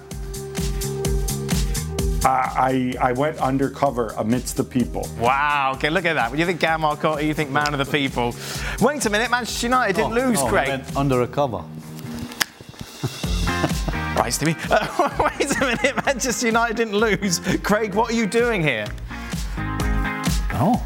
I, 2.25 2.93
I 2.99 3.09
I 3.09 3.11
went 3.13 3.37
undercover 3.37 4.13
amidst 4.17 4.57
the 4.57 4.63
people. 4.63 5.07
Wow. 5.19 5.73
Okay, 5.75 5.89
look 5.89 6.03
at 6.05 6.13
that. 6.15 6.37
You 6.37 6.45
think 6.45 6.59
Gab 6.59 6.79
Marcotti, 6.81 7.25
you 7.25 7.33
think 7.33 7.51
man 7.51 7.73
of 7.73 7.77
the 7.79 7.85
people. 7.85 8.33
Wait 8.81 9.05
a 9.05 9.09
minute, 9.09 9.29
Manchester 9.31 9.67
United 9.67 9.95
didn't 9.95 10.13
lose, 10.15 10.39
oh, 10.41 10.47
Craig. 10.47 10.67
went 10.67 10.95
under 10.97 11.21
a 11.21 11.27
cover. 11.27 11.63
Right, 14.17 14.33
Stevie. 14.33 14.55
Uh, 14.71 15.29
wait 15.39 15.55
a 15.57 15.59
minute, 15.59 16.05
Manchester 16.05 16.47
United 16.47 16.75
didn't 16.75 16.95
lose. 16.95 17.39
Craig, 17.61 17.93
what 17.93 18.09
are 18.09 18.15
you 18.15 18.25
doing 18.25 18.63
here? 18.63 18.87
Oh. 20.59 20.83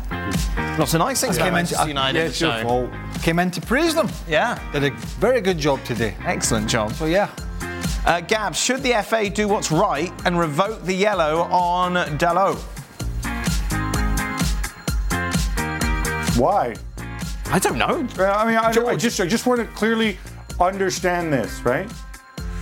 Lots 0.77 0.93
of 0.93 0.99
nice 0.99 1.21
things 1.21 1.37
I 1.37 1.43
came 1.43 1.53
Manchester 1.53 1.81
into- 1.83 1.91
United. 1.91 2.17
yeah, 2.17 2.23
in 2.23 2.25
the 2.25 2.29
it's 2.31 2.41
your 2.41 2.51
show. 2.51 2.63
fault. 2.63 2.89
Came 3.21 3.37
in 3.37 3.51
to 3.51 3.61
praise 3.61 3.93
them. 3.93 4.09
Yeah. 4.27 4.59
Did 4.71 4.85
a 4.85 4.91
very 5.19 5.41
good 5.41 5.59
job 5.59 5.83
today. 5.83 6.15
Excellent 6.25 6.67
job. 6.67 6.91
So 6.93 7.05
yeah. 7.05 7.29
Uh, 8.03 8.19
Gab, 8.19 8.55
should 8.55 8.81
the 8.81 8.93
FA 9.03 9.29
do 9.29 9.47
what's 9.47 9.71
right 9.71 10.11
and 10.25 10.39
revoke 10.39 10.83
the 10.83 10.93
yellow 10.93 11.41
on 11.51 11.93
Dalot? 12.17 12.57
Why? 16.35 16.73
I 17.51 17.59
don't 17.59 17.77
know. 17.77 18.07
I 18.17 18.45
mean, 18.47 18.55
I, 18.57 18.73
I 18.87 18.95
just 18.95 19.19
I 19.21 19.27
just 19.27 19.45
want 19.45 19.59
to 19.59 19.67
clearly 19.67 20.17
understand 20.59 21.31
this, 21.31 21.61
right? 21.61 21.91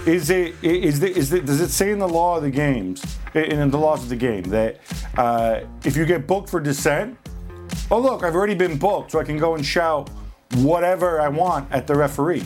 Is 0.05 0.29
it 0.29 0.55
is 0.61 0.99
the, 0.99 1.15
is 1.15 1.29
the, 1.29 1.39
does 1.39 1.61
it 1.61 1.69
say 1.69 1.91
in 1.91 1.99
the 1.99 2.07
law 2.07 2.35
of 2.35 2.43
the 2.43 2.51
games 2.51 3.01
in 3.33 3.61
in 3.61 3.69
the 3.69 3.77
laws 3.77 4.03
of 4.03 4.09
the 4.09 4.15
game 4.17 4.43
that 4.43 4.81
uh, 5.17 5.61
if 5.85 5.95
you 5.95 6.05
get 6.05 6.27
booked 6.27 6.49
for 6.49 6.59
dissent, 6.59 7.17
oh 7.91 7.99
look, 7.99 8.23
I've 8.23 8.35
already 8.35 8.55
been 8.55 8.77
booked, 8.77 9.11
so 9.11 9.19
I 9.19 9.23
can 9.23 9.37
go 9.37 9.55
and 9.55 9.65
shout 9.65 10.09
whatever 10.55 11.21
I 11.21 11.27
want 11.27 11.71
at 11.71 11.87
the 11.87 11.95
referee. 11.95 12.43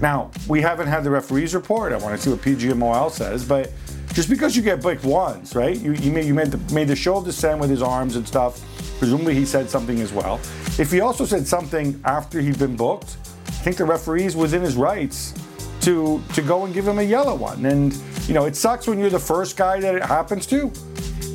Now 0.00 0.30
we 0.48 0.60
haven't 0.60 0.88
had 0.88 1.04
the 1.04 1.10
referee's 1.10 1.54
report. 1.54 1.92
I 1.92 1.98
want 1.98 2.16
to 2.16 2.22
see 2.22 2.30
what 2.30 2.40
PGMOL 2.40 3.10
says, 3.10 3.44
but 3.44 3.72
just 4.12 4.28
because 4.28 4.56
you 4.56 4.62
get 4.62 4.82
booked 4.82 5.04
once, 5.04 5.54
right? 5.54 5.78
You, 5.78 5.92
you 5.92 6.10
made 6.10 6.24
you 6.24 6.34
made 6.34 6.48
the 6.48 6.74
made 6.74 6.88
the 6.88 6.96
show 6.96 7.16
of 7.16 7.26
with 7.26 7.70
his 7.70 7.82
arms 7.82 8.16
and 8.16 8.26
stuff. 8.26 8.64
Presumably 8.98 9.34
he 9.34 9.44
said 9.44 9.70
something 9.70 10.00
as 10.00 10.12
well. 10.12 10.40
If 10.78 10.90
he 10.90 11.00
also 11.00 11.24
said 11.24 11.46
something 11.46 12.00
after 12.04 12.40
he'd 12.40 12.58
been 12.58 12.76
booked, 12.76 13.16
I 13.46 13.62
think 13.62 13.76
the 13.76 13.84
referee's 13.84 14.36
within 14.36 14.62
his 14.62 14.76
rights 14.76 15.34
to 15.82 16.22
to 16.34 16.42
go 16.42 16.64
and 16.64 16.74
give 16.74 16.86
him 16.86 16.98
a 16.98 17.02
yellow 17.02 17.34
one. 17.34 17.64
And 17.66 17.94
you 18.26 18.34
know, 18.34 18.46
it 18.46 18.56
sucks 18.56 18.86
when 18.86 18.98
you're 18.98 19.10
the 19.10 19.18
first 19.18 19.56
guy 19.56 19.80
that 19.80 19.94
it 19.94 20.04
happens 20.04 20.46
to. 20.46 20.72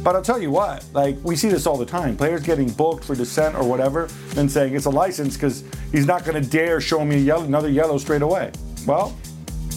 But 0.05 0.15
I'll 0.15 0.21
tell 0.21 0.39
you 0.39 0.51
what, 0.51 0.85
like 0.93 1.17
we 1.23 1.35
see 1.35 1.49
this 1.49 1.65
all 1.65 1.77
the 1.77 1.85
time. 1.85 2.15
Players 2.15 2.43
getting 2.43 2.69
booked 2.69 3.03
for 3.03 3.15
dissent 3.15 3.55
or 3.55 3.63
whatever, 3.67 4.07
and 4.37 4.49
saying 4.49 4.75
it's 4.75 4.85
a 4.85 4.89
license 4.91 5.33
because 5.35 5.63
he's 5.91 6.05
not 6.05 6.23
going 6.23 6.39
to 6.39 6.47
dare 6.47 6.79
show 6.79 7.03
me 7.03 7.15
a 7.15 7.19
yellow, 7.19 7.43
another 7.43 7.69
yellow 7.69 7.97
straight 7.97 8.21
away. 8.21 8.51
Well, 8.85 9.17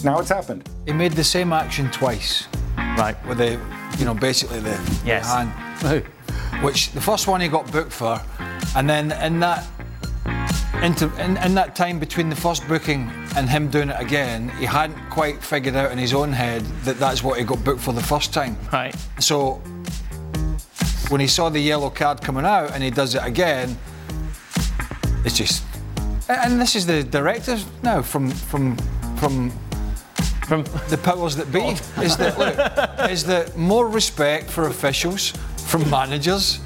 now 0.03 0.19
it's 0.19 0.29
happened. 0.29 0.69
He 0.85 0.93
made 0.93 1.13
the 1.13 1.23
same 1.23 1.51
action 1.51 1.89
twice. 1.89 2.47
Right. 2.77 3.15
With 3.27 3.39
the, 3.39 3.59
you 3.97 4.05
know, 4.05 4.13
basically 4.13 4.59
the, 4.59 4.69
the 4.69 5.01
Yes. 5.03 5.25
hand. 5.25 6.05
Which 6.63 6.91
the 6.91 7.01
first 7.01 7.25
one 7.27 7.41
he 7.41 7.47
got 7.47 7.71
booked 7.71 7.91
for, 7.91 8.21
and 8.75 8.87
then 8.87 9.11
in 9.23 9.39
that 9.39 9.65
into 10.83 11.05
in, 11.23 11.37
in 11.37 11.55
that 11.55 11.75
time 11.75 11.97
between 11.97 12.29
the 12.29 12.35
first 12.35 12.67
booking 12.67 13.09
and 13.35 13.49
him 13.49 13.67
doing 13.69 13.89
it 13.89 13.99
again, 13.99 14.49
he 14.59 14.65
hadn't 14.65 15.09
quite 15.09 15.41
figured 15.43 15.75
out 15.75 15.91
in 15.91 15.97
his 15.97 16.13
own 16.13 16.31
head 16.31 16.61
that 16.83 16.99
that's 16.99 17.23
what 17.23 17.39
he 17.39 17.43
got 17.45 17.63
booked 17.63 17.81
for 17.81 17.93
the 17.93 18.03
first 18.03 18.31
time. 18.31 18.55
Right. 18.71 18.95
So 19.19 19.59
when 21.09 21.21
he 21.21 21.27
saw 21.27 21.49
the 21.49 21.59
yellow 21.59 21.89
card 21.89 22.21
coming 22.21 22.45
out 22.45 22.71
and 22.71 22.83
he 22.83 22.89
does 22.89 23.15
it 23.15 23.23
again, 23.23 23.77
it's 25.25 25.37
just. 25.37 25.63
And 26.27 26.61
this 26.61 26.75
is 26.75 26.85
the 26.85 27.03
directive 27.03 27.65
now 27.83 28.01
from 28.01 28.29
from 28.29 28.77
from 29.17 29.51
from 30.47 30.63
the 30.89 30.97
powers 30.97 31.35
that 31.35 31.51
be. 31.51 31.59
Is 32.03 32.17
that 32.17 32.37
look, 32.39 33.09
is 33.09 33.23
that 33.25 33.55
more 33.55 33.87
respect 33.87 34.49
for 34.49 34.65
officials 34.65 35.33
from 35.67 35.87
managers, 35.89 36.59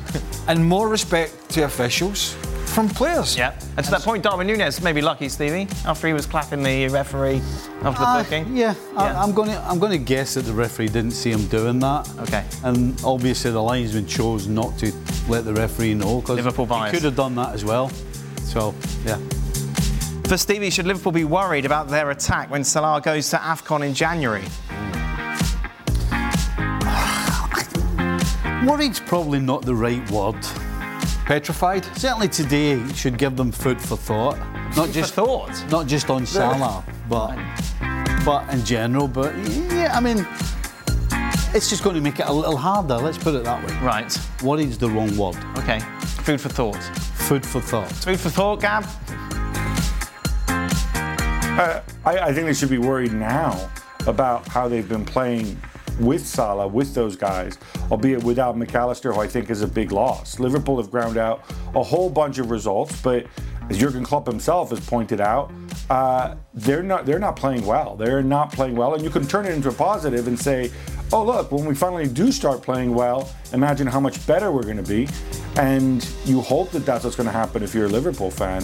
and 0.48 0.66
more 0.66 0.88
respect 0.88 1.50
to 1.50 1.64
officials 1.64 2.36
from 2.74 2.90
players. 2.90 3.38
Yeah. 3.38 3.54
And 3.78 3.86
to 3.86 3.92
that 3.92 4.02
point, 4.02 4.24
Darwin 4.24 4.48
Nunez 4.48 4.82
may 4.82 4.94
be 4.94 5.02
lucky, 5.02 5.30
Stevie, 5.30 5.68
after 5.86 6.08
he 6.08 6.14
was 6.14 6.26
clapping 6.26 6.64
the 6.64 6.88
referee 6.90 7.42
after 7.84 8.00
the 8.02 8.06
Ah, 8.08 8.24
booking. 8.24 8.56
yeah, 8.56 8.74
I, 8.98 9.10
I'm 9.10 9.32
going 9.34 9.50
to 9.50 9.58
I'm 9.68 9.78
going 9.80 9.92
to 9.92 9.98
guess 9.98 10.34
that 10.34 10.42
the 10.42 10.54
referee 10.54 10.88
didn't 10.88 11.12
see 11.12 11.32
him 11.32 11.46
doing 11.48 11.80
that. 11.80 12.10
Okay. 12.22 12.44
And 12.64 13.00
obviously 13.06 13.52
the 13.52 13.62
linesman 13.62 14.08
chose 14.08 14.48
not 14.48 14.78
to 14.80 14.92
let 15.28 15.46
the 15.46 15.54
referee 15.54 15.94
know 15.94 16.22
because 16.22 16.38
Liverpool 16.38 16.66
bias. 16.66 16.92
he 16.92 16.98
could 16.98 17.06
have 17.06 17.16
done 17.16 17.36
that 17.36 17.54
as 17.54 17.64
well. 17.64 17.90
So 18.44 18.74
yeah. 19.06 19.18
For 20.28 20.38
Stevie, 20.38 20.70
should 20.70 20.88
Liverpool 20.88 21.12
be 21.12 21.26
worried 21.26 21.66
about 21.66 21.90
their 21.90 22.10
attack 22.12 22.50
when 22.50 22.64
Salah 22.64 23.02
goes 23.02 23.30
to 23.32 23.38
AFCON 23.38 23.86
in 23.86 23.94
January? 23.94 24.44
Worried's 28.66 29.00
probably 29.02 29.40
not 29.40 29.64
the 29.64 29.76
right 29.76 30.10
word. 30.10 30.36
Petrified? 31.26 31.86
Certainly 31.98 32.30
today 32.30 32.86
should 32.94 33.18
give 33.18 33.38
them 33.38 33.52
food 33.52 33.82
for 33.82 33.96
thought. 33.96 34.38
Not 34.76 34.88
for 34.88 34.94
just 34.94 35.14
thought? 35.14 35.72
Not 35.72 35.88
just 35.88 36.10
on 36.10 36.26
Salah, 36.26 36.84
but 37.08 37.38
but 38.26 38.48
in 38.54 38.64
general. 38.66 39.08
But 39.08 39.34
yeah, 39.72 39.92
I 39.94 40.02
mean, 40.02 40.28
it's 41.54 41.70
just 41.70 41.84
going 41.84 41.96
to 41.96 42.02
make 42.02 42.20
it 42.20 42.28
a 42.28 42.34
little 42.34 42.58
harder. 42.58 42.96
Let's 42.96 43.18
put 43.18 43.36
it 43.36 43.46
that 43.46 43.66
way. 43.66 43.74
Right. 43.86 44.18
Worried's 44.44 44.78
the 44.78 44.90
wrong 44.90 45.16
word. 45.18 45.38
Okay. 45.60 45.80
Food 46.24 46.42
for 46.42 46.50
thought. 46.50 46.84
Food 47.28 47.46
for 47.46 47.62
thought. 47.62 47.92
Food 47.92 48.20
for 48.20 48.30
thought, 48.30 48.60
Gab? 48.60 48.86
Uh, 50.50 51.82
I, 52.04 52.18
I 52.18 52.34
think 52.34 52.48
they 52.48 52.54
should 52.54 52.70
be 52.70 52.80
worried 52.80 53.14
now 53.14 53.70
about 54.08 54.48
how 54.48 54.68
they've 54.68 54.88
been 54.88 55.06
playing 55.06 55.62
with 56.00 56.26
Salah, 56.26 56.68
with 56.68 56.94
those 56.94 57.16
guys, 57.16 57.58
albeit 57.91 58.24
without 58.24 58.56
McAllister, 58.56 59.14
who 59.14 59.22
I 59.22 59.28
think 59.28 59.50
is 59.50 59.62
a 59.62 59.68
big 59.68 59.91
loss. 59.91 60.39
Liverpool 60.39 60.78
have 60.78 60.91
ground 60.91 61.18
out 61.18 61.44
a 61.76 61.84
whole 61.84 62.10
bunch 62.10 62.39
of 62.39 62.52
results, 62.52 63.02
but 63.02 63.26
as 63.70 63.78
Jurgen 63.78 64.04
Klopp 64.04 64.28
himself 64.28 64.72
has 64.72 64.80
pointed 64.80 65.22
out, 65.22 65.52
uh, 65.89 66.36
they're 66.54 66.84
not 66.84 67.06
they're 67.06 67.20
not 67.20 67.36
playing 67.36 67.66
well. 67.66 67.96
They're 67.96 68.24
not 68.24 68.52
playing 68.52 68.76
well, 68.76 68.94
and 68.94 69.04
you 69.04 69.10
can 69.10 69.28
turn 69.28 69.46
it 69.46 69.54
into 69.54 69.70
a 69.70 69.74
positive 69.74 70.28
and 70.28 70.39
say, 70.39 70.72
"Oh, 71.12 71.24
look, 71.24 71.52
when 71.52 71.66
we 71.66 71.76
finally 71.76 72.08
do 72.08 72.32
start 72.32 72.62
playing 72.62 72.94
well, 72.94 73.30
imagine 73.54 73.88
how 73.88 74.00
much 74.00 74.26
better 74.28 74.52
we're 74.52 74.64
going 74.64 74.78
to 74.78 74.84
be." 74.84 75.08
And 75.56 76.08
you 76.26 76.41
hope 76.41 76.72
that 76.72 76.86
that's 76.86 77.04
what's 77.04 77.16
going 77.16 77.28
to 77.28 77.34
happen 77.34 77.64
if 77.64 77.74
you're 77.74 77.86
a 77.86 77.89
Liverpool 77.89 78.32
fan. 78.32 78.64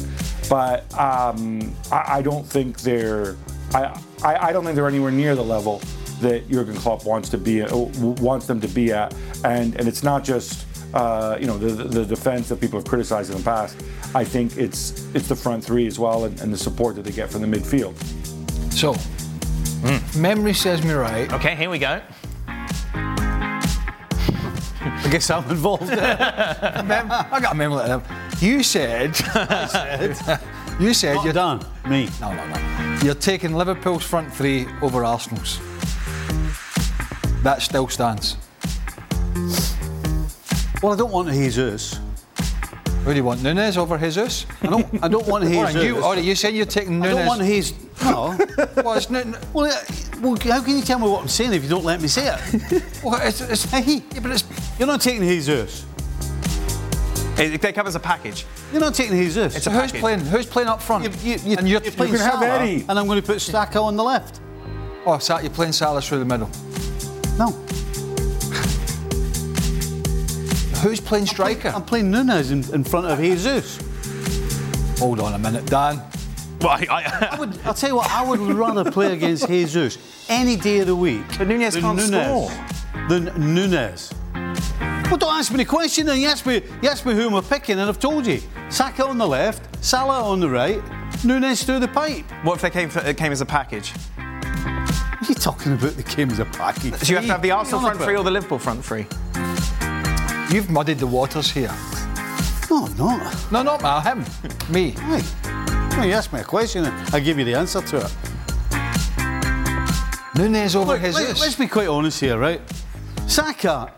But 0.49 0.91
um, 0.97 1.73
I, 1.91 2.17
I 2.17 2.21
don't 2.21 2.45
think 2.45 2.82
they're 2.82 3.36
I, 3.73 4.01
I 4.23 4.47
I 4.49 4.53
don't 4.53 4.63
think 4.63 4.75
they're 4.75 4.88
anywhere 4.88 5.11
near 5.11 5.36
the 5.36 5.43
level 5.43 5.82
that 6.22 6.49
Jurgen 6.49 6.76
Klopp 6.76 7.05
wants 7.05 7.30
to 7.30 7.38
be 7.38 7.61
uh, 7.61 7.76
wants 7.76 8.45
them 8.47 8.59
to 8.61 8.67
be 8.67 8.91
at, 8.91 9.13
and 9.43 9.76
and 9.76 9.88
it's 9.88 10.03
not 10.03 10.24
just 10.24 10.65
uh, 10.93 11.38
you 11.39 11.47
know 11.47 11.57
the, 11.57 11.84
the 11.84 12.05
defense 12.05 12.49
that 12.49 12.59
people 12.59 12.80
have 12.80 12.88
criticized 12.88 13.32
in 13.32 13.38
the 13.38 13.43
past. 13.43 13.76
I 14.15 14.24
think 14.24 14.57
it's 14.57 15.05
it's 15.13 15.28
the 15.28 15.36
front 15.36 15.63
three 15.63 15.88
as 15.88 15.99
well, 15.99 16.26
and, 16.26 16.39
and 16.41 16.53
the 16.53 16.57
support 16.57 16.95
that 16.95 17.03
they 17.03 17.11
get 17.11 17.32
from 17.32 17.41
the 17.41 17.47
midfield. 17.57 17.95
So, 18.74 18.95
memory 20.20 20.53
says 20.53 20.84
me 20.84 20.93
right. 20.93 21.32
Okay, 21.34 21.55
here 21.55 21.70
we 21.70 21.80
go. 21.80 22.01
I 24.82 25.09
guess 25.11 25.30
I'm 25.30 25.49
involved. 25.49 25.88
Mem- 25.88 27.11
I 27.11 27.39
got 27.41 27.53
a 27.53 27.55
memory 27.55 27.78
like 27.78 28.03
that. 28.03 28.41
You 28.41 28.63
said, 28.63 29.17
you 30.80 30.93
said 30.93 31.15
Not 31.15 31.24
you're 31.24 31.34
done. 31.34 31.65
Me. 31.89 32.09
No, 32.22 32.34
no, 32.34 32.47
no. 32.47 32.99
You're 33.03 33.15
taking 33.15 33.53
Liverpool's 33.53 34.03
front 34.03 34.34
three 34.34 34.67
over 34.82 35.03
Arsenal's. 35.03 35.59
That 37.43 37.61
still 37.61 37.87
stands. 37.87 38.35
Well, 40.81 40.93
I 40.93 40.95
don't 40.95 41.11
want 41.11 41.29
Jesus. 41.29 41.99
Who 43.03 43.11
do 43.11 43.15
you 43.17 43.23
want, 43.23 43.41
Nunez 43.41 43.77
over 43.77 43.97
Jesus? 43.97 44.45
I 44.61 44.67
don't. 44.67 45.03
I 45.03 45.07
don't 45.07 45.25
want 45.25 45.45
Jesus. 45.45 45.75
on, 45.75 45.81
you, 45.81 46.03
or 46.03 46.15
you 46.17 46.35
saying 46.35 46.55
you're 46.55 46.65
taking 46.65 46.99
Nunez? 46.99 47.13
I 47.13 47.17
don't 47.17 47.27
want 47.27 47.41
his. 47.41 47.73
No. 48.03 48.37
well, 48.83 48.93
it's 48.93 49.09
Nu- 49.09 49.33
well, 49.53 49.71
well, 50.21 50.37
how 50.43 50.61
can 50.61 50.77
you 50.77 50.81
tell 50.83 50.99
me 50.99 51.07
what 51.07 51.21
I'm 51.21 51.27
saying 51.27 51.53
if 51.53 51.63
you 51.63 51.69
don't 51.69 51.85
let 51.85 52.01
me 52.01 52.07
say 52.07 52.27
it? 52.33 52.83
well, 53.03 53.19
it's, 53.21 53.41
it's, 53.41 53.63
Hey, 53.65 54.03
yeah, 54.13 54.19
but 54.21 54.31
it's 54.31 54.43
you're 54.77 54.87
not 54.87 55.01
taking 55.01 55.21
Jesus. 55.21 55.85
It, 57.37 57.63
it 57.63 57.73
comes 57.73 57.87
as 57.87 57.95
a 57.95 57.99
package. 58.01 58.45
You're 58.71 58.81
not 58.81 58.93
taking 58.93 59.15
Jesus. 59.15 59.55
It's 59.55 59.67
a 59.67 59.71
who's 59.71 59.81
package. 59.83 60.01
playing? 60.01 60.19
Who's 60.19 60.45
playing 60.45 60.67
up 60.67 60.81
front? 60.81 61.05
You, 61.05 61.31
you, 61.31 61.39
you, 61.43 61.57
and 61.57 61.69
you're, 61.69 61.81
you're 61.81 61.91
playing 61.93 62.11
can 62.13 62.21
have 62.21 62.33
Salah, 62.39 62.59
Eddie. 62.59 62.85
and 62.87 62.99
I'm 62.99 63.07
going 63.07 63.21
to 63.21 63.25
put 63.25 63.41
Saka 63.41 63.79
on 63.79 63.95
the 63.95 64.03
left. 64.03 64.41
Oh, 65.05 65.17
Sa- 65.19 65.39
you're 65.39 65.49
playing 65.49 65.71
Salah 65.71 66.01
through 66.01 66.19
the 66.19 66.25
middle. 66.25 66.49
No, 67.39 67.51
Who's 70.81 70.99
playing 70.99 71.25
striker? 71.25 71.69
I'm 71.69 71.83
playing 71.83 72.11
Nunez 72.11 72.51
in, 72.51 72.63
in 72.73 72.83
front 72.83 73.07
of 73.07 73.17
Jesus. 73.17 73.79
Hold 74.99 75.21
on 75.21 75.33
a 75.33 75.39
minute, 75.39 75.65
Dan. 75.65 76.01
Well, 76.61 76.71
I, 76.71 76.85
I, 76.89 77.27
I 77.31 77.39
would, 77.39 77.57
I'll 77.65 77.73
tell 77.73 77.89
you 77.89 77.95
what, 77.95 78.09
I 78.09 78.27
would 78.27 78.39
rather 78.39 78.89
play 78.91 79.13
against 79.13 79.47
Jesus 79.47 80.25
any 80.29 80.57
day 80.57 80.79
of 80.79 80.87
the 80.87 80.95
week. 80.95 81.23
But 81.37 81.47
Nunez 81.47 81.75
than 81.75 81.83
can't 81.83 81.97
Nunez, 81.97 82.25
score. 82.25 82.51
Than 83.07 83.53
Nunez. 83.55 84.13
Well, 84.33 85.17
don't 85.17 85.33
ask 85.33 85.51
me 85.51 85.57
the 85.57 85.65
question 85.65 86.05
then. 86.05 86.19
You 86.19 86.27
ask 86.27 86.45
me, 86.45 86.61
you 86.81 86.89
ask 86.89 87.05
me 87.05 87.13
who 87.13 87.27
am 87.27 87.35
I 87.35 87.41
picking, 87.41 87.79
and 87.79 87.89
I've 87.89 87.99
told 87.99 88.27
you. 88.27 88.41
Saka 88.69 89.05
on 89.05 89.17
the 89.17 89.27
left, 89.27 89.83
Salah 89.83 90.23
on 90.23 90.41
the 90.41 90.49
right, 90.49 90.81
Nunez 91.23 91.63
through 91.63 91.79
the 91.79 91.87
pipe. 91.87 92.25
what 92.43 92.55
if 92.55 92.61
they 92.61 92.69
came, 92.69 92.89
for, 92.89 92.99
it 92.99 93.17
came 93.17 93.31
as 93.31 93.41
a 93.41 93.45
package? 93.45 93.93
What 95.20 95.30
are 95.30 95.34
you 95.34 95.36
talking 95.36 95.74
about? 95.74 95.91
The 95.97 96.03
game 96.03 96.32
as 96.32 96.39
a 96.39 96.45
package. 96.45 96.93
So 96.95 97.09
you 97.09 97.15
have 97.17 97.26
to 97.26 97.32
have 97.34 97.41
the 97.41 97.51
Arsenal 97.51 97.82
front 97.82 97.99
three 97.99 98.15
or 98.15 98.24
the 98.24 98.32
Liverpool 98.32 98.57
front 98.57 98.86
three? 98.86 99.05
You've 100.49 100.70
muddied 100.70 100.99
the 100.99 101.07
waters 101.07 101.51
here. 101.51 101.76
No, 102.72 102.86
not. 102.97 103.51
No, 103.51 103.61
not 103.61 103.84
uh, 103.84 103.99
him. 103.99 104.24
Me. 104.70 104.91
Hey, 104.91 105.22
well, 105.91 106.05
you 106.05 106.13
asked 106.13 106.32
me 106.32 106.39
a 106.39 106.43
question 106.45 106.86
and 106.86 107.13
I 107.13 107.20
give 107.20 107.38
you 107.38 107.43
the 107.43 107.53
answer 107.53 107.82
to 107.82 107.97
it. 107.97 108.15
Nunez 110.38 110.78
over 110.78 110.93
Look, 110.93 111.01
Jesus. 111.01 111.41
let, 111.41 111.49
us 111.49 111.55
be 111.55 111.67
quite 111.67 111.89
honest 111.89 112.22
here, 112.22 112.38
right? 112.38 112.61
Saka, 113.28 113.91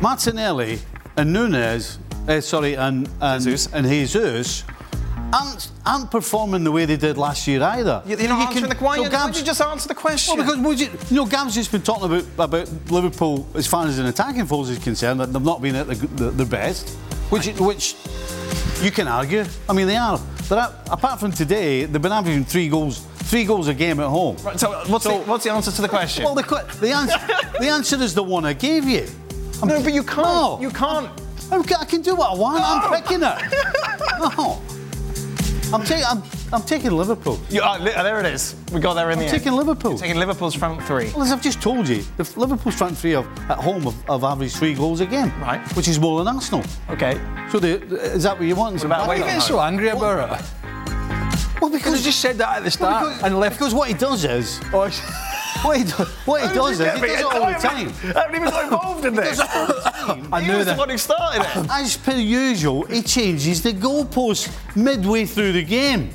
Martinelli, 0.00 0.78
and 1.16 1.32
Nunez, 1.32 1.98
uh, 2.28 2.40
sorry, 2.40 2.76
and 2.76 3.08
and 3.20 3.42
Jesus, 3.42 3.72
and 3.74 3.88
Jesus 3.88 4.62
aren't, 5.32 5.70
aren't 5.84 6.10
performing 6.10 6.64
the 6.64 6.72
way 6.72 6.84
they 6.84 6.96
did 6.96 7.16
last 7.16 7.46
year 7.46 7.62
either. 7.62 8.02
You're 8.06 8.18
not 8.28 8.48
answering 8.48 8.68
the 8.68 8.74
question. 8.74 9.04
Why 9.04 9.08
don't 9.10 9.38
you 9.38 9.44
just 9.44 9.60
answer 9.60 9.88
the 9.88 9.94
question? 9.94 10.36
Well, 10.36 10.46
because 10.46 10.60
would 10.60 10.80
you, 10.80 10.88
you 11.10 11.16
know, 11.16 11.26
Gav's 11.26 11.54
just 11.54 11.72
been 11.72 11.82
talking 11.82 12.06
about 12.06 12.24
about 12.38 12.90
Liverpool 12.90 13.46
as 13.54 13.66
far 13.66 13.86
as 13.86 13.98
an 13.98 14.06
attacking 14.06 14.46
force 14.46 14.68
is 14.68 14.78
concerned 14.78 15.20
that 15.20 15.32
they've 15.32 15.42
not 15.42 15.60
been 15.62 15.76
at 15.76 15.86
the, 15.86 15.94
the, 15.94 16.30
their 16.30 16.46
best, 16.46 16.90
which 17.30 17.46
which 17.58 17.96
you 18.82 18.90
can 18.90 19.08
argue. 19.08 19.44
I 19.68 19.72
mean, 19.72 19.86
they 19.86 19.96
are. 19.96 20.20
But 20.48 20.88
apart 20.90 21.20
from 21.20 21.32
today, 21.32 21.84
they've 21.84 22.00
been 22.00 22.12
averaging 22.12 22.44
three 22.44 22.68
goals, 22.68 23.00
three 23.00 23.44
goals 23.44 23.68
a 23.68 23.74
game 23.74 24.00
at 24.00 24.08
home. 24.08 24.36
Right, 24.42 24.58
so 24.58 24.72
what's, 24.86 25.04
the, 25.04 25.18
what's 25.18 25.44
the 25.44 25.52
answer 25.52 25.70
to 25.70 25.82
the 25.82 25.88
question? 25.88 26.24
Well, 26.24 26.34
the, 26.34 26.42
the 26.80 26.92
answer 26.92 27.18
the 27.60 27.68
answer 27.68 27.96
is 27.96 28.14
the 28.14 28.22
one 28.22 28.44
I 28.46 28.54
gave 28.54 28.84
you. 28.84 29.06
no, 29.64 29.82
but 29.82 29.92
you 29.92 30.02
can't. 30.02 30.26
No. 30.26 30.58
You 30.60 30.70
can't. 30.70 31.10
I'm, 31.50 31.62
I 31.62 31.84
can 31.84 32.02
do 32.02 32.14
what 32.14 32.30
I 32.30 32.34
want. 32.34 32.62
I'm 32.64 33.02
picking 33.02 33.22
it. 33.22 33.38
no. 34.36 34.62
I'm, 35.72 35.84
ta- 35.84 36.02
I'm, 36.08 36.22
I'm 36.52 36.62
taking 36.62 36.92
Liverpool. 36.92 37.38
You, 37.50 37.60
li- 37.60 37.92
oh, 37.96 38.02
there 38.02 38.20
it 38.20 38.26
is. 38.26 38.54
We 38.72 38.80
got 38.80 38.94
there 38.94 39.10
in 39.10 39.18
I'm 39.18 39.24
the 39.24 39.30
taking. 39.30 39.52
Liverpool. 39.52 39.90
You're 39.92 40.00
taking 40.00 40.16
Liverpool's 40.18 40.54
front 40.54 40.82
three. 40.84 41.10
Well, 41.10 41.22
as 41.22 41.30
I've 41.32 41.42
just 41.42 41.60
told 41.60 41.86
you, 41.88 42.02
the 42.16 42.30
Liverpool's 42.36 42.74
front 42.76 42.96
three 42.96 43.10
have, 43.12 43.26
at 43.50 43.58
home 43.58 43.82
have, 43.82 44.02
have 44.08 44.24
averaged 44.24 44.56
three 44.56 44.72
goals 44.74 45.00
a 45.00 45.06
game, 45.06 45.30
Right. 45.40 45.60
Which 45.76 45.86
is 45.88 45.98
more 46.00 46.22
than 46.24 46.34
Arsenal. 46.34 46.64
Okay. 46.88 47.20
So 47.50 47.58
the, 47.58 47.82
is 48.14 48.22
that 48.22 48.38
what 48.38 48.46
you 48.46 48.56
want? 48.56 48.82
about 48.82 49.06
Why 49.06 49.14
are 49.14 49.18
you 49.18 49.24
getting 49.24 49.40
so 49.42 49.60
angry 49.60 49.88
about 49.88 50.40
it? 50.40 50.44
Well, 51.60 51.70
Because 51.70 51.72
because 51.92 51.98
you 52.00 52.04
just 52.06 52.20
said 52.20 52.38
that 52.38 52.58
at 52.58 52.64
the 52.64 52.70
start 52.70 53.04
because, 53.08 53.22
and 53.24 53.38
left. 53.38 53.58
because 53.58 53.74
what 53.74 53.88
he 53.88 53.94
does 53.94 54.24
is 54.24 54.60
Oh, 54.72 54.84
what 55.62 55.76
he, 55.78 55.84
do, 55.84 55.92
what 56.24 56.48
he 56.48 56.54
does 56.54 56.80
is 56.80 56.94
he 57.00 57.06
does 57.06 57.20
it 57.20 57.24
all 57.24 57.46
the 57.46 57.52
time. 57.54 57.90
time. 57.92 58.16
I 58.16 58.20
haven't 58.20 58.36
even 58.36 58.50
got 58.50 58.64
involved 58.64 59.04
in 59.04 59.14
this. 59.16 59.40
I 59.42 60.40
he 60.40 60.46
knew 60.48 60.56
was 60.56 60.66
the 60.66 60.72
that. 60.72 60.78
one 60.78 60.88
who 60.90 60.98
started 60.98 61.40
it. 61.42 61.66
As 61.70 61.96
per 61.96 62.12
usual, 62.16 62.84
he 62.84 63.02
changes 63.02 63.62
the 63.62 63.72
goalpost 63.72 64.54
midway 64.76 65.24
through 65.26 65.52
the 65.52 65.62
game. 65.64 66.10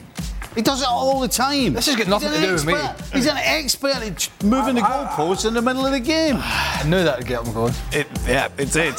He 0.55 0.61
does 0.61 0.83
it 0.83 0.87
all 0.87 1.19
the 1.19 1.27
time. 1.27 1.73
This 1.73 1.87
has 1.87 1.95
got 1.95 2.07
nothing 2.07 2.29
He's 2.29 2.37
to 2.41 2.43
an 2.43 2.49
do 2.49 2.53
with 2.53 2.65
me. 2.67 2.73
expert- 2.75 3.15
He's 3.15 3.25
an 3.25 3.37
expert 3.37 3.95
at 3.95 4.17
ch- 4.19 4.29
moving 4.43 4.75
the 4.75 4.81
goalposts 4.81 5.47
in 5.47 5.55
the 5.55 5.61
middle 5.63 5.83
of 5.83 5.91
the 5.93 5.99
game. 5.99 6.35
I 6.39 6.83
knew 6.85 7.03
that 7.03 7.17
would 7.17 7.27
get 7.27 7.43
him 7.45 7.53
going. 7.53 7.73
It, 7.91 8.07
yeah, 8.27 8.49
it 8.57 8.71
did. 8.71 8.93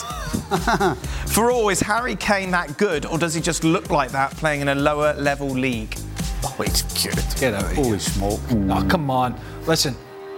For 1.29 1.51
all, 1.53 1.69
is 1.69 1.81
Harry 1.81 2.17
Kane 2.17 2.51
that 2.51 2.77
good, 2.77 3.07
or 3.07 3.19
does 3.19 3.35
he 3.35 3.41
just 3.41 3.63
look 3.65 3.91
like 3.91 4.11
that 4.11 4.33
playing 4.33 4.63
in 4.63 4.69
a 4.69 4.75
lower 4.75 5.15
level 5.15 5.49
league? 5.49 5.97
Oh, 6.45 6.57
it's 6.59 6.83
good. 7.05 7.15
Get 7.41 7.55
out 7.55 7.65
of 7.65 7.73
here. 7.73 7.85
Holy 7.85 7.99
smoke. 8.01 8.41
Oh, 8.51 8.55
mm. 8.55 8.91
come 8.91 9.09
on. 9.11 9.39
Listen, 9.67 9.95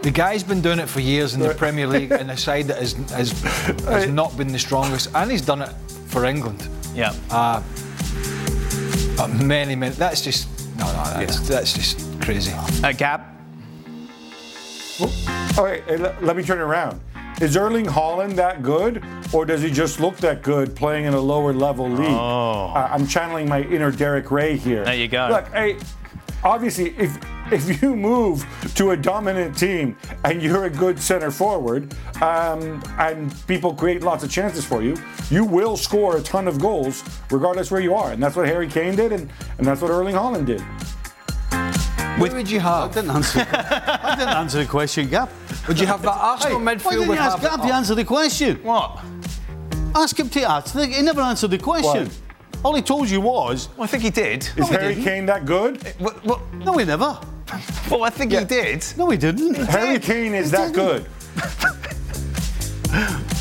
the 0.06 0.12
guy's 0.12 0.44
been 0.44 0.60
doing 0.60 0.78
it 0.78 0.88
for 0.88 1.00
years 1.00 1.34
in 1.34 1.40
the 1.40 1.52
Premier 1.52 1.88
League 1.88 2.12
and 2.12 2.30
a 2.30 2.36
side 2.36 2.66
that 2.66 2.78
has, 2.78 2.92
has, 3.10 3.32
has 3.86 4.08
not 4.08 4.36
been 4.36 4.52
the 4.52 4.58
strongest. 4.58 5.12
And 5.16 5.28
he's 5.28 5.42
done 5.42 5.62
it 5.62 5.72
for 6.06 6.24
England. 6.24 6.68
Yeah. 6.94 7.12
Uh, 7.28 7.60
many, 9.42 9.74
many. 9.74 9.96
That's 9.96 10.20
just. 10.20 10.48
No, 10.76 10.84
no, 10.86 10.92
that's, 10.92 11.40
that's 11.48 11.72
just 11.72 12.22
crazy. 12.22 12.52
Uh, 12.84 12.92
Gab? 12.92 13.20
All 15.58 15.64
right, 15.64 15.82
hey, 15.88 15.96
let, 15.96 16.22
let 16.22 16.36
me 16.36 16.44
turn 16.44 16.58
it 16.58 16.62
around. 16.62 17.00
Is 17.40 17.56
Erling 17.56 17.86
Haaland 17.86 18.36
that 18.36 18.62
good, 18.62 19.04
or 19.32 19.44
does 19.44 19.60
he 19.60 19.72
just 19.72 19.98
look 19.98 20.16
that 20.18 20.40
good 20.40 20.76
playing 20.76 21.06
in 21.06 21.14
a 21.14 21.20
lower 21.20 21.52
level 21.52 21.90
league? 21.90 22.06
Oh. 22.08 22.72
Uh, 22.76 22.88
I'm 22.92 23.08
channeling 23.08 23.48
my 23.48 23.62
inner 23.62 23.90
Derek 23.90 24.30
Rae 24.30 24.56
here. 24.56 24.84
There 24.84 24.94
you 24.94 25.08
go. 25.08 25.26
Look, 25.32 25.48
hey, 25.48 25.78
obviously, 26.46 26.94
if 26.96 27.18
if 27.52 27.80
you 27.80 27.94
move 27.94 28.44
to 28.74 28.90
a 28.90 28.96
dominant 28.96 29.56
team 29.56 29.96
and 30.24 30.42
you're 30.42 30.64
a 30.64 30.70
good 30.70 30.98
center 30.98 31.30
forward, 31.30 31.94
um, 32.20 32.82
and 32.98 33.32
people 33.46 33.72
create 33.74 34.02
lots 34.02 34.24
of 34.24 34.30
chances 34.30 34.64
for 34.64 34.82
you, 34.82 34.96
you 35.30 35.44
will 35.44 35.76
score 35.76 36.16
a 36.16 36.22
ton 36.22 36.48
of 36.48 36.60
goals 36.60 37.04
regardless 37.30 37.70
where 37.70 37.80
you 37.80 37.94
are, 37.94 38.12
and 38.12 38.22
that's 38.22 38.34
what 38.34 38.46
Harry 38.46 38.68
Kane 38.68 38.96
did, 38.96 39.12
and, 39.12 39.30
and 39.58 39.66
that's 39.66 39.80
what 39.80 39.90
Erling 39.90 40.14
Haaland 40.16 40.46
did. 40.46 40.60
What 42.20 42.32
would 42.32 42.50
you 42.50 42.60
have? 42.60 42.90
I 42.90 42.94
didn't 42.94 43.10
answer. 43.10 43.46
I 43.50 44.16
didn't 44.16 44.34
answer 44.34 44.58
the 44.58 44.66
question, 44.66 45.08
Gab. 45.08 45.28
Would 45.68 45.78
you 45.78 45.86
have 45.86 46.02
that 46.02 46.16
Arsenal 46.16 46.58
Hey, 46.58 46.64
midfield 46.64 46.84
why 46.84 46.92
didn't 46.94 47.08
you 47.08 47.14
ask 47.14 47.38
Havertz? 47.38 47.42
Gab 47.42 47.62
to 47.68 47.74
answer 47.74 47.94
the 47.94 48.04
question? 48.04 48.56
What? 48.62 49.00
Ask 49.94 50.18
him 50.18 50.30
to 50.30 50.50
answer. 50.50 50.84
He 50.86 51.02
never 51.02 51.20
answered 51.20 51.50
the 51.50 51.58
question. 51.58 52.10
All 52.66 52.74
he 52.74 52.82
told 52.82 53.08
you 53.08 53.20
was, 53.20 53.68
Well, 53.76 53.84
I 53.84 53.86
think 53.86 54.02
he 54.02 54.10
did. 54.10 54.50
Is 54.56 54.68
he 54.68 54.74
Harry 54.74 54.96
didn't. 54.96 55.04
Kane 55.04 55.26
that 55.26 55.46
good? 55.46 55.80
What, 56.00 56.24
what, 56.24 56.40
no, 56.54 56.76
he 56.76 56.84
never. 56.84 57.16
well, 57.88 58.02
I 58.02 58.10
think 58.10 58.32
he 58.32 58.44
did. 58.44 58.84
No, 58.96 59.08
he 59.08 59.16
didn't. 59.16 59.54
Harry 59.54 60.00
Kane 60.00 60.34
is 60.34 60.50
that 60.50 60.72
good. 60.72 61.06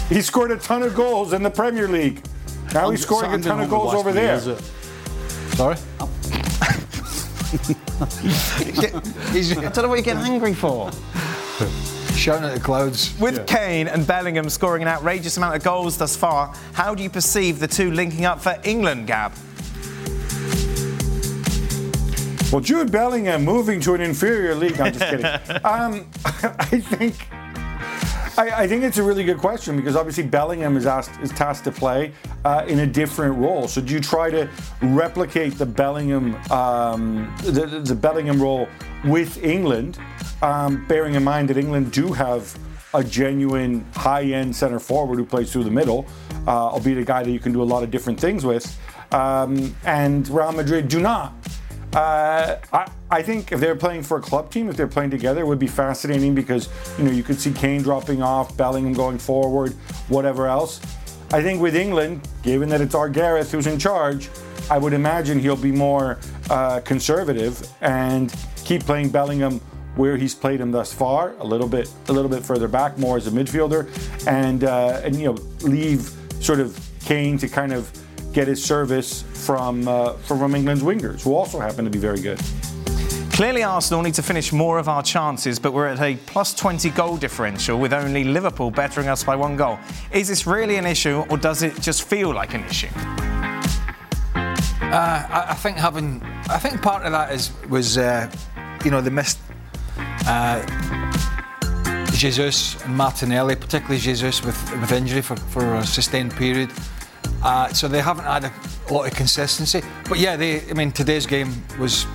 he 0.10 0.22
scored 0.22 0.52
a 0.52 0.58
ton 0.58 0.84
of 0.84 0.94
goals 0.94 1.34
in 1.34 1.42
the 1.42 1.50
Premier 1.50 1.88
League. 1.88 2.24
Now 2.72 2.92
he's 2.92 3.02
scoring 3.02 3.34
a 3.34 3.42
ton 3.42 3.62
of 3.62 3.68
goals 3.68 3.96
over 3.96 4.14
there. 4.14 4.40
Sorry? 4.40 4.60
I 6.00 6.06
don't 9.74 9.78
know 9.78 9.88
what 9.88 9.96
you're 9.96 10.04
getting 10.04 10.22
angry 10.22 10.54
for. 10.54 10.92
Shouting 12.16 12.46
at 12.46 12.54
the 12.56 12.60
clouds. 12.60 13.14
With 13.20 13.46
Kane 13.46 13.88
and 13.88 14.08
Bellingham 14.08 14.50
scoring 14.50 14.82
an 14.82 14.88
outrageous 14.88 15.38
amount 15.38 15.56
of 15.56 15.64
goals 15.64 15.98
thus 15.98 16.16
far, 16.16 16.54
how 16.74 16.96
do 16.96 17.04
you 17.04 17.10
perceive 17.10 17.60
the 17.60 17.68
two 17.68 17.92
linking 17.92 18.26
up 18.26 18.42
for 18.42 18.58
England, 18.64 19.06
Gab? 19.08 19.32
Well, 22.52 22.62
Jude 22.62 22.92
Bellingham 22.92 23.44
moving 23.44 23.80
to 23.82 23.94
an 23.96 24.02
inferior 24.02 24.56
league. 24.56 24.80
I'm 24.80 24.94
just 24.94 25.06
kidding. 25.10 25.26
um, 25.66 26.08
I 26.26 26.80
think. 26.80 27.28
I, 28.38 28.64
I 28.64 28.68
think 28.68 28.84
it's 28.84 28.98
a 28.98 29.04
really 29.04 29.24
good 29.24 29.38
question 29.38 29.78
because 29.78 29.96
obviously 29.96 30.24
Bellingham 30.24 30.76
is 30.78 30.86
asked 30.86 31.20
is 31.22 31.32
tasked 31.32 31.64
to 31.66 31.72
play 31.72 32.12
uh, 32.44 32.66
in 32.68 32.80
a 32.80 32.88
different 32.88 33.38
role. 33.38 33.68
So 33.68 33.82
do 33.82 33.94
you 33.94 34.00
try 34.02 34.30
to 34.30 34.50
replicate 34.82 35.58
the 35.58 35.66
Bellingham 35.66 36.36
um, 36.52 37.34
the, 37.44 37.82
the 37.84 37.96
Bellingham 37.96 38.42
role 38.42 38.68
with 39.06 39.42
England, 39.44 40.00
um, 40.46 40.86
bearing 40.86 41.16
in 41.16 41.24
mind 41.24 41.50
that 41.50 41.58
England 41.58 41.92
do 41.92 42.14
have 42.14 42.56
a 42.94 43.04
genuine 43.04 43.84
high-end 43.96 44.56
center 44.56 44.80
forward 44.80 45.18
who 45.18 45.26
plays 45.26 45.52
through 45.52 45.64
the 45.64 45.72
middle, 45.72 46.06
uh, 46.48 46.68
albeit 46.68 47.00
a 47.00 47.04
guy 47.04 47.24
that 47.24 47.32
you 47.32 47.40
can 47.40 47.52
do 47.52 47.64
a 47.64 47.66
lot 47.74 47.82
of 47.82 47.90
different 47.90 48.20
things 48.20 48.46
with, 48.46 48.80
um, 49.12 49.76
and 49.86 50.30
Real 50.30 50.52
Madrid 50.52 50.88
do 50.88 51.02
not. 51.02 51.34
Uh, 51.94 52.58
I, 52.72 52.92
I 53.10 53.22
think 53.24 53.52
if 53.52 53.60
they're 53.60 53.76
playing 53.76 54.04
for 54.04 54.18
a 54.18 54.22
club 54.22 54.52
team, 54.52 54.70
if 54.70 54.78
they're 54.78 54.88
playing 54.88 55.10
together, 55.10 55.42
it 55.42 55.48
would 55.48 55.60
be 55.60 55.68
fascinating 55.68 56.36
because 56.36 56.70
you 56.98 57.06
know 57.06 57.12
you 57.12 57.24
could 57.24 57.40
see 57.40 57.52
Kane 57.52 57.82
dropping 57.82 58.22
off, 58.22 58.56
Bellingham 58.56 58.94
going 58.94 59.18
forward, 59.18 59.74
whatever 60.10 60.48
else. 60.48 60.80
I 61.32 61.42
think 61.42 61.60
with 61.62 61.76
England, 61.76 62.28
given 62.44 62.70
that 62.70 62.82
it's 62.82 62.94
our 62.94 63.10
Gareth 63.10 63.52
who's 63.52 63.66
in 63.66 63.80
charge, 63.80 64.30
I 64.70 64.78
would 64.78 64.94
imagine 64.94 65.40
he'll 65.40 65.56
be 65.56 65.72
more 65.72 66.20
uh, 66.50 66.82
conservative 66.82 67.68
and 67.82 68.34
keep 68.64 68.84
playing 68.84 69.10
Bellingham 69.10 69.62
where 69.96 70.18
he's 70.18 70.36
played 70.36 70.60
him 70.60 70.72
thus 70.72 70.94
far, 70.94 71.34
a 71.40 71.46
little 71.46 71.68
bit, 71.68 71.90
a 72.08 72.14
little 72.14 72.30
bit 72.30 72.44
further 72.44 72.68
back, 72.68 72.98
more 72.98 73.18
as 73.18 73.28
a 73.28 73.32
midfielder, 73.32 73.88
and 74.28 74.64
uh, 74.64 75.02
and 75.04 75.16
you 75.16 75.26
know 75.26 75.38
leave 75.62 76.12
sort 76.40 76.60
of 76.60 76.80
Kane 77.06 77.38
to 77.38 77.48
kind 77.48 77.74
of 77.74 77.92
get 78.34 78.48
his 78.48 78.64
service 78.64 79.24
from 79.46 79.88
uh, 79.88 80.14
from 80.14 80.56
England's 80.56 80.84
wingers, 80.84 81.24
who 81.24 81.34
also 81.34 81.60
happen 81.60 81.86
to 81.86 81.92
be 81.92 82.00
very 82.00 82.20
good. 82.20 82.40
Clearly, 83.36 83.64
Arsenal 83.64 84.02
need 84.02 84.14
to 84.14 84.24
finish 84.24 84.54
more 84.54 84.78
of 84.78 84.88
our 84.88 85.04
chances, 85.04 85.60
but 85.60 85.74
we're 85.74 85.88
at 85.88 86.00
a 86.00 86.16
plus 86.26 86.54
20 86.54 86.90
goal 86.92 87.18
differential 87.18 87.78
with 87.78 87.92
only 87.92 88.24
Liverpool 88.24 88.72
bettering 88.72 89.10
us 89.10 89.26
by 89.26 89.36
one 89.36 89.58
goal. 89.58 89.78
Is 90.14 90.30
this 90.30 90.48
really 90.48 90.78
an 90.78 90.86
issue, 90.86 91.26
or 91.30 91.38
does 91.38 91.62
it 91.62 91.82
just 91.82 92.04
feel 92.04 92.34
like 92.34 92.54
an 92.54 92.64
issue? 92.64 92.88
Uh, 94.36 95.28
I, 95.30 95.48
I 95.50 95.54
think 95.56 95.76
having, 95.76 96.22
I 96.50 96.58
think 96.58 96.82
part 96.82 97.04
of 97.04 97.12
that 97.12 97.34
is 97.34 97.52
was, 97.68 97.98
uh, 97.98 98.32
you 98.86 98.92
know, 98.92 99.02
they 99.02 99.10
missed 99.10 99.40
uh, 100.28 100.62
Jesus 102.12 102.78
Martinelli, 102.88 103.56
particularly 103.56 104.00
Jesus 104.00 104.44
with 104.44 104.58
with 104.80 104.92
injury 104.92 105.22
for, 105.22 105.36
for 105.36 105.76
a 105.76 105.86
sustained 105.86 106.34
period. 106.36 106.72
Uh, 107.44 107.68
so 107.74 107.88
they 107.88 108.02
haven't 108.02 108.26
had 108.26 108.46
a 108.46 108.94
lot 108.94 109.06
of 109.06 109.14
consistency. 109.14 109.82
But 110.10 110.20
yeah, 110.20 110.36
they, 110.36 110.62
I 110.70 110.74
mean, 110.74 110.92
today's 110.92 111.26
game 111.26 111.54
was 111.80 112.06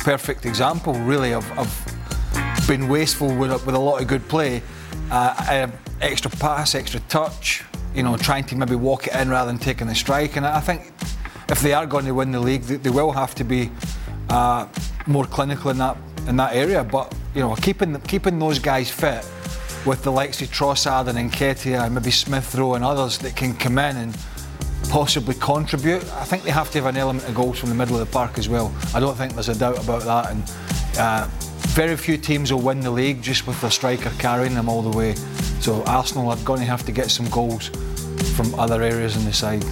perfect 0.00 0.46
example, 0.46 0.94
really, 0.94 1.32
of, 1.32 1.50
of 1.58 1.68
being 2.66 2.88
wasteful 2.88 3.34
with 3.36 3.50
with 3.64 3.74
a 3.74 3.78
lot 3.78 4.00
of 4.00 4.08
good 4.08 4.26
play, 4.28 4.62
uh, 5.10 5.34
uh, 5.48 5.70
extra 6.00 6.30
pass, 6.30 6.74
extra 6.74 7.00
touch. 7.08 7.64
You 7.94 8.02
know, 8.02 8.16
trying 8.16 8.44
to 8.44 8.56
maybe 8.56 8.74
walk 8.74 9.06
it 9.06 9.14
in 9.14 9.28
rather 9.28 9.50
than 9.52 9.60
taking 9.60 9.86
the 9.86 9.94
strike. 9.94 10.36
And 10.36 10.46
I 10.46 10.60
think 10.60 10.92
if 11.50 11.60
they 11.60 11.74
are 11.74 11.86
going 11.86 12.06
to 12.06 12.12
win 12.12 12.32
the 12.32 12.40
league, 12.40 12.62
they, 12.62 12.76
they 12.76 12.90
will 12.90 13.12
have 13.12 13.34
to 13.34 13.44
be 13.44 13.70
uh, 14.30 14.66
more 15.06 15.26
clinical 15.26 15.70
in 15.70 15.78
that 15.78 15.96
in 16.28 16.36
that 16.36 16.54
area. 16.54 16.84
But 16.84 17.14
you 17.34 17.40
know, 17.40 17.54
keeping 17.56 17.98
keeping 18.02 18.38
those 18.38 18.58
guys 18.58 18.90
fit 18.90 19.26
with 19.84 20.02
the 20.02 20.12
likes 20.12 20.40
of 20.42 20.48
Trossard 20.48 21.08
and 21.08 21.30
Nketiah 21.30 21.84
and 21.84 21.94
maybe 21.94 22.10
Smith 22.10 22.54
Rowe 22.54 22.74
and 22.74 22.84
others 22.84 23.18
that 23.18 23.34
can 23.34 23.54
come 23.54 23.78
in 23.78 23.96
and 23.96 24.16
possibly 24.90 25.34
contribute. 25.34 26.04
I 26.12 26.24
think 26.24 26.44
they 26.44 26.50
have 26.50 26.70
to 26.72 26.78
have 26.78 26.86
an 26.86 26.96
element 26.96 27.28
of 27.28 27.34
goals 27.34 27.58
from 27.58 27.68
the 27.68 27.74
middle 27.74 27.98
of 27.98 28.06
the 28.06 28.12
park 28.12 28.38
as 28.38 28.48
well. 28.48 28.72
I 28.94 29.00
don't 29.00 29.16
think 29.16 29.34
there's 29.34 29.48
a 29.48 29.58
doubt 29.58 29.82
about 29.82 30.02
that. 30.02 30.30
And 30.30 30.42
uh, 30.98 31.28
very 31.70 31.96
few 31.96 32.16
teams 32.16 32.52
will 32.52 32.60
win 32.60 32.80
the 32.80 32.90
league 32.90 33.22
just 33.22 33.46
with 33.46 33.60
their 33.60 33.70
striker 33.70 34.10
carrying 34.18 34.54
them 34.54 34.68
all 34.68 34.82
the 34.82 34.96
way. 34.96 35.14
So 35.60 35.82
Arsenal 35.84 36.30
are 36.30 36.36
going 36.38 36.60
to 36.60 36.66
have 36.66 36.84
to 36.86 36.92
get 36.92 37.10
some 37.10 37.28
goals 37.30 37.70
from 38.36 38.54
other 38.54 38.82
areas 38.82 39.16
in 39.16 39.24
the 39.24 39.32
side. 39.32 39.64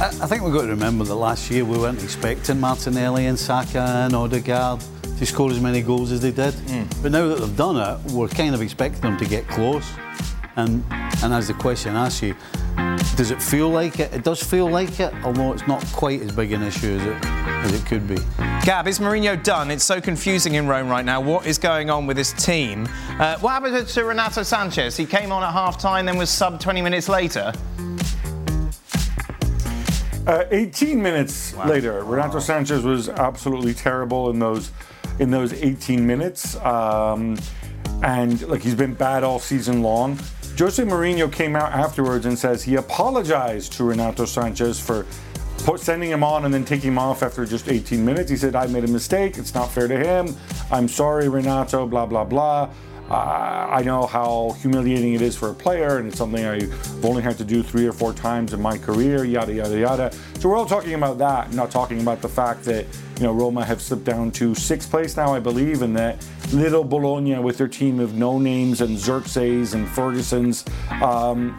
I, 0.00 0.06
I 0.06 0.26
think 0.26 0.42
we've 0.42 0.54
got 0.54 0.62
to 0.62 0.68
remember 0.68 1.04
that 1.04 1.14
last 1.14 1.50
year 1.50 1.64
we 1.64 1.78
weren't 1.78 2.02
expecting 2.02 2.58
Martinelli 2.58 3.26
and 3.26 3.38
Saka 3.38 3.80
and 3.80 4.14
Odegaard 4.14 4.82
to 5.22 5.26
score 5.26 5.52
as 5.52 5.60
many 5.60 5.82
goals 5.82 6.10
as 6.10 6.20
they 6.20 6.32
did. 6.32 6.52
But 7.00 7.12
now 7.12 7.28
that 7.28 7.38
they've 7.38 7.56
done 7.56 7.76
it, 7.76 8.12
we're 8.12 8.26
kind 8.26 8.56
of 8.56 8.60
expecting 8.60 9.02
them 9.02 9.16
to 9.18 9.24
get 9.24 9.46
close. 9.46 9.88
And 10.56 10.84
and 11.22 11.32
as 11.32 11.46
the 11.46 11.54
question 11.54 11.94
asks 11.94 12.22
you, 12.22 12.34
does 13.16 13.30
it 13.30 13.40
feel 13.40 13.68
like 13.68 14.00
it? 14.00 14.12
It 14.12 14.24
does 14.24 14.42
feel 14.42 14.68
like 14.68 14.98
it, 14.98 15.14
although 15.22 15.52
it's 15.52 15.66
not 15.68 15.84
quite 15.92 16.20
as 16.22 16.32
big 16.32 16.50
an 16.50 16.64
issue 16.64 16.98
as 16.98 17.06
it 17.06 17.24
as 17.24 17.72
it 17.72 17.86
could 17.86 18.08
be. 18.08 18.16
Gab, 18.64 18.88
is 18.88 18.98
Mourinho 18.98 19.40
done? 19.42 19.70
It's 19.70 19.84
so 19.84 20.00
confusing 20.00 20.54
in 20.54 20.66
Rome 20.66 20.88
right 20.88 21.04
now. 21.04 21.20
What 21.20 21.46
is 21.46 21.56
going 21.56 21.88
on 21.88 22.06
with 22.06 22.16
this 22.16 22.32
team? 22.32 22.88
Uh, 23.20 23.38
what 23.38 23.50
happened 23.50 23.86
to 23.86 24.04
Renato 24.04 24.40
Sanches? 24.40 24.96
He 24.96 25.06
came 25.06 25.30
on 25.30 25.44
at 25.44 25.52
half 25.52 25.78
time, 25.78 26.06
then 26.06 26.18
was 26.18 26.30
sub 26.30 26.58
20 26.58 26.82
minutes 26.82 27.08
later. 27.08 27.52
Uh, 30.26 30.44
18 30.50 31.00
minutes 31.00 31.54
later, 31.54 32.04
Renato 32.04 32.38
Sanches 32.38 32.82
was 32.82 33.08
absolutely 33.08 33.74
terrible 33.74 34.30
in 34.30 34.40
those 34.40 34.72
in 35.18 35.30
those 35.30 35.52
18 35.52 36.06
minutes, 36.06 36.56
um, 36.56 37.38
and 38.02 38.40
like 38.48 38.62
he's 38.62 38.74
been 38.74 38.94
bad 38.94 39.24
all 39.24 39.38
season 39.38 39.82
long. 39.82 40.18
Jose 40.58 40.82
Mourinho 40.82 41.32
came 41.32 41.56
out 41.56 41.72
afterwards 41.72 42.26
and 42.26 42.38
says 42.38 42.62
he 42.62 42.76
apologized 42.76 43.72
to 43.74 43.84
Renato 43.84 44.24
Sanches 44.24 44.80
for 44.80 45.06
sending 45.78 46.10
him 46.10 46.24
on 46.24 46.44
and 46.44 46.52
then 46.52 46.64
taking 46.64 46.92
him 46.92 46.98
off 46.98 47.22
after 47.22 47.46
just 47.46 47.68
18 47.68 48.04
minutes. 48.04 48.30
He 48.30 48.36
said, 48.36 48.54
"I 48.54 48.66
made 48.66 48.84
a 48.84 48.88
mistake. 48.88 49.38
It's 49.38 49.54
not 49.54 49.70
fair 49.70 49.88
to 49.88 49.96
him. 49.96 50.36
I'm 50.70 50.88
sorry, 50.88 51.28
Renato." 51.28 51.86
Blah 51.86 52.06
blah 52.06 52.24
blah. 52.24 52.68
Uh, 53.12 53.68
I 53.70 53.82
know 53.82 54.06
how 54.06 54.56
humiliating 54.62 55.12
it 55.12 55.20
is 55.20 55.36
for 55.36 55.50
a 55.50 55.54
player, 55.54 55.98
and 55.98 56.08
it's 56.08 56.16
something 56.16 56.46
I've 56.46 57.04
only 57.04 57.22
had 57.22 57.36
to 57.36 57.44
do 57.44 57.62
three 57.62 57.86
or 57.86 57.92
four 57.92 58.14
times 58.14 58.54
in 58.54 58.62
my 58.62 58.78
career, 58.78 59.24
yada, 59.24 59.52
yada, 59.52 59.78
yada. 59.78 60.12
So 60.38 60.48
we're 60.48 60.56
all 60.56 60.64
talking 60.64 60.94
about 60.94 61.18
that, 61.18 61.52
not 61.52 61.70
talking 61.70 62.00
about 62.00 62.22
the 62.22 62.28
fact 62.30 62.64
that, 62.64 62.86
you 63.18 63.24
know, 63.24 63.32
Roma 63.34 63.66
have 63.66 63.82
slipped 63.82 64.04
down 64.04 64.30
to 64.32 64.54
sixth 64.54 64.90
place 64.90 65.14
now, 65.14 65.34
I 65.34 65.40
believe, 65.40 65.82
and 65.82 65.94
that 65.94 66.26
little 66.54 66.84
Bologna 66.84 67.38
with 67.38 67.58
their 67.58 67.68
team 67.68 68.00
of 68.00 68.14
no 68.14 68.38
names 68.38 68.80
and 68.80 68.96
Zirkzee 68.96 69.74
and 69.74 69.86
Ferguson's 69.90 70.64
um, 71.02 71.58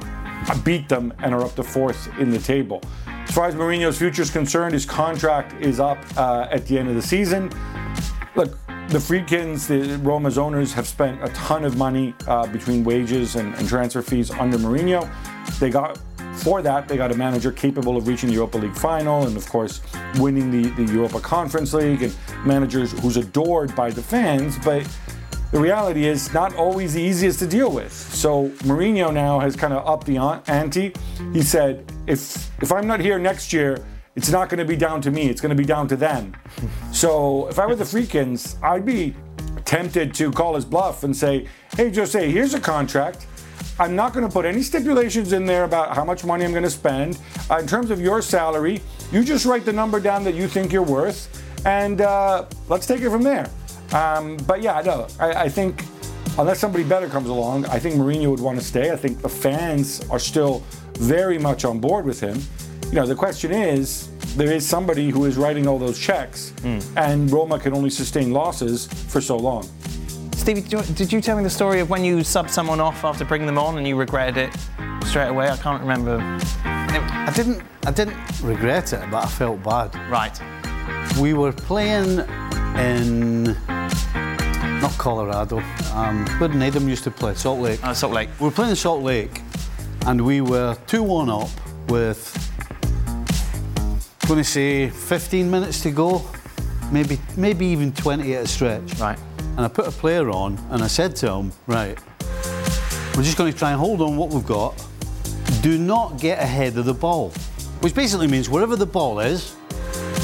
beat 0.63 0.89
them 0.89 1.13
and 1.19 1.35
are 1.35 1.43
up 1.43 1.53
to 1.57 1.63
fourth 1.63 2.09
in 2.17 2.31
the 2.31 2.39
table. 2.39 2.81
As 3.05 3.35
far 3.35 3.45
as 3.45 3.53
Mourinho's 3.53 3.99
future 3.99 4.23
is 4.23 4.31
concerned, 4.31 4.73
his 4.73 4.87
contract 4.87 5.53
is 5.61 5.79
up 5.79 5.99
uh, 6.17 6.47
at 6.49 6.65
the 6.65 6.79
end 6.79 6.89
of 6.89 6.95
the 6.95 7.01
season. 7.03 7.51
Look, 8.35 8.57
the 8.89 8.99
Friedkins, 8.99 9.67
the 9.67 9.97
Roma's 9.99 10.37
owners, 10.37 10.73
have 10.73 10.87
spent 10.87 11.23
a 11.23 11.29
ton 11.29 11.63
of 11.63 11.77
money 11.77 12.13
uh, 12.27 12.47
between 12.47 12.83
wages 12.83 13.35
and, 13.35 13.55
and 13.55 13.67
transfer 13.67 14.01
fees 14.01 14.29
under 14.31 14.57
Mourinho. 14.57 15.09
They 15.59 15.69
got 15.69 15.99
for 16.35 16.61
that 16.61 16.87
they 16.87 16.97
got 16.97 17.11
a 17.11 17.15
manager 17.15 17.51
capable 17.51 17.95
of 17.95 18.07
reaching 18.07 18.27
the 18.29 18.35
Europa 18.35 18.57
League 18.57 18.75
final 18.75 19.27
and 19.27 19.37
of 19.37 19.47
course 19.47 19.81
winning 20.17 20.49
the, 20.49 20.69
the 20.71 20.91
Europa 20.91 21.19
Conference 21.19 21.73
League 21.73 22.01
and 22.01 22.15
managers 22.43 22.91
who's 22.99 23.17
adored 23.17 23.75
by 23.75 23.89
the 23.91 24.01
fans, 24.01 24.57
but 24.59 24.87
the 25.51 25.59
reality 25.59 26.05
is 26.05 26.33
not 26.33 26.55
always 26.55 26.95
the 26.95 27.01
easiest 27.01 27.37
to 27.39 27.47
deal 27.47 27.71
with. 27.71 27.93
So 27.93 28.49
Mourinho 28.63 29.13
now 29.13 29.39
has 29.39 29.55
kind 29.55 29.71
of 29.71 29.87
upped 29.87 30.07
the 30.07 30.17
ante. 30.17 30.93
He 31.31 31.43
said, 31.43 31.85
if 32.07 32.49
if 32.61 32.71
I'm 32.71 32.87
not 32.87 32.99
here 32.99 33.19
next 33.19 33.53
year, 33.53 33.85
it's 34.15 34.29
not 34.29 34.49
going 34.49 34.59
to 34.59 34.65
be 34.65 34.75
down 34.75 35.01
to 35.01 35.11
me. 35.11 35.27
It's 35.29 35.41
going 35.41 35.55
to 35.55 35.55
be 35.55 35.65
down 35.65 35.87
to 35.87 35.95
them. 35.95 36.35
So 36.91 37.47
if 37.47 37.57
I 37.59 37.65
were 37.65 37.75
the 37.75 37.85
Friedkins, 37.85 38.57
I'd 38.61 38.85
be 38.85 39.15
tempted 39.65 40.13
to 40.15 40.31
call 40.31 40.55
his 40.55 40.65
bluff 40.65 41.03
and 41.03 41.15
say, 41.15 41.47
hey, 41.75 41.91
Jose, 41.93 42.31
here's 42.31 42.53
a 42.53 42.59
contract. 42.59 43.25
I'm 43.79 43.95
not 43.95 44.13
going 44.13 44.25
to 44.25 44.31
put 44.31 44.45
any 44.45 44.61
stipulations 44.61 45.33
in 45.33 45.45
there 45.45 45.63
about 45.63 45.95
how 45.95 46.05
much 46.05 46.23
money 46.23 46.45
I'm 46.45 46.51
going 46.51 46.63
to 46.63 46.69
spend. 46.69 47.17
Uh, 47.49 47.57
in 47.57 47.67
terms 47.67 47.89
of 47.89 47.99
your 47.99 48.21
salary, 48.21 48.81
you 49.11 49.23
just 49.23 49.45
write 49.45 49.65
the 49.65 49.73
number 49.73 49.99
down 49.99 50.23
that 50.25 50.35
you 50.35 50.47
think 50.47 50.71
you're 50.71 50.83
worth, 50.83 51.43
and 51.65 52.01
uh, 52.01 52.45
let's 52.69 52.85
take 52.85 53.01
it 53.01 53.09
from 53.09 53.23
there. 53.23 53.49
Um, 53.93 54.37
but 54.37 54.61
yeah, 54.61 54.81
no, 54.81 55.07
I, 55.19 55.45
I 55.45 55.49
think 55.49 55.85
unless 56.37 56.59
somebody 56.59 56.83
better 56.83 57.07
comes 57.07 57.29
along, 57.29 57.65
I 57.65 57.79
think 57.79 57.95
Mourinho 57.95 58.29
would 58.29 58.39
want 58.39 58.59
to 58.59 58.65
stay. 58.65 58.91
I 58.91 58.95
think 58.95 59.21
the 59.21 59.29
fans 59.29 60.07
are 60.09 60.19
still 60.19 60.63
very 60.93 61.39
much 61.39 61.65
on 61.65 61.79
board 61.79 62.05
with 62.05 62.19
him. 62.19 62.39
You 62.93 62.99
know, 62.99 63.07
the 63.07 63.15
question 63.15 63.51
is, 63.51 64.07
there 64.35 64.51
is 64.51 64.63
somebody 64.67 65.09
who 65.09 65.25
is 65.25 65.35
writing 65.35 65.65
all 65.65 65.79
those 65.79 65.97
checks, 65.97 66.53
and 66.95 67.31
Roma 67.31 67.57
can 67.57 67.73
only 67.73 67.89
sustain 67.89 68.29
losses 68.31 68.85
for 68.85 69.19
so 69.19 69.35
long. 69.35 69.67
Stevie, 70.35 70.61
did 70.61 71.11
you, 71.11 71.19
tell 71.19 71.35
me 71.35 71.41
the 71.41 71.49
story 71.49 71.79
of 71.79 71.89
when 71.89 72.03
you 72.03 72.17
subbed 72.17 72.51
someone 72.51 72.79
off 72.79 73.03
after 73.03 73.25
bringing 73.25 73.47
them 73.47 73.57
on 73.57 73.79
and 73.79 73.87
you 73.87 73.95
regretted 73.95 74.37
it 74.37 75.05
straight 75.07 75.29
away? 75.29 75.49
I 75.49 75.57
can't 75.57 75.81
remember. 75.81 76.19
I 76.63 77.33
didn't. 77.35 77.63
I 77.83 77.89
didn't 77.89 78.15
regret 78.43 78.93
it, 78.93 79.01
but 79.09 79.23
I 79.23 79.27
felt 79.27 79.63
bad. 79.63 79.95
Right. 80.11 80.39
We 81.19 81.33
were 81.33 81.51
playing 81.51 82.19
in 82.77 83.45
not 84.83 84.95
Colorado. 84.99 85.63
Um, 85.93 86.27
where 86.37 86.47
did 86.47 86.57
Nedum 86.57 86.87
used 86.87 87.05
to 87.05 87.11
play? 87.11 87.33
Salt 87.33 87.59
Lake. 87.59 87.83
Uh, 87.83 87.95
Salt 87.95 88.13
Lake. 88.13 88.29
We 88.39 88.45
were 88.45 88.51
playing 88.51 88.69
in 88.69 88.75
Salt 88.75 89.01
Lake, 89.01 89.41
and 90.05 90.23
we 90.23 90.41
were 90.41 90.77
two-one 90.85 91.31
up 91.31 91.49
with. 91.89 92.51
Going 94.27 94.39
to 94.39 94.43
say 94.43 94.89
15 94.89 95.51
minutes 95.51 95.81
to 95.81 95.91
go, 95.91 96.25
maybe 96.91 97.19
maybe 97.35 97.65
even 97.65 97.91
20 97.91 98.35
at 98.35 98.45
a 98.45 98.47
stretch. 98.47 98.93
Right. 98.99 99.19
And 99.39 99.61
I 99.61 99.67
put 99.67 99.85
a 99.85 99.91
player 99.91 100.29
on, 100.29 100.57
and 100.71 100.81
I 100.81 100.87
said 100.87 101.15
to 101.17 101.31
him, 101.31 101.51
right, 101.67 101.97
we're 103.15 103.23
just 103.23 103.37
going 103.37 103.51
to 103.51 103.57
try 103.57 103.71
and 103.71 103.79
hold 103.79 104.01
on 104.01 104.17
what 104.17 104.29
we've 104.29 104.45
got. 104.45 104.73
Do 105.61 105.77
not 105.77 106.19
get 106.19 106.39
ahead 106.39 106.77
of 106.77 106.85
the 106.85 106.93
ball, 106.93 107.29
which 107.81 107.93
basically 107.93 108.27
means 108.27 108.49
wherever 108.49 108.75
the 108.75 108.85
ball 108.85 109.19
is, 109.19 109.55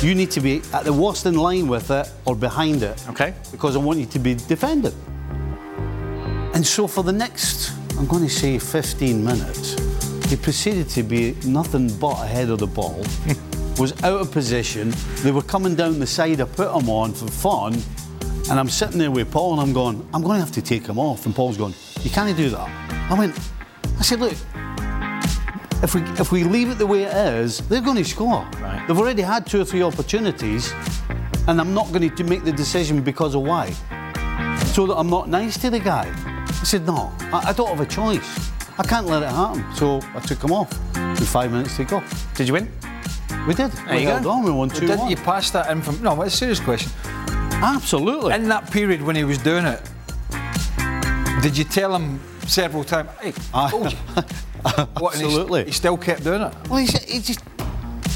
you 0.02 0.16
need 0.16 0.32
to 0.32 0.39
be 0.39 0.62
at 0.74 0.86
the 0.86 0.93
worst 0.93 1.26
in 1.26 1.36
line 1.36 1.68
with 1.68 1.91
it 1.91 2.10
or 2.26 2.36
behind 2.36 2.82
it. 2.82 3.04
Okay. 3.10 3.34
Because 3.52 3.76
I 3.76 3.80
want 3.80 4.00
you 4.00 4.06
to 4.06 4.20
be 4.20 4.34
defended. 4.34 4.93
And 6.54 6.66
so 6.66 6.88
for 6.88 7.04
the 7.04 7.12
next, 7.12 7.72
I'm 7.97 8.08
going 8.08 8.24
to 8.24 8.30
say 8.30 8.58
15 8.58 9.24
minutes, 9.24 9.76
he 10.30 10.36
proceeded 10.36 10.89
to 10.89 11.04
be 11.04 11.36
nothing 11.45 11.95
but 12.00 12.24
ahead 12.24 12.50
of 12.50 12.60
the 12.60 12.68
ball, 12.68 13.04
was 13.80 13.94
out 14.04 14.20
of 14.20 14.32
position. 14.32 14.94
They 15.24 15.32
were 15.32 15.42
coming 15.42 15.74
down 15.74 16.00
the 16.00 16.08
side. 16.08 16.42
I 16.42 16.46
put 16.46 16.76
him 16.76 16.90
on 16.90 17.14
for 17.14 17.28
fun. 17.28 17.82
And 18.50 18.60
I'm 18.60 18.68
sitting 18.68 18.98
there 18.98 19.12
with 19.12 19.32
Paul 19.32 19.54
and 19.54 19.62
I'm 19.62 19.74
going, 19.74 20.08
I'm 20.14 20.22
going 20.22 20.36
to 20.36 20.46
have 20.46 20.52
to 20.54 20.62
take 20.62 20.86
him 20.86 21.00
off. 21.00 21.26
And 21.26 21.36
Paul's 21.36 21.58
going, 21.58 21.74
You 22.02 22.10
can't 22.10 22.36
do 22.36 22.50
that. 22.50 22.68
I 23.10 23.18
went, 23.18 23.40
I 23.98 24.02
said, 24.02 24.20
Look, 24.20 24.34
if 25.82 25.96
we 25.96 26.02
if 26.20 26.32
we 26.32 26.44
leave 26.44 26.70
it 26.70 26.78
the 26.78 26.88
way 26.88 27.04
it 27.04 27.16
is, 27.16 27.60
they're 27.70 27.82
going 27.82 27.96
to 27.98 28.04
score. 28.04 28.46
Right. 28.60 28.84
They've 28.88 28.98
already 28.98 29.22
had 29.22 29.46
two 29.46 29.62
or 29.62 29.66
three 29.66 29.82
opportunities, 29.82 30.74
and 31.48 31.62
I'm 31.62 31.74
not 31.74 31.88
going 31.94 32.10
to 32.10 32.24
make 32.24 32.44
the 32.44 32.52
decision 32.52 33.02
because 33.02 33.34
of 33.36 33.44
why. 33.44 33.72
So 34.74 34.88
that 34.88 34.96
I'm 34.98 35.10
not 35.10 35.30
nice 35.30 35.58
to 35.60 35.70
the 35.70 35.80
guy. 35.80 36.14
I 36.16 36.64
said, 36.64 36.86
no, 36.86 37.14
I, 37.32 37.50
I 37.50 37.54
don't 37.54 37.70
have 37.70 37.80
a 37.80 37.86
choice. 37.86 38.52
I 38.78 38.84
can't 38.84 39.08
let 39.08 39.24
it 39.24 39.30
happen. 39.30 39.64
So 39.76 40.02
I 40.16 40.20
took 40.20 40.44
him 40.44 40.52
off 40.52 40.70
with 40.96 41.30
five 41.30 41.52
minutes 41.52 41.78
to 41.78 41.86
go. 41.86 42.04
Did 42.36 42.48
you 42.48 42.54
win? 42.54 42.70
We 43.50 43.56
did. 43.56 43.72
There 43.72 43.95
we 43.95 44.02
you 44.02 44.08
held 44.10 44.24
go. 44.26 44.30
on. 44.30 44.43
We 44.43 44.52
won 44.52 44.70
two 44.70 44.82
didn't 44.82 45.00
one. 45.00 45.10
you 45.10 45.16
pass 45.16 45.50
that 45.50 45.72
in 45.72 45.82
from? 45.82 46.04
No, 46.04 46.16
but 46.16 46.28
it's 46.28 46.36
a 46.36 46.38
serious 46.38 46.60
question. 46.60 46.91
Absolutely. 47.64 48.32
In 48.36 48.47
that 48.50 48.70
period 48.70 49.02
when 49.02 49.16
he 49.16 49.24
was 49.24 49.39
doing 49.39 49.66
it, 49.66 49.82
did 51.41 51.58
you 51.58 51.64
tell 51.64 51.95
him 51.95 52.20
several 52.45 52.84
times, 52.84 53.10
"Hey, 53.20 53.34
I 53.52 53.72
told 53.72 53.91
you"? 53.91 53.97
What, 55.00 55.14
and 55.16 55.22
he- 55.22 55.28
Absolutely. 55.28 55.66
He, 55.66 55.72
still 55.72 55.97
kept 55.97 56.24
doing 56.24 56.43
it. 56.43 56.54
Well, 56.70 56.78
he, 56.78 56.86
he 57.08 57.22
just 57.22 57.39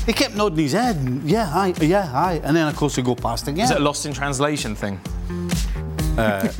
he 0.05 0.13
kept 0.13 0.36
nodding 0.36 0.59
his 0.59 0.73
head. 0.73 0.97
And, 0.97 1.27
yeah, 1.27 1.45
hi, 1.47 1.73
yeah, 1.81 2.05
hi, 2.05 2.34
and 2.43 2.55
then 2.55 2.67
of 2.67 2.75
course 2.75 2.95
he 2.95 3.01
go 3.01 3.15
past 3.15 3.47
again. 3.47 3.65
Is 3.65 3.71
it 3.71 3.77
a 3.77 3.79
lost 3.79 4.05
in 4.05 4.13
translation 4.13 4.75
thing? 4.75 4.99
Uh, 6.15 6.47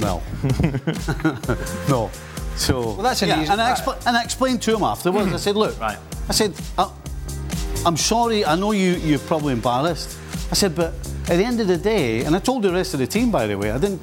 no. 0.00 0.22
no. 1.88 2.10
So. 2.56 2.80
Well, 2.80 2.96
that's 2.96 3.22
an 3.22 3.28
yeah, 3.28 3.40
easy- 3.42 3.52
and, 3.52 3.62
I 3.62 3.72
expl- 3.72 4.06
and 4.06 4.14
I 4.18 4.22
explained 4.22 4.60
to 4.62 4.74
him 4.76 4.82
afterwards. 4.82 5.32
I 5.32 5.36
said, 5.38 5.56
look, 5.56 5.80
Right. 5.80 5.98
I 6.28 6.32
said, 6.32 6.52
I, 6.76 6.90
I'm 7.84 7.96
sorry. 7.96 8.44
I 8.44 8.56
know 8.56 8.72
you. 8.72 8.92
You're 8.94 9.18
probably 9.20 9.52
embarrassed. 9.52 10.18
I 10.50 10.54
said, 10.54 10.74
but 10.74 10.94
at 11.28 11.36
the 11.36 11.44
end 11.44 11.60
of 11.60 11.68
the 11.68 11.76
day, 11.76 12.24
and 12.24 12.34
I 12.34 12.38
told 12.38 12.62
the 12.62 12.72
rest 12.72 12.94
of 12.94 13.00
the 13.00 13.06
team, 13.06 13.30
by 13.30 13.46
the 13.46 13.56
way, 13.56 13.70
I 13.70 13.78
didn't. 13.78 14.00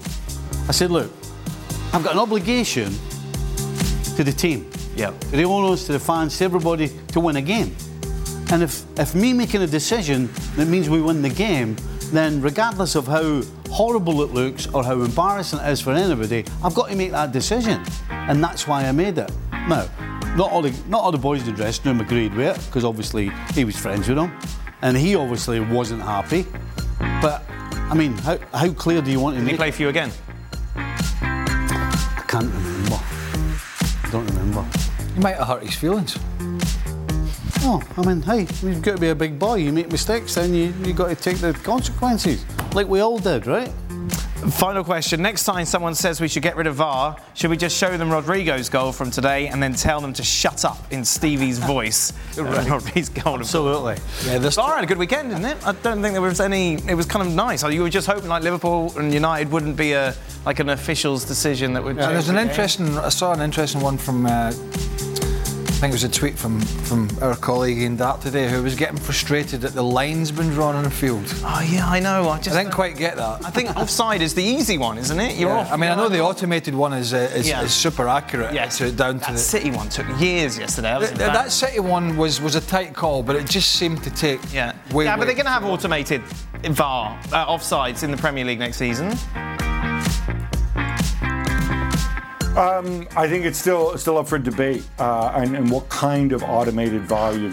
I 0.67 0.71
said, 0.71 0.91
look, 0.91 1.11
I've 1.93 2.03
got 2.03 2.13
an 2.13 2.19
obligation 2.19 2.93
to 4.15 4.23
the 4.23 4.31
team, 4.31 4.69
Yeah. 4.95 5.11
to 5.11 5.35
the 5.37 5.43
owners, 5.43 5.85
to 5.85 5.93
the 5.93 5.99
fans, 5.99 6.37
to 6.37 6.45
everybody, 6.45 6.89
to 7.13 7.19
win 7.19 7.35
a 7.37 7.41
game. 7.41 7.75
And 8.51 8.61
if 8.63 8.83
if 8.99 9.15
me 9.15 9.33
making 9.33 9.61
a 9.63 9.67
decision 9.67 10.29
that 10.57 10.67
means 10.67 10.89
we 10.89 11.01
win 11.01 11.21
the 11.21 11.29
game 11.29 11.75
then 12.11 12.39
regardless 12.41 12.93
of 12.95 13.07
how 13.07 13.41
horrible 13.71 14.21
it 14.21 14.31
looks 14.31 14.67
or 14.67 14.83
how 14.83 15.01
embarrassing 15.01 15.57
it 15.59 15.67
is 15.71 15.81
for 15.81 15.93
anybody, 15.93 16.45
I've 16.63 16.75
got 16.75 16.89
to 16.89 16.95
make 16.95 17.09
that 17.11 17.31
decision. 17.31 17.83
And 18.11 18.43
that's 18.43 18.67
why 18.67 18.85
I 18.85 18.91
made 18.91 19.17
it. 19.17 19.31
Now, 19.67 19.87
not 20.35 20.51
all 20.51 20.61
the, 20.61 20.73
not 20.87 21.01
all 21.01 21.11
the 21.11 21.17
boys 21.17 21.41
in 21.41 21.47
the 21.47 21.53
dressing 21.53 21.85
room 21.85 22.01
agreed 22.01 22.33
with 22.33 22.57
it, 22.57 22.65
because 22.65 22.83
obviously 22.83 23.31
he 23.53 23.65
was 23.65 23.77
friends 23.77 24.07
with 24.07 24.17
them. 24.17 24.37
And 24.81 24.97
he 24.97 25.15
obviously 25.15 25.59
wasn't 25.59 26.01
happy. 26.01 26.45
But, 27.21 27.43
I 27.71 27.93
mean, 27.93 28.13
how, 28.17 28.37
how 28.53 28.69
clear 28.73 29.01
do 29.01 29.11
you 29.11 29.19
want 29.19 29.35
to 29.35 29.39
Did 29.39 29.45
make 29.45 29.53
he 29.53 29.57
play 29.57 29.71
for 29.71 29.83
you 29.83 29.89
again? 29.89 30.11
I 30.75 32.25
can't 32.27 32.51
remember. 32.51 32.99
I 32.99 34.09
don't 34.11 34.25
remember. 34.27 34.65
You 35.15 35.21
might 35.21 35.35
have 35.35 35.47
hurt 35.47 35.63
his 35.63 35.75
feelings. 35.75 36.17
Oh, 37.65 37.81
I 37.95 38.05
mean, 38.05 38.21
hey, 38.23 38.41
you've 38.61 38.81
got 38.81 38.95
to 38.95 39.01
be 39.01 39.09
a 39.09 39.15
big 39.15 39.39
boy. 39.39 39.55
You 39.55 39.71
make 39.71 39.89
mistakes, 39.89 40.35
then 40.35 40.53
you 40.53 40.73
you 40.83 40.91
got 40.91 41.07
to 41.07 41.15
take 41.15 41.37
the 41.37 41.53
consequences, 41.53 42.43
like 42.73 42.87
we 42.89 42.99
all 42.99 43.19
did, 43.19 43.47
right? 43.47 43.71
Final 44.51 44.83
question. 44.83 45.21
Next 45.21 45.45
time 45.45 45.65
someone 45.65 45.95
says 45.95 46.19
we 46.19 46.27
should 46.27 46.43
get 46.43 46.55
rid 46.55 46.67
of 46.67 46.75
VAR, 46.75 47.15
should 47.33 47.49
we 47.49 47.57
just 47.57 47.77
show 47.77 47.95
them 47.97 48.09
Rodrigo's 48.11 48.69
goal 48.69 48.91
from 48.91 49.09
today 49.09 49.47
and 49.47 49.61
then 49.63 49.73
tell 49.73 50.01
them 50.01 50.11
to 50.13 50.23
shut 50.23 50.65
up 50.65 50.77
in 50.91 51.05
Stevie's 51.05 51.59
voice? 51.59 52.13
Right. 52.43 52.67
Rodrigo's 52.69 53.09
goal. 53.09 53.39
Absolutely. 53.39 53.95
Yeah, 54.25 54.39
this 54.39 54.55
VAR 54.55 54.75
had 54.75 54.83
a 54.83 54.87
good 54.87 54.97
weekend, 54.97 55.29
didn't 55.29 55.45
it? 55.45 55.57
I 55.65 55.71
don't 55.71 56.01
think 56.01 56.13
there 56.13 56.21
was 56.21 56.39
any. 56.39 56.73
It 56.89 56.95
was 56.95 57.05
kind 57.05 57.25
of 57.25 57.33
nice. 57.33 57.63
You 57.63 57.83
were 57.83 57.89
just 57.89 58.07
hoping 58.07 58.27
like 58.27 58.43
Liverpool 58.43 58.91
and 58.97 59.13
United 59.13 59.51
wouldn't 59.51 59.77
be 59.77 59.93
a 59.93 60.15
like 60.45 60.59
an 60.59 60.69
official's 60.69 61.23
decision 61.25 61.73
that 61.73 61.83
would. 61.83 61.95
Yeah, 61.95 62.11
there's 62.11 62.29
an 62.29 62.37
interesting. 62.37 62.97
I 62.97 63.09
saw 63.09 63.33
an 63.33 63.41
interesting 63.41 63.81
one 63.81 63.97
from. 63.97 64.25
Uh, 64.25 64.51
I 65.73 65.85
think 65.85 65.91
it 65.91 65.95
was 65.95 66.03
a 66.05 66.09
tweet 66.09 66.37
from 66.39 66.61
from 66.61 67.09
our 67.21 67.35
colleague 67.35 67.79
in 67.81 67.97
Dart 67.97 68.21
today 68.21 68.47
who 68.49 68.63
was 68.63 68.73
getting 68.75 68.95
frustrated 68.95 69.59
that 69.61 69.73
the 69.73 69.83
line's 69.83 70.31
been 70.31 70.49
drawn 70.51 70.75
on 70.75 70.85
the 70.85 70.89
field. 70.89 71.25
Oh 71.43 71.59
yeah, 71.69 71.85
I 71.89 71.99
know. 71.99 72.29
I 72.29 72.39
just 72.39 72.55
I 72.55 72.63
didn't 72.63 72.73
quite 72.73 72.95
get 72.95 73.17
that. 73.17 73.43
I 73.45 73.49
think 73.49 73.75
offside 73.75 74.21
is 74.21 74.33
the 74.33 74.43
easy 74.43 74.77
one, 74.77 74.97
isn't 74.97 75.19
it? 75.19 75.35
You're 75.35 75.49
Yeah. 75.49 75.57
off. 75.57 75.71
I 75.73 75.75
mean, 75.75 75.91
I 75.91 75.95
know 75.95 76.07
the 76.07 76.21
automated 76.21 76.73
one 76.73 76.93
is 76.93 77.13
uh, 77.13 77.29
is, 77.35 77.49
Yeah. 77.49 77.63
is 77.63 77.73
super 77.73 78.07
accurate. 78.07 78.53
Yeah. 78.53 78.67
to 78.69 78.91
down 78.93 79.15
to 79.15 79.19
That 79.25 79.31
the. 79.33 79.37
City 79.39 79.71
one 79.71 79.89
took 79.89 80.07
years 80.21 80.57
yesterday. 80.57 80.91
That 80.91 81.01
was 81.01 81.11
that. 81.11 81.51
City 81.51 81.79
one 81.81 82.15
was 82.15 82.39
was 82.39 82.55
a 82.55 82.61
tight 82.61 82.93
call, 82.93 83.21
but 83.21 83.35
it 83.35 83.49
just 83.49 83.73
seemed 83.73 84.03
to 84.03 84.09
take. 84.09 84.39
Yeah, 84.53 84.71
way, 84.93 85.03
yeah, 85.05 85.15
but 85.17 85.21
way- 85.21 85.25
they're 85.25 85.35
going 85.35 85.45
to 85.47 85.51
have 85.51 85.65
automated 85.65 86.21
VAR 86.63 87.19
uh, 87.33 87.45
offsides 87.47 88.03
in 88.03 88.11
the 88.11 88.17
Premier 88.17 88.45
League 88.45 88.59
next 88.59 88.77
season. 88.77 89.09
Um, 92.55 93.07
I 93.15 93.27
think 93.27 93.45
it's 93.45 93.57
still 93.57 93.97
still 93.97 94.19
up 94.19 94.27
for 94.27 94.37
debate, 94.37 94.83
uh, 94.99 95.31
and, 95.33 95.55
and 95.55 95.71
what 95.71 95.89
kind 95.89 96.31
of 96.33 96.43
automated 96.43 97.01
VAR 97.01 97.33
you, 97.33 97.51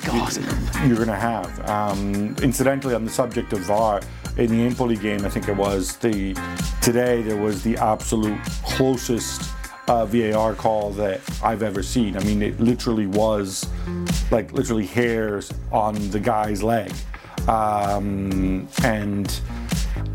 you're 0.86 0.96
going 0.96 1.08
to 1.08 1.16
have. 1.16 1.70
Um, 1.70 2.36
incidentally, 2.42 2.94
on 2.94 3.06
the 3.06 3.10
subject 3.10 3.54
of 3.54 3.60
VAR, 3.60 4.02
in 4.36 4.50
the 4.50 4.62
Empoli 4.62 4.96
game, 4.96 5.24
I 5.24 5.30
think 5.30 5.48
it 5.48 5.56
was 5.56 5.96
the 5.96 6.34
today 6.82 7.22
there 7.22 7.38
was 7.38 7.62
the 7.62 7.78
absolute 7.78 8.38
closest 8.62 9.50
uh, 9.88 10.04
VAR 10.04 10.54
call 10.54 10.90
that 10.90 11.22
I've 11.42 11.62
ever 11.62 11.82
seen. 11.82 12.14
I 12.14 12.22
mean, 12.24 12.42
it 12.42 12.60
literally 12.60 13.06
was 13.06 13.66
like 14.30 14.52
literally 14.52 14.84
hairs 14.84 15.50
on 15.72 15.94
the 16.10 16.20
guy's 16.20 16.62
leg, 16.62 16.92
um, 17.48 18.68
and 18.84 19.40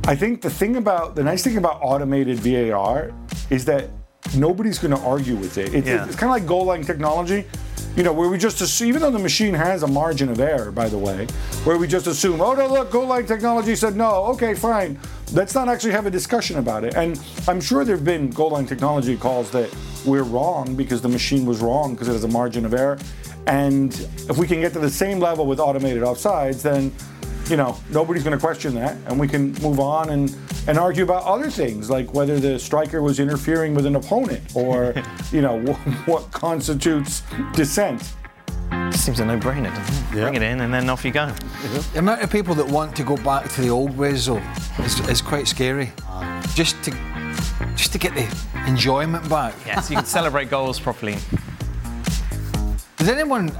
I 0.04 0.16
think 0.16 0.44
the 0.44 0.52
thing 0.52 0.76
about 0.76 1.16
the 1.16 1.24
nice 1.24 1.44
thing 1.44 1.58
about 1.58 1.80
automated 1.82 2.38
VAR 2.38 3.12
is 3.50 3.66
that 3.66 3.90
nobody's 4.36 4.80
going 4.80 4.96
to 4.96 5.00
argue 5.04 5.36
with 5.36 5.58
it. 5.58 5.74
It's, 5.74 5.88
Yeah. 5.88 6.06
it's 6.06 6.16
kind 6.16 6.30
of 6.32 6.38
like 6.40 6.46
goal 6.48 6.66
line 6.66 6.84
technology, 6.84 7.46
you 7.96 8.04
know, 8.04 8.14
where 8.14 8.30
we 8.30 8.38
just 8.38 8.62
assume, 8.62 8.88
even 8.90 9.02
though 9.02 9.12
the 9.12 9.20
machine 9.20 9.54
has 9.54 9.84
a 9.84 9.88
margin 9.88 10.30
of 10.30 10.40
error, 10.40 10.72
by 10.72 10.90
the 10.90 10.98
way, 10.98 11.28
where 11.64 11.78
we 11.78 11.88
just 11.88 12.08
assume, 12.08 12.42
oh 12.42 12.54
no, 12.54 12.68
look, 12.68 12.92
goal 12.92 13.06
line 13.08 13.26
technology 13.26 13.76
said 13.76 13.96
no, 13.96 14.26
okay, 14.34 14.54
fine. 14.54 15.00
Let's 15.34 15.56
not 15.56 15.68
actually 15.70 15.92
have 15.94 16.06
a 16.06 16.12
discussion 16.12 16.58
about 16.58 16.84
it. 16.84 16.94
And 16.96 17.20
I'm 17.48 17.60
sure 17.62 17.84
there 17.84 17.96
have 17.96 18.06
been 18.06 18.30
goal 18.30 18.52
line 18.52 18.66
technology 18.66 19.18
calls 19.18 19.50
that 19.52 19.74
we're 20.06 20.24
wrong 20.24 20.76
because 20.76 21.02
the 21.02 21.10
machine 21.10 21.46
was 21.46 21.62
wrong 21.62 21.94
because 21.94 22.08
it 22.08 22.14
has 22.14 22.24
a 22.24 22.28
margin 22.28 22.66
of 22.66 22.74
error. 22.74 23.00
And 23.48 23.94
if 24.30 24.38
we 24.38 24.48
can 24.48 24.60
get 24.62 24.74
to 24.74 24.80
the 24.80 24.90
same 24.90 25.20
level 25.20 25.46
with 25.46 25.60
automated 25.60 26.04
offsides, 26.04 26.62
then 26.62 26.92
you 27.50 27.58
know, 27.58 27.78
nobody's 27.92 28.24
going 28.24 28.38
to 28.38 28.40
question 28.40 28.76
that, 28.76 28.98
and 29.08 29.20
we 29.20 29.28
can 29.28 29.54
move 29.62 29.80
on 29.80 30.10
and, 30.10 30.36
and 30.68 30.78
argue 30.78 31.04
about 31.04 31.24
other 31.24 31.50
things, 31.50 31.90
like 31.90 32.14
whether 32.14 32.40
the 32.40 32.58
striker 32.58 33.02
was 33.02 33.20
interfering 33.20 33.76
with 33.76 33.86
an 33.86 33.96
opponent, 33.96 34.42
or 34.56 34.94
you 35.32 35.42
know, 35.42 35.60
what, 35.62 35.78
what 36.08 36.32
constitutes 36.32 37.24
dissent. 37.54 38.14
Seems 38.92 39.20
a 39.20 39.26
no-brainer, 39.26 39.74
doesn't 39.76 40.18
it? 40.18 40.22
Bring 40.22 40.36
it 40.36 40.42
in 40.42 40.62
and 40.62 40.74
then 40.74 40.90
off 40.90 41.06
you 41.06 41.12
go. 41.12 41.28
The 41.94 42.00
amount 42.00 42.22
of 42.22 42.32
people 42.32 42.56
that 42.56 42.68
want 42.68 42.96
to 42.96 43.04
go 43.04 43.16
back 43.18 43.50
to 43.52 43.62
the 43.62 43.70
old 43.70 43.96
ways, 43.96 44.26
though, 44.26 44.42
is, 44.80 45.00
is 45.08 45.22
quite 45.22 45.48
scary. 45.48 45.92
Just 46.56 46.82
to 46.84 46.92
just 47.76 47.92
to 47.92 48.00
get 48.00 48.16
the 48.16 48.26
enjoyment 48.68 49.28
back. 49.30 49.54
Yeah, 49.66 49.82
so 49.82 49.92
you 49.92 49.98
can 49.98 50.06
celebrate 50.06 50.50
goals 50.50 50.80
properly. 50.80 51.18
Does 52.98 53.10
anyone? 53.10 53.52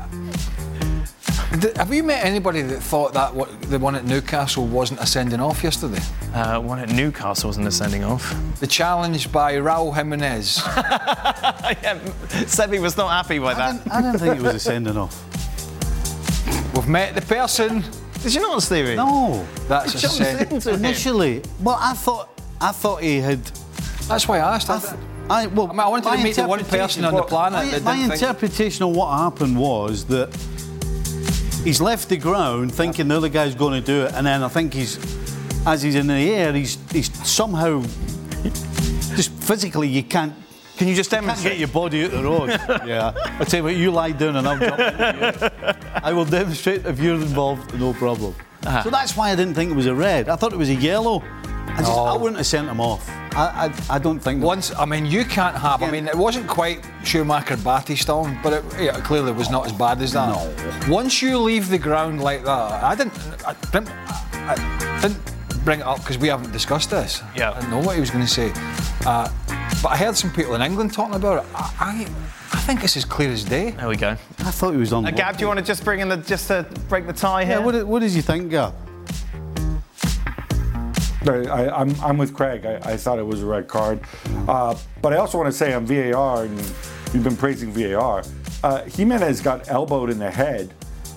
Th- 1.62 1.78
Have 1.78 1.94
you 1.94 2.04
met 2.04 2.26
anybody 2.26 2.62
that 2.62 2.82
thought 2.82 3.14
that 3.14 3.34
what, 3.34 3.62
the 3.64 3.78
one 3.80 3.96
at 3.96 4.06
Newcastle 4.06 4.66
wasn't 4.66 5.00
a 5.00 5.06
sending 5.06 5.40
off 5.40 5.64
yesterday? 5.64 6.02
Uh, 6.34 6.60
one 6.60 6.80
at 6.80 6.90
Newcastle 6.90 7.50
wasn't 7.50 7.68
a 7.68 7.72
sending 7.72 8.04
off. 8.04 8.34
The 8.60 8.68
challenge 8.68 9.32
by 9.32 9.54
Raul 9.56 9.94
Jimenez. 9.96 10.62
yeah, 10.66 12.00
Sebi 12.46 12.82
was 12.82 12.98
not 12.98 13.10
happy 13.10 13.40
with 13.40 13.58
I 13.58 13.72
that. 13.74 13.84
didn't, 13.84 13.92
I 13.94 14.02
didn't 14.02 14.20
think 14.20 14.36
it 14.40 14.42
was 14.44 14.56
a 14.56 14.60
sending 14.60 14.98
off. 14.98 15.22
We've 16.76 16.88
met 16.88 17.16
the 17.16 17.22
person. 17.22 17.84
Did 18.22 18.34
you 18.34 18.42
not, 18.42 18.62
Stevie? 18.64 18.96
No, 18.96 19.46
That's 19.68 19.94
a 19.96 19.98
Jumps 20.00 20.18
send. 20.18 20.52
into 20.52 20.74
initially. 20.74 21.42
Well, 21.62 21.78
I 21.80 21.94
thought 21.94 22.30
I 22.60 22.72
thought 22.72 23.02
he 23.04 23.18
had. 23.20 23.44
That's 24.08 24.28
why 24.28 24.40
I 24.40 24.56
asked. 24.56 24.70
I, 24.70 24.78
I, 24.78 24.80
th- 24.80 24.94
I, 25.30 25.48
well, 25.48 25.68
I 25.68 25.72
mean, 25.72 25.80
I 25.80 25.88
wanted 25.88 26.18
to 26.18 26.24
meet 26.24 26.36
the 26.36 26.48
one 26.48 26.64
person 26.66 27.06
on 27.06 27.14
the 27.16 27.24
planet 27.24 27.54
My, 27.54 27.66
that 27.72 27.84
my 27.84 27.96
didn't 27.96 28.10
think- 28.12 28.22
interpretation 28.22 28.84
of 28.84 28.96
what 28.96 29.16
happened 29.18 29.58
was 29.58 30.06
that 30.06 30.30
he's 31.66 31.82
left 31.82 32.08
the 32.08 32.16
ground 32.16 32.74
thinking 32.74 33.10
the 33.10 33.18
other 33.18 33.28
guy's 33.28 33.56
going 33.56 33.82
to 33.82 33.86
do 33.86 34.06
it, 34.06 34.14
and 34.14 34.26
then 34.26 34.42
I 34.44 34.48
think 34.48 34.74
he's, 34.74 34.98
as 35.68 35.82
he's 35.82 35.96
in 35.96 36.08
the 36.08 36.14
air, 36.14 36.54
he's 36.54 36.78
he's 36.92 37.12
somehow 37.28 37.82
just 39.16 39.32
physically 39.32 39.90
you 39.90 40.04
can't. 40.04 40.34
Can 40.78 40.90
you 40.90 40.96
just 40.96 41.10
Can't 41.10 41.26
get 41.42 41.58
your 41.58 41.70
body 41.70 42.04
out 42.04 42.12
the 42.12 42.24
road. 42.24 42.50
yeah. 42.86 43.14
I 43.40 43.46
tell 43.46 43.60
you 43.60 43.64
what, 43.64 43.76
you 43.78 43.92
lie 43.92 44.12
down 44.12 44.36
and 44.36 44.46
I'll 44.46 44.60
jump. 44.60 45.82
I 46.04 46.12
will 46.12 46.26
demonstrate 46.26 46.86
if 46.86 47.00
you're 47.00 47.16
involved, 47.16 47.80
no 47.80 47.94
problem. 47.94 48.36
Uh-huh. 48.66 48.84
So 48.84 48.90
that's 48.90 49.16
why 49.16 49.32
I 49.32 49.36
didn't 49.38 49.54
think 49.54 49.72
it 49.72 49.76
was 49.76 49.86
a 49.86 49.96
red. 49.96 50.28
I 50.28 50.36
thought 50.36 50.52
it 50.52 50.58
was 50.58 50.68
a 50.68 50.76
yellow. 50.76 51.24
I 51.76 51.80
just 51.80 51.92
I 51.92 52.16
wouldn't 52.16 52.38
have 52.38 52.46
sent 52.48 52.68
him 52.68 52.80
off. 52.80 53.08
I 53.36 53.70
I, 53.90 53.96
I 53.96 54.00
don't 54.00 54.20
think. 54.20 54.42
Once, 54.42 54.74
I 54.76 54.86
mean, 54.86 55.06
you 55.06 55.26
can't 55.26 55.56
have. 55.58 55.84
I 55.84 55.92
mean, 55.92 56.08
it 56.08 56.16
wasn't 56.16 56.48
quite 56.48 56.86
Schumacher 57.04 57.58
Batty 57.58 57.96
but 58.44 58.54
it, 58.54 58.64
yeah, 58.80 58.98
it 58.98 59.04
clearly 59.04 59.32
was 59.34 59.50
not 59.50 59.66
as 59.66 59.74
bad 59.74 60.02
as 60.02 60.14
that. 60.14 60.30
No. 60.30 60.94
Once 60.94 61.22
you 61.22 61.38
leave 61.38 61.70
the 61.70 61.78
ground 61.78 62.22
like 62.22 62.44
that, 62.46 62.84
I 62.84 62.96
didn't. 62.96 63.14
I 63.46 63.54
didn't, 63.72 63.90
I 64.34 65.00
didn't 65.02 65.20
bring 65.66 65.80
it 65.82 65.86
up 65.86 65.98
because 65.98 66.18
we 66.18 66.28
haven't 66.30 66.52
discussed 66.52 66.92
this. 66.92 67.22
Yeah. 67.36 67.52
I 67.52 67.56
didn't 67.60 67.72
know 67.72 67.80
what 67.80 67.96
he 67.96 68.00
was 68.00 68.12
going 68.12 68.24
to 68.26 68.32
say. 68.32 68.52
Uh, 69.06 69.30
but 69.82 69.90
I 69.90 69.98
heard 69.98 70.16
some 70.16 70.32
people 70.32 70.56
in 70.56 70.62
England 70.62 70.94
talking 70.94 71.16
about 71.16 71.44
it. 71.44 71.50
I, 71.56 71.74
I, 71.80 72.02
I 72.54 72.60
think 72.60 72.84
it's 72.84 72.96
as 72.96 73.04
clear 73.06 73.30
as 73.32 73.44
day. 73.44 73.72
There 73.72 73.88
we 73.90 73.98
go. 73.98 74.12
I 74.12 74.52
thought 74.52 74.72
he 74.72 74.78
was 74.78 74.94
on. 74.94 75.06
Uh, 75.06 75.12
Gab, 75.12 75.38
do 75.38 75.42
you 75.42 75.48
want 75.48 75.60
to 75.60 75.66
just 75.66 75.84
bring 75.84 76.00
in 76.00 76.08
the 76.10 76.18
just 76.18 76.48
to 76.48 76.66
break 76.88 77.06
the 77.08 77.14
tie 77.14 77.44
here? 77.46 77.58
Yeah. 77.58 77.66
What, 77.66 77.72
did- 77.74 77.84
what 77.84 78.00
did 78.00 78.12
you 78.12 78.22
think, 78.22 78.52
Gab? 78.52 78.74
I, 81.28 81.46
I, 81.46 81.82
I'm, 81.82 81.96
I'm 82.02 82.18
with 82.18 82.34
Craig. 82.34 82.66
I, 82.66 82.76
I 82.78 82.98
thought 82.98 83.20
it 83.20 83.26
was 83.26 83.42
a 83.42 83.46
red 83.46 83.68
card. 83.68 84.00
Uh, 84.48 84.78
but 85.02 85.14
I 85.14 85.18
also 85.18 85.38
want 85.38 85.48
to 85.48 85.58
say 85.58 85.74
on 85.74 85.86
VAR, 85.86 86.46
and 86.46 86.58
you've 87.14 87.24
been 87.24 87.38
praising 87.38 87.72
VAR, 87.72 88.24
uh, 88.64 88.84
Jimenez 88.84 89.42
got 89.42 89.68
elbowed 89.70 90.10
in 90.10 90.20
the 90.20 90.32
head 90.32 90.74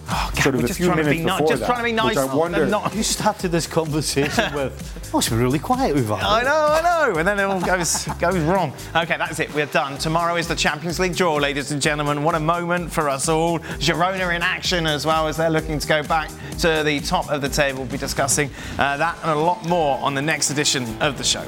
sort 0.08 0.46
of 0.46 0.54
we're 0.54 0.64
a 0.64 0.68
just 0.68 0.78
few 0.78 0.86
trying 0.86 0.98
to 0.98 1.04
minutes 1.04 1.20
be 1.20 1.24
nice- 1.26 1.40
before 1.40 1.48
just 1.52 1.60
that. 1.60 1.66
trying 1.66 1.78
to 1.78 1.84
be 1.84 1.92
nice. 1.92 2.16
Which 2.16 2.28
I 2.30 2.34
wonder. 2.34 2.62
and 2.62 2.70
not- 2.70 2.94
You 2.94 3.02
started 3.02 3.50
this 3.50 3.66
conversation 3.66 4.54
with. 4.54 5.10
Oh, 5.14 5.18
it's 5.18 5.28
been 5.30 5.38
really 5.40 5.58
quiet 5.58 5.94
with 5.94 6.06
that. 6.08 6.22
I 6.22 6.42
know, 6.42 6.50
I 6.50 6.82
know, 7.12 7.18
and 7.18 7.26
then 7.26 7.38
it 7.40 7.44
all 7.44 7.60
goes 7.60 8.04
goes 8.20 8.38
wrong. 8.40 8.72
Okay, 8.94 9.16
that's 9.16 9.38
it. 9.40 9.52
We're 9.54 9.66
done. 9.66 9.96
Tomorrow 9.98 10.36
is 10.36 10.48
the 10.48 10.54
Champions 10.54 10.98
League 11.00 11.16
draw, 11.16 11.36
ladies 11.36 11.70
and 11.72 11.80
gentlemen. 11.80 12.22
What 12.22 12.34
a 12.34 12.40
moment 12.40 12.92
for 12.92 13.08
us 13.08 13.28
all. 13.28 13.58
Girona 13.80 14.34
in 14.36 14.42
action 14.42 14.86
as 14.86 15.06
well 15.06 15.26
as 15.28 15.36
they're 15.36 15.48
looking 15.50 15.78
to 15.78 15.88
go 15.88 16.02
back 16.02 16.30
to 16.60 16.82
the 16.84 17.00
top 17.00 17.30
of 17.30 17.40
the 17.40 17.48
table. 17.48 17.80
We'll 17.82 17.92
be 17.92 17.98
discussing 17.98 18.50
uh, 18.78 18.96
that 18.98 19.16
and 19.22 19.30
a 19.30 19.34
lot 19.34 19.64
more 19.66 19.98
on 19.98 20.14
the 20.14 20.22
next 20.22 20.50
edition 20.50 20.84
of 21.00 21.16
the 21.16 21.24
show. 21.24 21.44